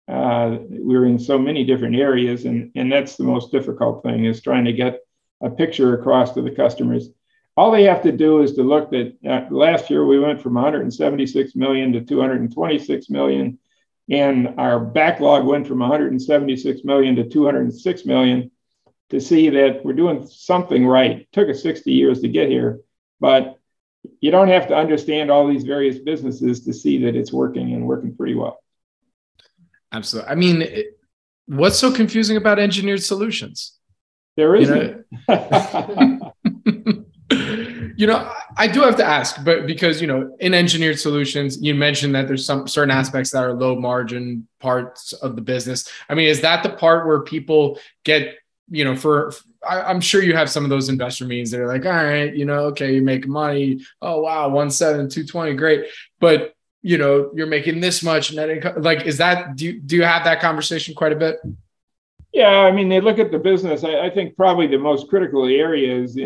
Uh, 0.07 0.59
we're 0.69 1.07
in 1.07 1.19
so 1.19 1.39
many 1.39 1.65
different 1.65 1.97
areas 1.97 2.45
and, 2.45 2.71
and 2.75 2.93
that's 2.93 3.17
the 3.17 3.25
most 3.25 3.51
difficult 3.51 4.03
thing 4.03 4.27
is 4.27 4.43
trying 4.43 4.65
to 4.65 4.73
get 4.73 5.01
a 5.41 5.49
picture 5.49 5.99
across 5.99 6.33
to 6.33 6.43
the 6.43 6.51
customers. 6.51 7.09
All 7.57 7.71
they 7.71 7.85
have 7.85 8.03
to 8.03 8.13
do 8.13 8.43
is 8.43 8.55
to 8.55 8.63
look 8.63 8.93
at 8.93 9.13
uh, 9.27 9.47
last 9.51 9.89
year 9.89 10.05
we 10.05 10.19
went 10.19 10.43
from 10.43 10.55
176 10.55 11.57
million 11.57 11.93
to 11.93 12.03
226 12.03 13.11
million 13.11 13.59
and 14.11 14.55
our 14.59 14.79
backlog 14.79 15.47
went 15.47 15.67
from 15.67 15.79
176 15.79 16.85
million 16.85 17.17
to 17.17 17.25
206 17.25 18.05
million 18.05 18.51
to 19.09 19.21
see 19.21 19.49
that 19.51 19.85
we're 19.85 19.93
doing 19.95 20.27
something 20.27 20.87
right. 20.87 21.21
It 21.21 21.33
took 21.33 21.49
us 21.49 21.63
60 21.63 21.93
years 21.93 22.21
to 22.21 22.29
get 22.29 22.49
here 22.49 22.81
but 23.21 23.59
you 24.21 24.31
don't 24.31 24.49
have 24.49 24.69
to 24.69 24.75
understand 24.75 25.31
all 25.31 25.49
these 25.49 25.65
various 25.65 25.99
businesses 25.99 26.65
to 26.65 26.73
see 26.73 27.05
that 27.05 27.15
it's 27.17 27.33
working 27.33 27.73
and 27.75 27.87
working 27.87 28.15
pretty 28.15 28.35
well. 28.35 28.59
Absolutely. 29.93 30.31
I 30.31 30.35
mean, 30.35 30.63
it, 30.63 30.99
what's 31.47 31.79
so 31.79 31.93
confusing 31.93 32.37
about 32.37 32.59
engineered 32.59 33.03
solutions? 33.03 33.79
There 34.37 34.57
isn't. 34.57 35.05
You 35.29 35.35
know, 35.37 36.35
you 37.97 38.07
know, 38.07 38.33
I 38.57 38.67
do 38.67 38.83
have 38.83 38.97
to 38.97 39.05
ask, 39.05 39.45
but 39.45 39.67
because 39.67 40.01
you 40.01 40.09
know, 40.09 40.37
in 40.41 40.55
engineered 40.55 40.99
solutions, 40.99 41.63
you 41.63 41.75
mentioned 41.75 42.15
that 42.17 42.27
there's 42.27 42.45
some 42.45 42.67
certain 42.67 42.91
aspects 42.91 43.31
that 43.31 43.45
are 43.45 43.53
low 43.55 43.79
margin 43.79 44.49
parts 44.59 45.13
of 45.13 45.37
the 45.37 45.43
business. 45.43 45.89
I 46.09 46.15
mean, 46.15 46.29
is 46.29 46.41
that 46.41 46.63
the 46.65 46.71
part 46.71 47.07
where 47.07 47.21
people 47.21 47.79
get 48.05 48.35
you 48.69 48.85
know, 48.85 48.97
for 48.97 49.33
I, 49.69 49.91
am 49.91 50.01
sure 50.01 50.23
you 50.23 50.35
have 50.37 50.51
some 50.51 50.65
of 50.65 50.71
those 50.71 50.89
investor 50.89 51.25
meetings 51.25 51.51
that 51.51 51.61
are 51.61 51.69
like, 51.69 51.87
all 51.87 51.93
right, 51.93 52.35
you 52.35 52.45
know, 52.45 52.67
okay, 52.67 52.95
you 52.95 53.03
make 53.03 53.27
money. 53.27 53.81
Oh 54.01 54.21
wow, 54.21 54.49
one 54.49 54.71
seven, 54.71 55.09
two 55.09 55.27
twenty, 55.27 55.55
great. 55.55 55.87
But 56.21 56.55
you 56.83 56.99
know, 56.99 57.31
you're 57.35 57.47
making 57.47 57.81
this 57.81 58.03
much 58.03 58.35
net 58.35 58.51
income. 58.51 58.83
Like, 58.83 59.07
is 59.07 59.19
that 59.19 59.57
do 59.57 59.67
you, 59.67 59.81
do 59.81 59.97
you 59.97 60.05
have 60.05 60.25
that 60.25 60.41
conversation 60.41 60.95
quite 60.95 61.13
a 61.13 61.17
bit? 61.17 61.39
Yeah, 62.33 62.61
I 62.61 62.73
mean, 62.73 62.89
they 62.89 63.01
look 63.01 63.19
at 63.19 63.31
the 63.31 63.39
business. 63.39 63.85
I, 63.85 64.01
I 64.01 64.11
think 64.11 64.37
probably 64.37 64.67
the 64.67 64.79
most 64.79 65.09
critical 65.09 65.47
area 65.47 66.03
is 66.03 66.17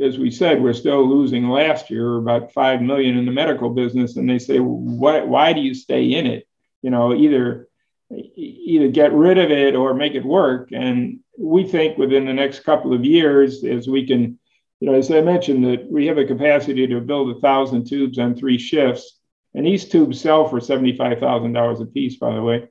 as 0.00 0.18
we 0.18 0.30
said, 0.30 0.60
we're 0.60 0.72
still 0.72 1.08
losing 1.08 1.48
last 1.48 1.90
year 1.90 2.16
about 2.16 2.52
five 2.52 2.82
million 2.82 3.16
in 3.16 3.24
the 3.24 3.32
medical 3.32 3.70
business, 3.70 4.16
and 4.16 4.28
they 4.28 4.38
say, 4.38 4.58
"What? 4.58 5.28
Why 5.28 5.52
do 5.52 5.60
you 5.60 5.74
stay 5.74 6.12
in 6.14 6.26
it? 6.26 6.48
You 6.82 6.90
know, 6.90 7.14
either 7.14 7.68
either 8.10 8.88
get 8.88 9.12
rid 9.12 9.38
of 9.38 9.50
it 9.50 9.74
or 9.74 9.94
make 9.94 10.14
it 10.14 10.24
work." 10.24 10.70
And 10.72 11.20
we 11.38 11.64
think 11.64 11.96
within 11.96 12.26
the 12.26 12.32
next 12.32 12.60
couple 12.60 12.92
of 12.92 13.04
years, 13.04 13.64
as 13.64 13.88
we 13.88 14.06
can, 14.06 14.38
you 14.80 14.90
know, 14.90 14.94
as 14.94 15.10
I 15.10 15.20
mentioned, 15.20 15.64
that 15.64 15.90
we 15.90 16.06
have 16.06 16.18
a 16.18 16.24
capacity 16.24 16.86
to 16.86 17.00
build 17.00 17.36
a 17.36 17.40
thousand 17.40 17.86
tubes 17.86 18.18
on 18.18 18.34
three 18.34 18.58
shifts, 18.58 19.18
and 19.54 19.64
these 19.64 19.88
tubes 19.88 20.20
sell 20.20 20.48
for 20.48 20.60
seventy-five 20.60 21.20
thousand 21.20 21.52
dollars 21.52 21.80
a 21.80 21.86
piece, 21.86 22.16
by 22.16 22.34
the 22.34 22.42
way, 22.42 22.68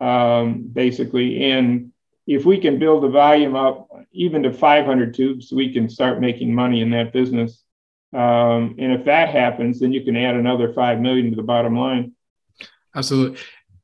um, 0.00 0.68
basically, 0.72 1.50
and 1.50 1.92
if 2.26 2.44
we 2.44 2.58
can 2.58 2.78
build 2.78 3.02
the 3.02 3.08
volume 3.08 3.56
up 3.56 3.88
even 4.12 4.44
to 4.44 4.52
500 4.52 5.14
tubes, 5.14 5.52
we 5.52 5.72
can 5.72 5.88
start 5.88 6.20
making 6.20 6.54
money 6.54 6.80
in 6.80 6.90
that 6.90 7.12
business. 7.12 7.64
Um, 8.12 8.76
and 8.78 8.92
if 8.92 9.04
that 9.06 9.30
happens, 9.30 9.80
then 9.80 9.92
you 9.92 10.04
can 10.04 10.16
add 10.16 10.36
another 10.36 10.72
five 10.72 11.00
million 11.00 11.30
to 11.30 11.36
the 11.36 11.42
bottom 11.42 11.76
line. 11.76 12.12
Absolutely. 12.94 13.40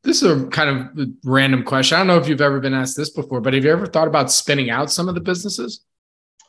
This 0.07 0.23
is 0.23 0.31
a 0.31 0.47
kind 0.47 0.71
of 0.71 1.09
random 1.25 1.65
question. 1.65 1.97
I 1.97 1.99
don't 1.99 2.07
know 2.07 2.17
if 2.17 2.29
you've 2.29 2.41
ever 2.41 2.61
been 2.61 2.75
asked 2.75 2.97
this 2.97 3.11
before, 3.11 3.41
but 3.41 3.55
have 3.55 3.65
you 3.65 3.73
ever 3.73 3.87
thought 3.87 4.07
about 4.07 4.31
spinning 4.31 4.71
out 4.71 4.93
some 4.93 5.09
of 5.09 5.17
the 5.17 5.21
businesses 5.21 5.85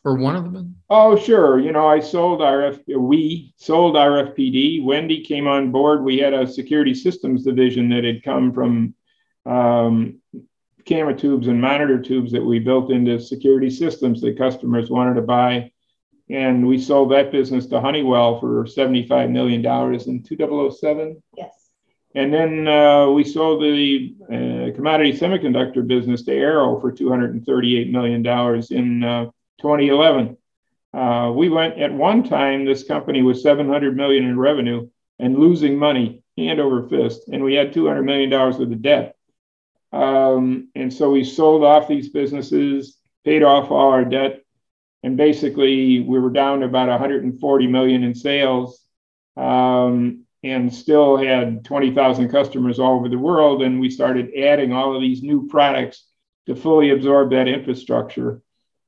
or 0.06 0.16
one 0.16 0.36
of 0.36 0.54
them? 0.54 0.76
Oh, 0.92 1.18
sure. 1.18 1.60
You 1.60 1.72
know, 1.72 1.88
I 1.88 2.00
sold 2.00 2.44
our 2.44 2.76
we 2.88 3.56
sold 3.58 3.96
RFPD. 3.96 4.84
Wendy 4.84 5.24
came 5.24 5.48
on 5.48 5.72
board. 5.72 6.04
We 6.04 6.20
had 6.20 6.36
a 6.36 6.46
security 6.46 6.94
systems 6.94 7.44
division 7.44 7.90
that 7.90 8.04
had 8.04 8.24
come 8.24 8.54
from 8.54 8.94
um, 9.48 10.22
camera 10.86 11.18
tubes 11.18 11.48
and 11.48 11.60
monitor 11.60 12.00
tubes 12.00 12.32
that 12.34 12.46
we 12.46 12.60
built 12.60 12.92
into 12.92 13.20
security 13.20 13.72
systems 13.72 14.22
that 14.22 14.38
customers 14.38 14.92
wanted 14.92 15.16
to 15.16 15.24
buy. 15.24 15.72
And 16.30 16.68
we 16.68 16.78
sold 16.78 17.12
that 17.12 17.32
business 17.32 17.66
to 17.68 17.82
Honeywell 17.82 18.40
for 18.40 18.66
$75 18.66 19.32
million 19.32 19.66
in 19.66 20.24
2007. 20.24 21.24
Yes. 21.36 21.57
And 22.16 22.34
then 22.34 22.68
uh, 22.68 23.10
we 23.10 23.24
sold 23.24 23.62
the 23.62 24.16
uh, 24.26 24.76
commodity 24.76 25.14
semiconductor 25.14 25.86
business 25.86 26.24
to 26.24 26.34
Arrow 26.34 26.80
for 26.80 26.92
$238 26.92 27.92
million 27.92 28.26
in 28.72 29.04
uh, 29.04 29.26
2011. 29.62 30.38
Uh, 30.94 31.32
we 31.36 31.50
went 31.50 31.78
at 31.80 31.94
one 31.94 32.24
time, 32.24 32.66
this 32.66 32.84
company 32.84 33.22
was 33.22 33.44
700 33.44 33.96
million 33.96 34.24
in 34.24 34.40
revenue 34.40 34.90
and 35.20 35.38
losing 35.38 35.78
money 35.78 36.24
hand 36.38 36.60
over 36.60 36.88
fist. 36.88 37.28
And 37.32 37.44
we 37.44 37.56
had 37.56 37.74
$200 37.74 38.04
million 38.04 38.30
worth 38.32 38.60
of 38.60 38.82
debt. 38.82 39.16
Um, 39.92 40.70
and 40.76 40.94
so 40.94 41.12
we 41.12 41.24
sold 41.24 41.64
off 41.64 41.88
these 41.88 42.10
businesses, 42.10 42.98
paid 43.26 43.44
off 43.44 43.72
all 43.72 43.92
our 43.92 44.06
debt, 44.06 44.42
and 45.04 45.18
basically 45.18 46.02
we 46.02 46.20
were 46.20 46.30
down 46.30 46.60
to 46.60 46.66
about 46.66 46.90
140 46.90 47.68
million 47.68 48.04
in 48.04 48.14
sales, 48.14 48.84
um, 49.36 50.26
and 50.44 50.74
still 50.74 51.18
had 51.18 51.66
20,000 51.66 52.30
customers 52.30 52.80
all 52.80 52.96
over 52.96 53.10
the 53.10 53.18
world. 53.18 53.64
And 53.64 53.80
we 53.80 53.90
started 53.90 54.34
adding 54.38 54.72
all 54.72 54.96
of 54.96 55.02
these 55.02 55.24
new 55.24 55.48
products 55.48 56.06
to 56.46 56.56
fully 56.56 56.92
absorb 56.92 57.32
that 57.32 57.48
infrastructure. 57.48 58.42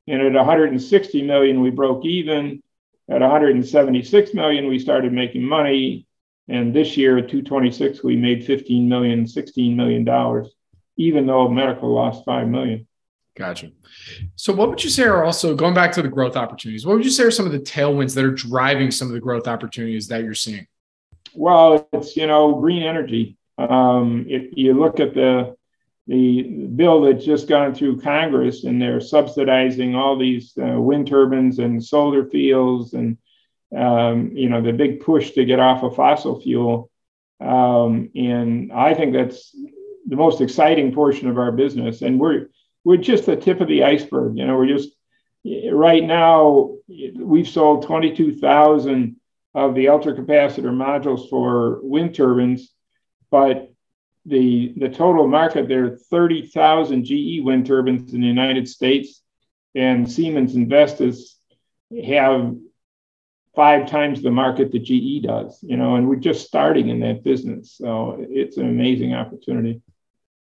And 0.08 0.22
at 0.22 0.34
160 0.34 1.22
million, 1.24 1.62
we 1.62 1.70
broke 1.70 2.06
even. 2.06 2.62
At 3.10 3.22
176 3.22 4.34
million, 4.34 4.68
we 4.68 4.80
started 4.80 5.12
making 5.12 5.44
money. 5.44 6.08
And 6.48 6.74
this 6.74 6.96
year 6.98 7.18
at 7.18 7.30
226, 7.30 8.04
we 8.04 8.16
made 8.16 8.46
15 8.46 8.88
million, 8.88 9.28
16 9.28 9.76
million 9.76 10.04
dollars 10.04 10.54
even 11.00 11.26
though 11.26 11.48
medical 11.48 11.92
lost 11.96 12.26
five 12.26 12.48
million. 12.48 12.86
Gotcha. 13.36 13.72
So, 14.36 14.54
what 14.54 14.70
would 14.70 14.84
you 14.84 14.90
say 14.90 15.04
are 15.04 15.24
also 15.24 15.56
going 15.56 15.74
back 15.74 15.94
to 15.94 16.02
the 16.02 16.10
growth 16.10 16.36
opportunities? 16.36 16.86
What 16.86 16.98
would 16.98 17.06
you 17.06 17.12
say 17.12 17.24
are 17.24 17.32
some 17.32 17.46
of 17.46 17.54
the 17.54 17.60
tailwinds 17.60 18.14
that 18.16 18.26
are 18.26 18.32
driving 18.32 18.92
some 18.92 19.08
of 19.08 19.14
the 19.14 19.20
growth 19.22 19.48
opportunities 19.48 20.10
that 20.10 20.24
you're 20.24 20.34
seeing? 20.34 20.68
Well, 21.40 21.88
it's 21.94 22.18
you 22.18 22.28
know 22.28 22.56
green 22.56 22.84
energy. 22.84 23.38
Um, 23.58 24.26
if 24.28 24.50
you 24.58 24.74
look 24.74 25.00
at 25.00 25.14
the 25.14 25.56
the 26.06 26.42
bill 26.76 27.02
that's 27.02 27.24
just 27.24 27.48
gone 27.48 27.74
through 27.74 28.02
Congress, 28.02 28.66
and 28.66 28.82
they're 28.82 29.00
subsidizing 29.00 29.96
all 29.96 30.18
these 30.18 30.54
uh, 30.62 30.82
wind 30.82 31.08
turbines 31.08 31.60
and 31.60 31.82
solar 31.82 32.26
fields, 32.26 32.94
and 32.94 33.18
um, 33.74 34.32
you 34.34 34.50
know 34.50 34.62
the 34.62 34.74
big 34.74 35.00
push 35.00 35.32
to 35.32 35.46
get 35.46 35.62
off 35.62 35.82
of 35.82 35.96
fossil 35.96 36.42
fuel. 36.42 36.92
Um, 37.40 38.10
and 38.16 38.74
I 38.74 38.94
think 38.94 39.14
that's 39.14 39.56
the 40.08 40.18
most 40.18 40.42
exciting 40.42 40.94
portion 40.94 41.30
of 41.30 41.38
our 41.38 41.54
business, 41.54 42.02
and 42.02 42.20
we're 42.20 42.50
we're 42.84 42.98
just 42.98 43.28
the 43.28 43.38
tip 43.38 43.62
of 43.62 43.70
the 43.70 43.86
iceberg. 43.86 44.38
You 44.38 44.46
know, 44.46 44.58
we're 44.58 44.68
just 44.68 44.90
right 45.72 46.04
now 46.04 46.76
we've 47.16 47.48
sold 47.48 47.84
22,000 47.84 49.16
of 49.60 49.76
the 49.76 49.86
ultracapacitor 49.86 50.72
modules 50.72 51.30
for 51.30 51.82
wind 51.82 52.16
turbines, 52.16 52.74
but 53.30 53.70
the 54.26 54.74
the 54.78 54.90
total 54.90 55.28
market 55.28 55.68
there 55.68 55.86
are 55.86 55.98
30,000 55.98 57.04
GE 57.04 57.42
wind 57.44 57.66
turbines 57.66 58.14
in 58.14 58.22
the 58.22 58.28
United 58.28 58.70
States, 58.70 59.22
and 59.76 60.10
Siemens 60.10 60.56
and 60.56 60.70
Vestas 60.70 61.36
have 62.06 62.56
five 63.54 63.90
times 63.90 64.22
the 64.22 64.32
market 64.32 64.72
that 64.72 64.84
GE 64.84 65.24
does. 65.24 65.60
You 65.62 65.76
know, 65.76 65.96
and 65.96 66.08
we're 66.08 66.16
just 66.16 66.48
starting 66.48 66.88
in 66.88 67.02
that 67.02 67.24
business, 67.24 67.74
so 67.74 68.26
it's 68.30 68.56
an 68.56 68.70
amazing 68.70 69.14
opportunity. 69.14 69.82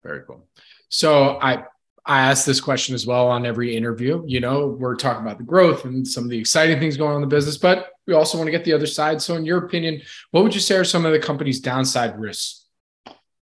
Very 0.01 0.21
cool. 0.25 0.47
So 0.87 1.37
I 1.41 1.65
I 2.09 2.21
ask 2.21 2.43
this 2.43 2.59
question 2.59 2.95
as 2.95 3.05
well 3.05 3.27
on 3.27 3.45
every 3.45 3.77
interview. 3.77 4.23
You 4.25 4.39
know, 4.39 4.75
we're 4.79 4.95
talking 4.95 5.21
about 5.21 5.37
the 5.37 5.43
growth 5.43 5.85
and 5.85 6.07
some 6.07 6.23
of 6.23 6.31
the 6.31 6.39
exciting 6.39 6.79
things 6.79 6.97
going 6.97 7.11
on 7.11 7.17
in 7.17 7.21
the 7.21 7.27
business, 7.27 7.55
but 7.55 7.91
we 8.07 8.15
also 8.15 8.35
want 8.35 8.47
to 8.47 8.51
get 8.51 8.65
the 8.65 8.73
other 8.73 8.87
side. 8.87 9.21
So, 9.21 9.35
in 9.35 9.45
your 9.45 9.59
opinion, 9.59 10.01
what 10.31 10.41
would 10.41 10.55
you 10.55 10.59
say 10.59 10.75
are 10.75 10.83
some 10.83 11.05
of 11.05 11.11
the 11.11 11.19
company's 11.19 11.59
downside 11.59 12.19
risks? 12.19 12.65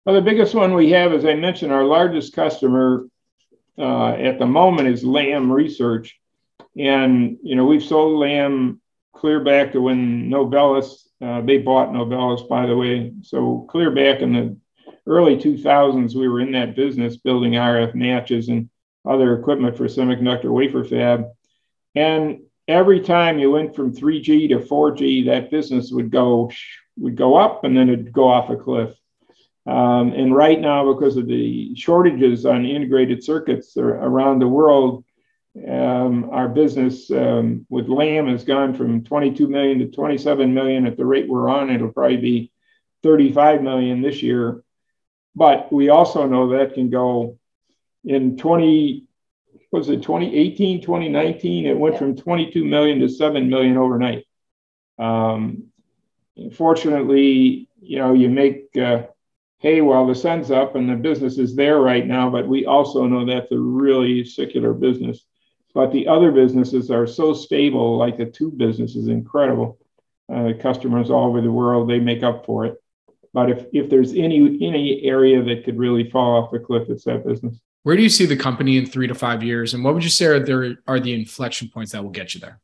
Well, 0.04 0.16
the 0.16 0.22
biggest 0.22 0.54
one 0.54 0.74
we 0.74 0.89
have, 0.91 1.14
as 1.14 1.24
I 1.24 1.34
mentioned, 1.34 1.72
our 1.72 1.86
largest 1.86 2.34
customer 2.34 3.08
uh, 3.78 4.16
at 4.16 4.38
the 4.38 4.45
moment 4.45 4.89
is 4.89 5.02
Lam 5.02 5.49
Research, 5.49 6.20
and 6.78 7.38
you 7.41 7.56
know 7.56 7.66
we've 7.66 7.82
sold 7.82 8.20
Lam 8.20 8.82
clear 9.16 9.39
back 9.39 9.72
to 9.72 9.82
when 9.82 10.30
Novellus 10.30 11.08
uh, 11.22 11.39
they 11.39 11.60
bought 11.60 11.89
Novellus, 11.89 12.49
by 12.49 12.66
the 12.66 12.76
way. 12.76 13.14
So 13.22 13.66
clear 13.70 13.91
back 13.91 14.22
in 14.22 14.34
the 14.34 14.58
early 15.08 15.38
2000s, 15.38 16.16
we 16.16 16.28
were 16.28 16.41
in 16.41 16.52
that 16.54 16.76
business 16.76 17.18
building 17.18 17.54
RF 17.54 17.95
matches 17.95 18.49
and 18.49 18.70
other 19.06 19.38
equipment 19.38 19.76
for 19.76 19.86
semiconductor 19.86 20.52
wafer 20.52 20.84
fab. 20.84 21.26
And 21.95 22.41
every 22.68 23.02
time 23.02 23.39
you 23.39 23.52
went 23.52 23.76
from 23.76 23.95
3G 23.95 24.49
to 24.49 24.60
4G, 24.60 25.26
that 25.26 25.52
business 25.52 25.91
would 25.91 26.12
go 26.12 26.52
would 26.97 27.16
go 27.16 27.36
up 27.36 27.64
and 27.64 27.76
then 27.76 27.89
it'd 27.89 28.12
go 28.12 28.28
off 28.28 28.49
a 28.49 28.56
cliff. 28.56 28.93
Um, 29.66 30.12
and 30.14 30.36
right 30.36 30.60
now, 30.60 30.91
because 30.91 31.18
of 31.18 31.28
the 31.28 31.76
shortages 31.76 32.45
on 32.45 32.66
integrated 32.66 33.24
circuits 33.24 33.78
around 33.78 34.39
the 34.39 34.47
world, 34.47 35.06
um, 35.68 36.30
our 36.32 36.47
business 36.47 37.12
um, 37.12 37.66
with 37.70 37.88
Lam 37.88 38.28
has 38.28 38.43
gone 38.43 38.74
from 38.74 39.04
22 39.04 39.47
million 39.47 39.80
to 39.80 39.88
27 39.88 40.54
million. 40.54 40.86
At 40.86 40.97
the 40.97 41.06
rate 41.06 41.28
we're 41.28 41.49
on, 41.49 41.70
it'll 41.70 41.91
probably 41.91 42.18
be 42.18 42.52
35 43.04 43.62
million 43.62 44.02
this 44.02 44.24
year. 44.24 44.64
But 45.36 45.72
we 45.72 45.90
also 45.90 46.28
know 46.28 46.50
that 46.50 46.74
can 46.74 46.90
go 46.90 47.38
in 48.04 48.38
20, 48.38 49.06
was 49.72 49.90
it 49.90 50.04
2018, 50.04 50.82
2019? 50.82 51.66
It 51.66 51.78
went 51.78 51.98
from 51.98 52.16
22 52.16 52.66
million 52.66 53.00
to 53.00 53.10
7 53.10 53.50
million 53.50 53.78
overnight. 53.78 54.26
Um, 55.00 55.68
fortunately, 56.54 57.70
you 57.82 57.98
know, 57.98 58.14
you 58.14 58.30
make 58.30 58.76
uh, 58.78 59.04
hay 59.60 59.82
while 59.82 60.08
the 60.08 60.16
sun's 60.16 60.52
up 60.52 60.76
and 60.76 60.90
the 60.90 60.96
business 60.96 61.38
is 61.38 61.56
there 61.56 61.80
right 61.80 62.06
now, 62.06 62.30
but 62.30 62.48
we 62.48 62.66
also 62.66 63.06
know 63.06 63.26
that's 63.26 63.52
a 63.52 63.58
really 63.58 64.26
secular 64.26 64.74
business. 64.74 65.26
But 65.74 65.92
the 65.92 66.08
other 66.08 66.32
businesses 66.32 66.92
are 66.92 67.08
so 67.08 67.34
stable, 67.34 67.98
like 67.98 68.18
the 68.18 68.26
tube 68.26 68.58
business 68.58 68.96
is 68.96 69.08
incredible. 69.08 69.80
Uh, 70.32 70.54
customers 70.60 71.10
all 71.10 71.28
over 71.28 71.42
the 71.42 71.52
world, 71.52 71.90
they 71.90 72.00
make 72.00 72.24
up 72.24 72.46
for 72.46 72.66
it. 72.66 72.81
But 73.34 73.50
if, 73.50 73.66
if 73.72 73.90
there's 73.90 74.14
any 74.14 74.58
any 74.62 75.02
area 75.04 75.42
that 75.42 75.64
could 75.64 75.78
really 75.78 76.10
fall 76.10 76.44
off 76.44 76.52
the 76.52 76.60
cliff, 76.60 76.90
it's 76.90 77.06
that 77.06 77.26
business. 77.26 77.60
Where 77.84 77.96
do 77.96 78.04
you 78.04 78.10
see 78.10 78.26
the 78.26 78.36
company 78.38 78.78
in 78.78 78.86
three 78.86 79.08
to 79.08 79.16
five 79.16 79.42
years? 79.42 79.74
And 79.74 79.84
what 79.84 79.94
would 79.94 80.04
you 80.04 80.10
say 80.10 80.26
are 80.26 80.40
there 80.40 80.76
are 80.88 81.00
the 81.00 81.14
inflection 81.14 81.70
points 81.70 81.94
that 81.94 82.04
will 82.04 82.12
get 82.12 82.34
you 82.34 82.42
there? 82.42 82.60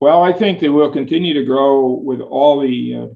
Well, 0.00 0.22
I 0.22 0.32
think 0.32 0.60
that 0.60 0.72
we'll 0.72 0.92
continue 0.92 1.34
to 1.34 1.44
grow 1.44 1.88
with 1.88 2.20
all 2.20 2.60
the, 2.60 2.94
uh, 2.94 3.06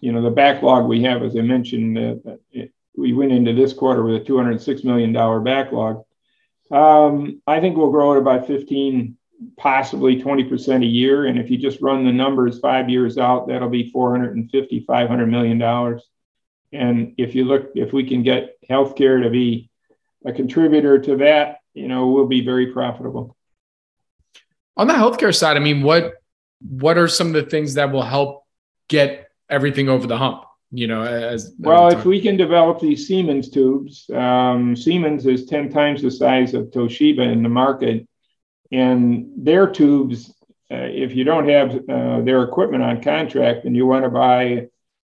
you 0.00 0.12
know, 0.12 0.22
the 0.22 0.30
backlog 0.30 0.86
we 0.86 1.02
have. 1.02 1.22
As 1.22 1.36
I 1.36 1.40
mentioned, 1.40 1.98
uh, 1.98 2.36
it, 2.50 2.72
we 2.96 3.12
went 3.12 3.32
into 3.32 3.54
this 3.54 3.72
quarter 3.72 4.02
with 4.02 4.22
a 4.22 4.24
$206 4.24 4.84
million 4.84 5.12
backlog. 5.44 6.04
Um, 6.70 7.40
I 7.46 7.60
think 7.60 7.76
we'll 7.76 7.90
grow 7.90 8.12
at 8.12 8.18
about 8.18 8.46
15 8.46 9.16
possibly 9.56 10.22
20% 10.22 10.82
a 10.82 10.86
year. 10.86 11.26
And 11.26 11.38
if 11.38 11.50
you 11.50 11.58
just 11.58 11.80
run 11.80 12.04
the 12.04 12.12
numbers 12.12 12.58
five 12.58 12.88
years 12.88 13.18
out, 13.18 13.48
that'll 13.48 13.68
be 13.68 13.90
450, 13.90 14.80
500 14.80 15.26
million 15.26 15.58
dollars. 15.58 16.02
And 16.72 17.14
if 17.18 17.34
you 17.34 17.44
look, 17.44 17.70
if 17.74 17.92
we 17.92 18.06
can 18.08 18.22
get 18.22 18.56
healthcare 18.68 19.22
to 19.22 19.30
be 19.30 19.70
a 20.24 20.32
contributor 20.32 20.98
to 20.98 21.16
that, 21.18 21.58
you 21.72 21.88
know, 21.88 22.08
we'll 22.08 22.26
be 22.26 22.44
very 22.44 22.72
profitable. 22.72 23.36
On 24.76 24.86
the 24.88 24.94
healthcare 24.94 25.34
side, 25.34 25.56
I 25.56 25.60
mean, 25.60 25.82
what 25.82 26.14
what 26.60 26.98
are 26.98 27.08
some 27.08 27.28
of 27.28 27.34
the 27.34 27.44
things 27.44 27.74
that 27.74 27.92
will 27.92 28.02
help 28.02 28.44
get 28.88 29.28
everything 29.48 29.88
over 29.88 30.06
the 30.06 30.16
hump? 30.16 30.44
You 30.72 30.88
know, 30.88 31.02
as 31.02 31.54
well, 31.58 31.88
if 31.88 32.04
we 32.04 32.20
can 32.20 32.36
develop 32.36 32.80
these 32.80 33.06
Siemens 33.06 33.48
tubes, 33.48 34.10
um, 34.10 34.74
Siemens 34.74 35.26
is 35.26 35.46
ten 35.46 35.70
times 35.70 36.02
the 36.02 36.10
size 36.10 36.54
of 36.54 36.66
Toshiba 36.66 37.30
in 37.30 37.44
the 37.44 37.48
market, 37.48 38.08
and 38.72 39.30
their 39.36 39.70
tubes. 39.70 40.30
Uh, 40.70 40.88
if 40.90 41.14
you 41.14 41.24
don't 41.24 41.48
have 41.48 41.88
uh, 41.88 42.20
their 42.22 42.42
equipment 42.42 42.82
on 42.82 43.02
contract 43.02 43.64
and 43.64 43.76
you 43.76 43.86
want 43.86 44.04
to 44.04 44.10
buy 44.10 44.68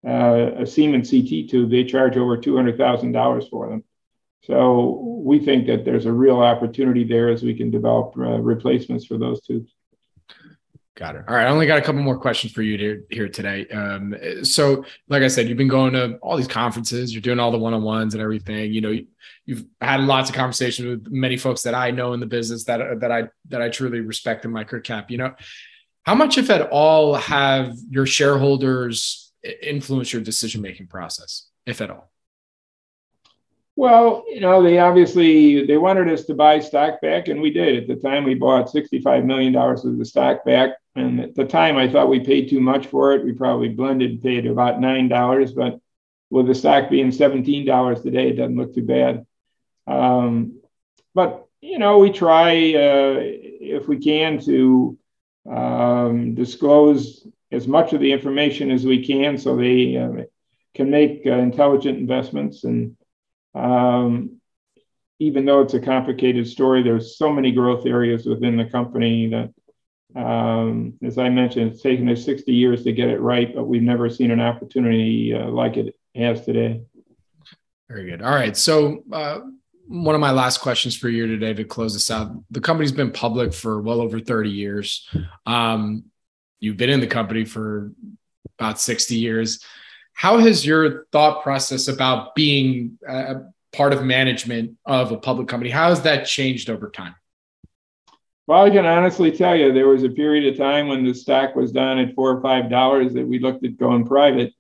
uh, 0.07 0.63
a 0.63 0.67
Siemens 0.67 1.11
CT 1.11 1.49
tube, 1.51 1.71
they 1.71 1.85
charge 1.85 2.17
over 2.17 2.37
two 2.37 2.57
hundred 2.57 2.79
thousand 2.79 3.13
dollars 3.13 3.47
for 3.49 3.69
them. 3.69 3.85
So 4.43 5.01
we 5.25 5.39
think 5.39 5.67
that 5.69 5.85
there's 5.85 6.07
a 6.07 6.13
real 6.13 6.41
opportunity 6.41 7.05
there 7.05 7.31
as 7.31 7.43
we 7.43 7.55
can 7.55 7.71
develop 7.71 8.15
uh, 8.17 8.41
replacements 8.41 9.07
for 9.07 9.17
those 9.17 9.41
tubes. 9.43 9.73
Got 10.97 11.17
it. 11.17 11.25
All 11.27 11.35
right. 11.35 11.47
I 11.47 11.51
only 11.51 11.67
got 11.67 11.79
a 11.79 11.83
couple 11.83 12.03
more 12.03 12.17
questions 12.17 12.53
for 12.53 12.63
you 12.63 12.77
to, 12.77 13.03
here 13.11 13.29
today. 13.29 13.67
Um, 13.67 14.15
so, 14.45 14.85
like 15.09 15.25
I 15.25 15.27
said, 15.27 15.49
you've 15.49 15.59
been 15.59 15.67
going 15.67 15.93
to 15.95 16.19
all 16.19 16.37
these 16.37 16.47
conferences, 16.47 17.13
you're 17.13 17.21
doing 17.21 17.41
all 17.41 17.51
the 17.51 17.59
one 17.59 17.75
on 17.75 17.83
ones 17.83 18.15
and 18.15 18.23
everything. 18.23 18.73
You 18.73 18.81
know, 18.81 18.97
you've 19.45 19.65
had 19.81 20.03
lots 20.03 20.31
of 20.31 20.37
conversations 20.37 20.87
with 20.87 21.13
many 21.13 21.37
folks 21.37 21.63
that 21.63 21.75
I 21.75 21.91
know 21.91 22.13
in 22.13 22.21
the 22.21 22.27
business 22.27 22.63
that 22.65 23.01
that 23.01 23.11
I 23.11 23.29
that 23.49 23.61
I 23.61 23.71
truly 23.71 24.03
respect 24.03 24.45
in 24.45 24.53
microcap. 24.53 25.11
You 25.11 25.19
know, 25.19 25.35
how 26.05 26.15
much, 26.15 26.39
if 26.39 26.49
at 26.49 26.71
all, 26.71 27.15
have 27.15 27.77
your 27.91 28.07
shareholders 28.07 29.33
influenced 29.63 30.13
your 30.13 30.23
decision 30.23 30.63
making 30.63 30.87
process, 30.87 31.49
if 31.67 31.81
at 31.81 31.91
all? 31.91 32.13
Well, 33.75 34.25
you 34.29 34.39
know, 34.39 34.63
they 34.63 34.79
obviously 34.79 35.67
they 35.67 35.77
wanted 35.77 36.09
us 36.09 36.25
to 36.27 36.35
buy 36.35 36.61
stock 36.61 37.01
back, 37.01 37.27
and 37.27 37.41
we 37.41 37.51
did. 37.51 37.83
At 37.83 37.89
the 37.89 38.09
time, 38.09 38.23
we 38.23 38.35
bought 38.35 38.71
sixty-five 38.71 39.25
million 39.25 39.53
dollars 39.53 39.85
of 39.85 39.99
the 39.99 40.05
stock 40.05 40.45
back, 40.45 40.71
and 40.97 41.21
at 41.21 41.35
the 41.35 41.45
time, 41.45 41.77
I 41.77 41.89
thought 41.89 42.09
we 42.09 42.21
paid 42.21 42.49
too 42.49 42.61
much 42.61 42.87
for 42.87 43.13
it. 43.13 43.25
We 43.25 43.33
probably 43.33 43.69
blended 43.69 44.23
paid 44.23 44.47
about 44.47 44.81
nine 44.81 45.09
dollars, 45.09 45.53
but 45.53 45.81
with 46.31 46.47
the 46.47 46.55
stock 46.55 46.91
being 46.91 47.13
seventeen 47.13 47.67
dollars 47.67 48.03
today, 48.03 48.31
it 48.31 48.37
doesn't 48.37 48.57
look 48.57 48.75
too 48.75 48.85
bad. 48.85 49.27
Um, 49.87 50.61
but 51.15 51.47
you 51.61 51.79
know, 51.79 51.99
we 51.99 52.11
try 52.11 52.53
uh, 52.75 53.19
if 53.21 53.89
we 53.89 53.99
can 53.99 54.39
to 54.45 54.99
um, 55.51 56.35
disclose 56.35 57.27
as 57.51 57.67
much 57.67 57.93
of 57.93 58.01
the 58.01 58.13
information 58.13 58.71
as 58.71 58.85
we 58.85 59.05
can, 59.05 59.39
so 59.39 59.57
they 59.57 59.97
uh, 59.97 60.25
can 60.75 60.91
make 60.91 61.23
uh, 61.27 61.33
intelligent 61.33 61.99
investments 61.99 62.65
and 62.65 62.97
um, 63.55 64.41
even 65.21 65.45
though 65.45 65.61
it's 65.61 65.75
a 65.75 65.81
complicated 65.81 66.47
story, 66.47 66.83
there's 66.83 67.17
so 67.17 67.33
many 67.33 67.53
growth 67.53 67.87
areas 67.87 68.27
within 68.27 68.57
the 68.57 68.65
company 68.65 69.29
that, 69.29 69.51
um, 70.15 70.95
as 71.03 71.19
I 71.19 71.29
mentioned, 71.29 71.73
it's 71.73 71.83
taken 71.83 72.09
us 72.09 72.25
60 72.25 72.53
years 72.53 72.85
to 72.85 72.93
get 72.93 73.09
it 73.09 73.21
right, 73.21 73.55
but 73.55 73.65
we've 73.65 73.83
never 73.83 74.09
seen 74.09 74.31
an 74.31 74.41
opportunity 74.41 75.35
uh, 75.35 75.49
like 75.49 75.77
it 75.77 75.97
has 76.15 76.45
today. 76.45 76.83
Very 77.89 78.11
good. 78.11 78.23
All 78.23 78.35
right. 78.35 78.57
So, 78.57 79.05
uh, 79.13 79.41
one 79.87 80.15
of 80.15 80.21
my 80.21 80.31
last 80.31 80.59
questions 80.59 80.97
for 80.97 81.11
you 81.11 81.27
today 81.27 81.53
to 81.53 81.65
close 81.65 81.93
this 81.93 82.11
out. 82.11 82.33
The 82.51 82.61
company's 82.61 82.93
been 82.93 83.11
public 83.11 83.53
for 83.53 83.83
well 83.83 84.01
over 84.01 84.19
30 84.19 84.49
years. 84.49 85.07
Um, 85.45 86.05
you've 86.59 86.79
been 86.79 86.89
in 86.89 87.01
the 87.01 87.07
company 87.07 87.45
for 87.45 87.93
about 88.59 88.81
60 88.81 89.15
years. 89.17 89.63
How 90.15 90.39
has 90.39 90.65
your 90.65 91.05
thought 91.13 91.43
process 91.43 91.89
about 91.89 92.35
being 92.35 92.99
a 93.07 93.43
part 93.75 93.93
of 93.93 94.03
management 94.03 94.77
of 94.87 95.13
a 95.13 95.17
public 95.17 95.49
company, 95.49 95.71
how 95.71 95.89
has 95.89 96.03
that 96.03 96.27
changed 96.27 96.71
over 96.71 96.89
time? 96.91 97.15
Well, 98.47 98.65
I 98.65 98.71
can 98.71 98.85
honestly 98.85 99.33
tell 99.33 99.57
you, 99.57 99.73
there 99.73 99.89
was 99.89 100.03
a 100.03 100.11
period 100.11 100.53
of 100.53 100.59
time 100.59 100.89
when 100.89 101.05
the 101.05 101.15
stock 101.15 101.57
was 101.57 101.73
down 101.73 101.99
at 101.99 102.15
four 102.15 102.31
or 102.31 102.43
five 102.43 102.69
dollars 102.69 103.15
that 103.15 103.27
we 103.27 103.39
looked 103.39 103.65
at 103.65 103.79
going 103.79 104.05
private. 104.07 104.53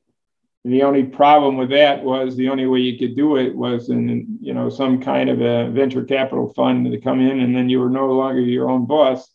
And 0.64 0.72
the 0.72 0.84
only 0.84 1.04
problem 1.04 1.58
with 1.58 1.68
that 1.70 2.02
was 2.02 2.34
the 2.36 2.48
only 2.48 2.66
way 2.66 2.80
you 2.80 2.98
could 2.98 3.14
do 3.14 3.36
it 3.36 3.54
was 3.54 3.90
in 3.90 4.38
you 4.40 4.54
know 4.54 4.70
some 4.70 5.02
kind 5.02 5.28
of 5.28 5.42
a 5.42 5.70
venture 5.70 6.04
capital 6.04 6.52
fund 6.54 6.90
to 6.90 7.00
come 7.00 7.20
in, 7.20 7.40
and 7.40 7.54
then 7.54 7.68
you 7.68 7.78
were 7.80 7.90
no 7.90 8.06
longer 8.06 8.40
your 8.40 8.70
own 8.70 8.86
boss. 8.86 9.28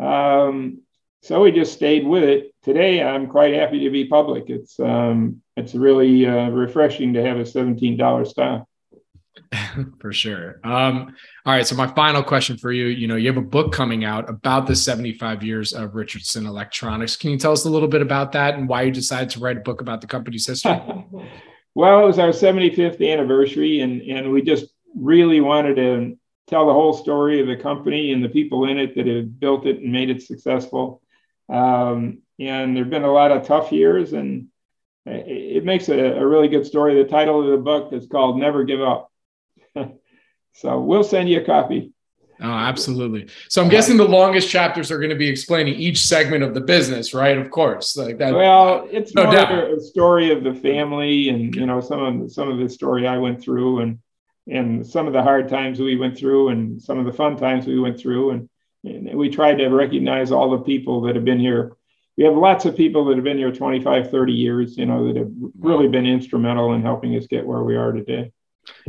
Um, 0.00 0.80
so 1.22 1.42
we 1.42 1.52
just 1.52 1.74
stayed 1.74 2.06
with 2.06 2.24
it. 2.24 2.54
Today, 2.62 3.02
I'm 3.02 3.26
quite 3.26 3.54
happy 3.54 3.80
to 3.80 3.90
be 3.90 4.06
public. 4.06 4.48
It's 4.48 4.80
um, 4.80 5.42
it's 5.56 5.74
really 5.74 6.26
uh, 6.26 6.48
refreshing 6.48 7.14
to 7.14 7.22
have 7.22 7.36
a 7.36 7.42
$17 7.42 8.26
stock. 8.26 8.66
for 10.00 10.12
sure. 10.12 10.60
Um, 10.64 11.14
all 11.44 11.54
right. 11.54 11.66
So 11.66 11.76
my 11.76 11.86
final 11.88 12.22
question 12.22 12.56
for 12.56 12.72
you, 12.72 12.86
you 12.86 13.06
know, 13.06 13.16
you 13.16 13.28
have 13.28 13.36
a 13.36 13.46
book 13.46 13.72
coming 13.72 14.04
out 14.04 14.28
about 14.28 14.66
the 14.66 14.76
75 14.76 15.42
years 15.42 15.72
of 15.72 15.94
Richardson 15.94 16.46
Electronics. 16.46 17.16
Can 17.16 17.30
you 17.30 17.38
tell 17.38 17.52
us 17.52 17.64
a 17.64 17.70
little 17.70 17.88
bit 17.88 18.02
about 18.02 18.32
that 18.32 18.54
and 18.54 18.68
why 18.68 18.82
you 18.82 18.90
decided 18.90 19.30
to 19.30 19.40
write 19.40 19.56
a 19.56 19.60
book 19.60 19.80
about 19.80 20.00
the 20.00 20.06
company's 20.06 20.46
history? 20.46 20.72
well, 21.74 22.02
it 22.02 22.06
was 22.06 22.18
our 22.18 22.30
75th 22.30 23.06
anniversary 23.06 23.80
and, 23.80 24.02
and 24.02 24.30
we 24.30 24.42
just 24.42 24.66
really 24.94 25.40
wanted 25.40 25.76
to 25.76 26.18
tell 26.46 26.66
the 26.66 26.72
whole 26.72 26.92
story 26.92 27.40
of 27.40 27.46
the 27.46 27.56
company 27.56 28.12
and 28.12 28.22
the 28.22 28.28
people 28.28 28.66
in 28.68 28.78
it 28.78 28.94
that 28.94 29.06
have 29.06 29.40
built 29.40 29.66
it 29.66 29.78
and 29.78 29.92
made 29.92 30.10
it 30.10 30.22
successful. 30.22 31.02
Um, 31.48 32.22
and 32.38 32.76
there've 32.76 32.90
been 32.90 33.04
a 33.04 33.12
lot 33.12 33.30
of 33.30 33.46
tough 33.46 33.72
years, 33.72 34.12
and 34.12 34.48
it, 35.06 35.64
makes 35.64 35.88
a, 35.88 35.98
a, 35.98 36.26
really 36.26 36.48
good 36.48 36.66
story. 36.66 36.94
The 36.94 37.08
title 37.08 37.40
of 37.40 37.50
the 37.50 37.62
book 37.62 37.92
is 37.92 38.06
called 38.06 38.38
"Never 38.38 38.64
Give 38.64 38.80
Up." 38.80 39.12
so 40.52 40.80
we'll 40.80 41.04
send 41.04 41.28
you 41.28 41.40
a 41.40 41.44
copy. 41.44 41.92
Oh, 42.40 42.50
absolutely. 42.50 43.28
So 43.48 43.62
I'm 43.62 43.68
guessing 43.68 43.96
the 43.96 44.08
longest 44.08 44.48
chapters 44.48 44.90
are 44.90 44.98
going 44.98 45.10
to 45.10 45.16
be 45.16 45.28
explaining 45.28 45.74
each 45.74 46.04
segment 46.04 46.42
of 46.42 46.52
the 46.52 46.60
business, 46.60 47.14
right? 47.14 47.38
Of 47.38 47.50
course, 47.50 47.96
like 47.96 48.18
that. 48.18 48.34
Well, 48.34 48.88
it's 48.90 49.14
no 49.14 49.24
more 49.24 49.32
doubt. 49.32 49.70
a 49.70 49.80
story 49.80 50.32
of 50.32 50.42
the 50.42 50.54
family, 50.54 51.28
and 51.28 51.54
you 51.54 51.66
know 51.66 51.80
some 51.80 52.22
of 52.22 52.32
some 52.32 52.50
of 52.50 52.58
the 52.58 52.68
story 52.68 53.06
I 53.06 53.18
went 53.18 53.40
through, 53.40 53.80
and 53.80 53.98
and 54.48 54.86
some 54.86 55.06
of 55.06 55.12
the 55.12 55.22
hard 55.22 55.48
times 55.48 55.78
we 55.78 55.96
went 55.96 56.18
through, 56.18 56.48
and 56.48 56.82
some 56.82 56.98
of 56.98 57.06
the 57.06 57.12
fun 57.12 57.36
times 57.36 57.66
we 57.66 57.78
went 57.78 58.00
through, 58.00 58.30
and 58.30 58.48
and 58.84 59.16
we 59.16 59.30
tried 59.30 59.56
to 59.58 59.68
recognize 59.68 60.32
all 60.32 60.50
the 60.50 60.64
people 60.64 61.02
that 61.02 61.14
have 61.14 61.24
been 61.24 61.40
here. 61.40 61.76
We 62.16 62.24
have 62.24 62.36
lots 62.36 62.64
of 62.64 62.76
people 62.76 63.06
that 63.06 63.16
have 63.16 63.24
been 63.24 63.38
here 63.38 63.50
25, 63.50 64.10
30 64.10 64.32
years, 64.32 64.76
you 64.76 64.86
know, 64.86 65.08
that 65.08 65.16
have 65.16 65.32
really 65.58 65.88
been 65.88 66.06
instrumental 66.06 66.72
in 66.74 66.82
helping 66.82 67.16
us 67.16 67.26
get 67.26 67.44
where 67.44 67.62
we 67.62 67.74
are 67.74 67.90
today. 67.90 68.30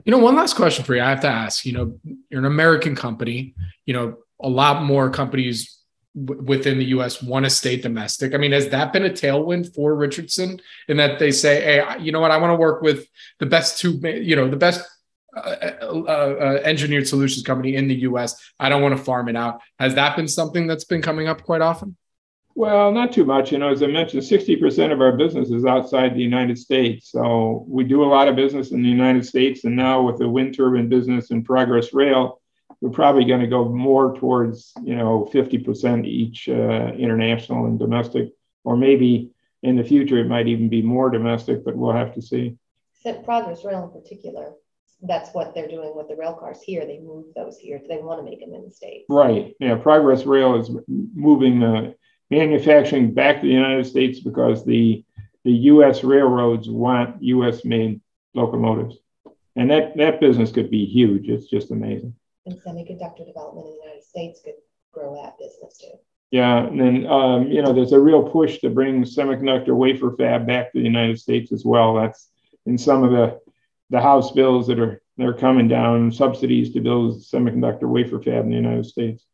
You 0.04 0.12
know, 0.12 0.18
one 0.18 0.36
last 0.36 0.56
question 0.56 0.86
for 0.86 0.96
you. 0.96 1.02
I 1.02 1.10
have 1.10 1.22
to 1.22 1.28
ask, 1.28 1.66
you 1.66 1.74
know, 1.74 2.00
you're 2.30 2.40
an 2.40 2.46
American 2.46 2.96
company, 2.96 3.56
you 3.86 3.94
know, 3.94 4.18
a 4.42 4.50
lot 4.50 4.84
more 4.84 5.10
companies 5.10 5.80
w- 6.16 6.42
within 6.42 6.78
the 6.78 6.86
US 6.86 7.22
want 7.22 7.46
to 7.46 7.50
stay 7.50 7.78
domestic. 7.78 8.34
I 8.34 8.38
mean, 8.38 8.52
has 8.52 8.70
that 8.70 8.94
been 8.94 9.06
a 9.06 9.10
tailwind 9.10 9.74
for 9.74 9.96
Richardson 9.96 10.60
in 10.88 10.98
that 10.98 11.20
they 11.20 11.32
say, 11.32 11.62
hey, 11.62 11.98
you 12.00 12.12
know 12.12 12.20
what, 12.20 12.32
I 12.32 12.38
want 12.38 12.52
to 12.52 12.56
work 12.56 12.82
with 12.82 13.08
the 13.40 13.46
best 13.46 13.80
two, 13.80 14.00
you 14.04 14.36
know, 14.36 14.50
the 14.50 14.58
best 14.58 14.86
uh, 15.36 15.56
uh, 15.82 15.86
uh, 15.86 16.62
engineered 16.64 17.08
solutions 17.08 17.46
company 17.46 17.76
in 17.76 17.88
the 17.88 17.96
US. 17.96 18.42
I 18.60 18.70
don't 18.70 18.82
want 18.82 18.98
to 18.98 19.04
farm 19.04 19.28
it 19.28 19.36
out. 19.36 19.62
Has 19.80 19.96
that 19.96 20.16
been 20.16 20.28
something 20.28 20.68
that's 20.68 20.86
been 20.86 21.02
coming 21.02 21.28
up 21.28 21.44
quite 21.44 21.62
often? 21.62 21.98
Well, 22.58 22.94
not 22.94 23.12
too 23.12 23.26
much. 23.26 23.52
You 23.52 23.58
know, 23.58 23.70
as 23.70 23.84
I 23.84 23.88
mentioned, 23.88 24.24
60% 24.24 24.94
of 24.94 25.02
our 25.02 25.18
business 25.18 25.52
is 25.52 25.66
outside 25.66 26.16
the 26.16 26.22
United 26.22 26.58
States. 26.58 27.12
So 27.12 27.66
we 27.68 27.84
do 27.84 28.04
a 28.04 28.08
lot 28.08 28.30
of 28.30 28.38
business 28.38 28.72
in 28.72 28.82
the 28.82 28.90
United 28.90 29.26
States. 29.26 29.66
And 29.66 29.76
now 29.76 30.02
with 30.04 30.20
the 30.20 30.30
wind 30.30 30.56
turbine 30.56 30.88
business 30.88 31.32
and 31.32 31.44
Progress 31.44 31.94
Rail, 31.94 32.42
we're 32.80 32.92
probably 32.92 33.26
going 33.26 33.42
to 33.42 33.48
go 33.48 33.68
more 33.68 34.16
towards, 34.16 34.72
you 34.84 34.96
know, 34.96 35.30
50% 35.34 36.06
each 36.08 36.48
uh, 36.48 36.94
international 36.98 37.66
and 37.66 37.78
domestic, 37.78 38.30
or 38.64 38.78
maybe 38.78 39.32
in 39.62 39.76
the 39.76 39.84
future 39.84 40.18
it 40.18 40.28
might 40.28 40.48
even 40.48 40.70
be 40.70 40.82
more 40.82 41.10
domestic, 41.10 41.66
but 41.66 41.76
we'll 41.76 41.92
have 41.92 42.14
to 42.14 42.22
see. 42.22 42.56
Progress 43.24 43.64
Rail 43.64 43.84
in 43.84 44.02
particular 44.02 44.54
that's 45.08 45.30
what 45.34 45.54
they're 45.54 45.68
doing 45.68 45.94
with 45.96 46.08
the 46.08 46.16
rail 46.16 46.34
cars 46.34 46.62
here. 46.62 46.86
They 46.86 47.00
move 47.00 47.26
those 47.36 47.58
here. 47.58 47.78
If 47.78 47.88
they 47.88 47.98
want 47.98 48.20
to 48.20 48.24
make 48.24 48.40
them 48.40 48.54
in 48.54 48.64
the 48.64 48.72
States. 48.72 49.06
Right. 49.10 49.54
Yeah. 49.60 49.76
Progress 49.76 50.26
Rail 50.26 50.60
is 50.60 50.72
moving 50.88 51.60
the 51.60 51.96
manufacturing 52.30 53.14
back 53.14 53.42
to 53.42 53.48
the 53.48 53.54
United 53.54 53.86
States 53.86 54.20
because 54.20 54.66
the 54.66 55.04
the 55.44 55.52
U.S. 55.52 56.04
railroads 56.04 56.68
want 56.68 57.22
U.S. 57.22 57.64
made 57.64 58.02
locomotives, 58.34 58.98
and 59.56 59.70
that 59.70 59.96
that 59.98 60.20
business 60.20 60.52
could 60.52 60.72
be 60.72 60.86
huge. 60.86 61.30
It's 61.30 61.48
just 61.48 61.72
amazing. 61.72 62.16
And 62.46 62.56
semiconductor 62.56 63.26
development 63.26 63.68
in 63.68 63.74
the 63.74 63.80
United 63.84 64.04
States 64.04 64.42
could 64.44 64.56
grow 64.92 65.22
that 65.22 65.38
business 65.38 65.78
too. 65.78 65.98
Yeah, 66.32 66.66
and 66.66 66.80
then 66.80 67.06
um, 67.08 67.52
you 67.52 67.62
know 67.62 67.74
there's 67.74 67.94
a 67.94 68.00
real 68.00 68.24
push 68.24 68.60
to 68.60 68.70
bring 68.70 69.04
semiconductor 69.04 69.76
wafer 69.76 70.16
fab 70.18 70.48
back 70.48 70.72
to 70.72 70.80
the 70.80 70.86
United 70.86 71.20
States 71.20 71.52
as 71.52 71.64
well. 71.64 71.96
That's 71.96 72.30
in 72.66 72.78
some 72.78 73.04
of 73.04 73.12
the 73.12 73.40
the 73.92 74.02
House 74.02 74.32
bills 74.32 74.68
that 74.68 74.80
are 74.80 75.02
they're 75.18 75.34
coming 75.34 75.68
down, 75.68 76.12
subsidies 76.12 76.74
to 76.74 76.82
build 76.82 77.22
semiconductor 77.22 77.84
wafer 77.84 78.22
fab 78.22 78.44
in 78.44 78.50
the 78.50 78.56
United 78.56 78.86
States. 78.86 79.26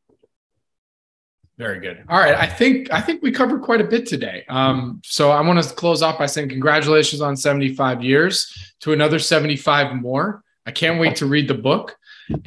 Very 1.62 1.80
good. 1.80 2.03
All 2.09 2.18
right, 2.18 2.34
I 2.34 2.47
think 2.47 2.91
I 2.91 2.99
think 2.99 3.22
we 3.22 3.32
covered 3.32 3.62
quite 3.62 3.82
a 3.82 3.84
bit 3.84 4.07
today. 4.07 4.43
Um, 4.49 4.99
so 5.05 5.30
I 5.30 5.41
want 5.41 5.62
to 5.62 5.76
close 5.76 6.01
off 6.01 6.18
by 6.18 6.26
saying 6.26 6.49
congratulations 6.49 7.22
on 7.22 7.38
75 7.38 8.03
years 8.03 8.74
to 8.80 8.93
another 8.93 9.20
75 9.20 9.95
more. 9.97 10.43
I 10.66 10.72
can't 10.72 10.99
wait 10.99 11.18
to 11.18 11.28
read 11.28 11.47
the 11.47 11.53
book. 11.53 11.95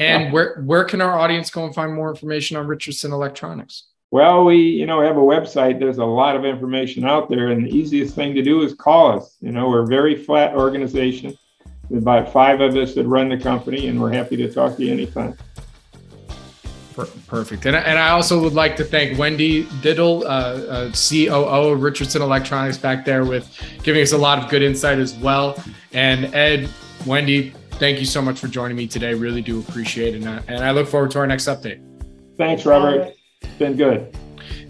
And 0.00 0.32
where 0.32 0.62
where 0.62 0.82
can 0.82 1.00
our 1.00 1.16
audience 1.16 1.48
go 1.48 1.64
and 1.64 1.72
find 1.72 1.94
more 1.94 2.10
information 2.10 2.56
on 2.56 2.66
Richardson 2.66 3.12
Electronics? 3.12 3.84
Well, 4.10 4.46
we, 4.46 4.56
you 4.56 4.84
know, 4.84 5.00
have 5.00 5.16
a 5.16 5.20
website. 5.20 5.78
There's 5.78 5.98
a 5.98 6.04
lot 6.04 6.34
of 6.34 6.44
information 6.44 7.04
out 7.04 7.30
there, 7.30 7.52
and 7.52 7.64
the 7.64 7.70
easiest 7.70 8.16
thing 8.16 8.34
to 8.34 8.42
do 8.42 8.62
is 8.62 8.74
call 8.74 9.16
us. 9.16 9.36
You 9.40 9.52
know, 9.52 9.68
we're 9.68 9.84
a 9.84 9.86
very 9.86 10.16
flat 10.16 10.56
organization. 10.56 11.38
There's 11.88 12.02
about 12.02 12.32
five 12.32 12.60
of 12.60 12.74
us 12.74 12.96
that 12.96 13.06
run 13.06 13.28
the 13.28 13.38
company, 13.38 13.86
and 13.86 14.00
we're 14.00 14.12
happy 14.12 14.36
to 14.38 14.52
talk 14.52 14.76
to 14.76 14.84
you 14.84 14.92
anytime. 14.92 15.36
Perfect. 16.94 17.66
And, 17.66 17.76
and 17.76 17.98
I 17.98 18.10
also 18.10 18.40
would 18.40 18.52
like 18.52 18.76
to 18.76 18.84
thank 18.84 19.18
Wendy 19.18 19.64
Diddell, 19.82 20.24
uh, 20.24 20.26
uh, 20.26 20.92
COO 20.92 21.72
of 21.72 21.82
Richardson 21.82 22.22
Electronics, 22.22 22.78
back 22.78 23.04
there 23.04 23.24
with 23.24 23.50
giving 23.82 24.02
us 24.02 24.12
a 24.12 24.18
lot 24.18 24.42
of 24.42 24.48
good 24.48 24.62
insight 24.62 24.98
as 24.98 25.14
well. 25.14 25.62
And 25.92 26.32
Ed, 26.34 26.68
Wendy, 27.06 27.50
thank 27.72 27.98
you 27.98 28.06
so 28.06 28.22
much 28.22 28.38
for 28.38 28.48
joining 28.48 28.76
me 28.76 28.86
today. 28.86 29.14
Really 29.14 29.42
do 29.42 29.60
appreciate 29.60 30.14
it. 30.14 30.22
And 30.22 30.28
I, 30.28 30.42
and 30.48 30.64
I 30.64 30.70
look 30.70 30.86
forward 30.86 31.10
to 31.12 31.18
our 31.18 31.26
next 31.26 31.46
update. 31.46 31.82
Thanks, 32.36 32.64
Robert. 32.64 33.14
It's 33.42 33.54
been 33.54 33.76
good. 33.76 34.16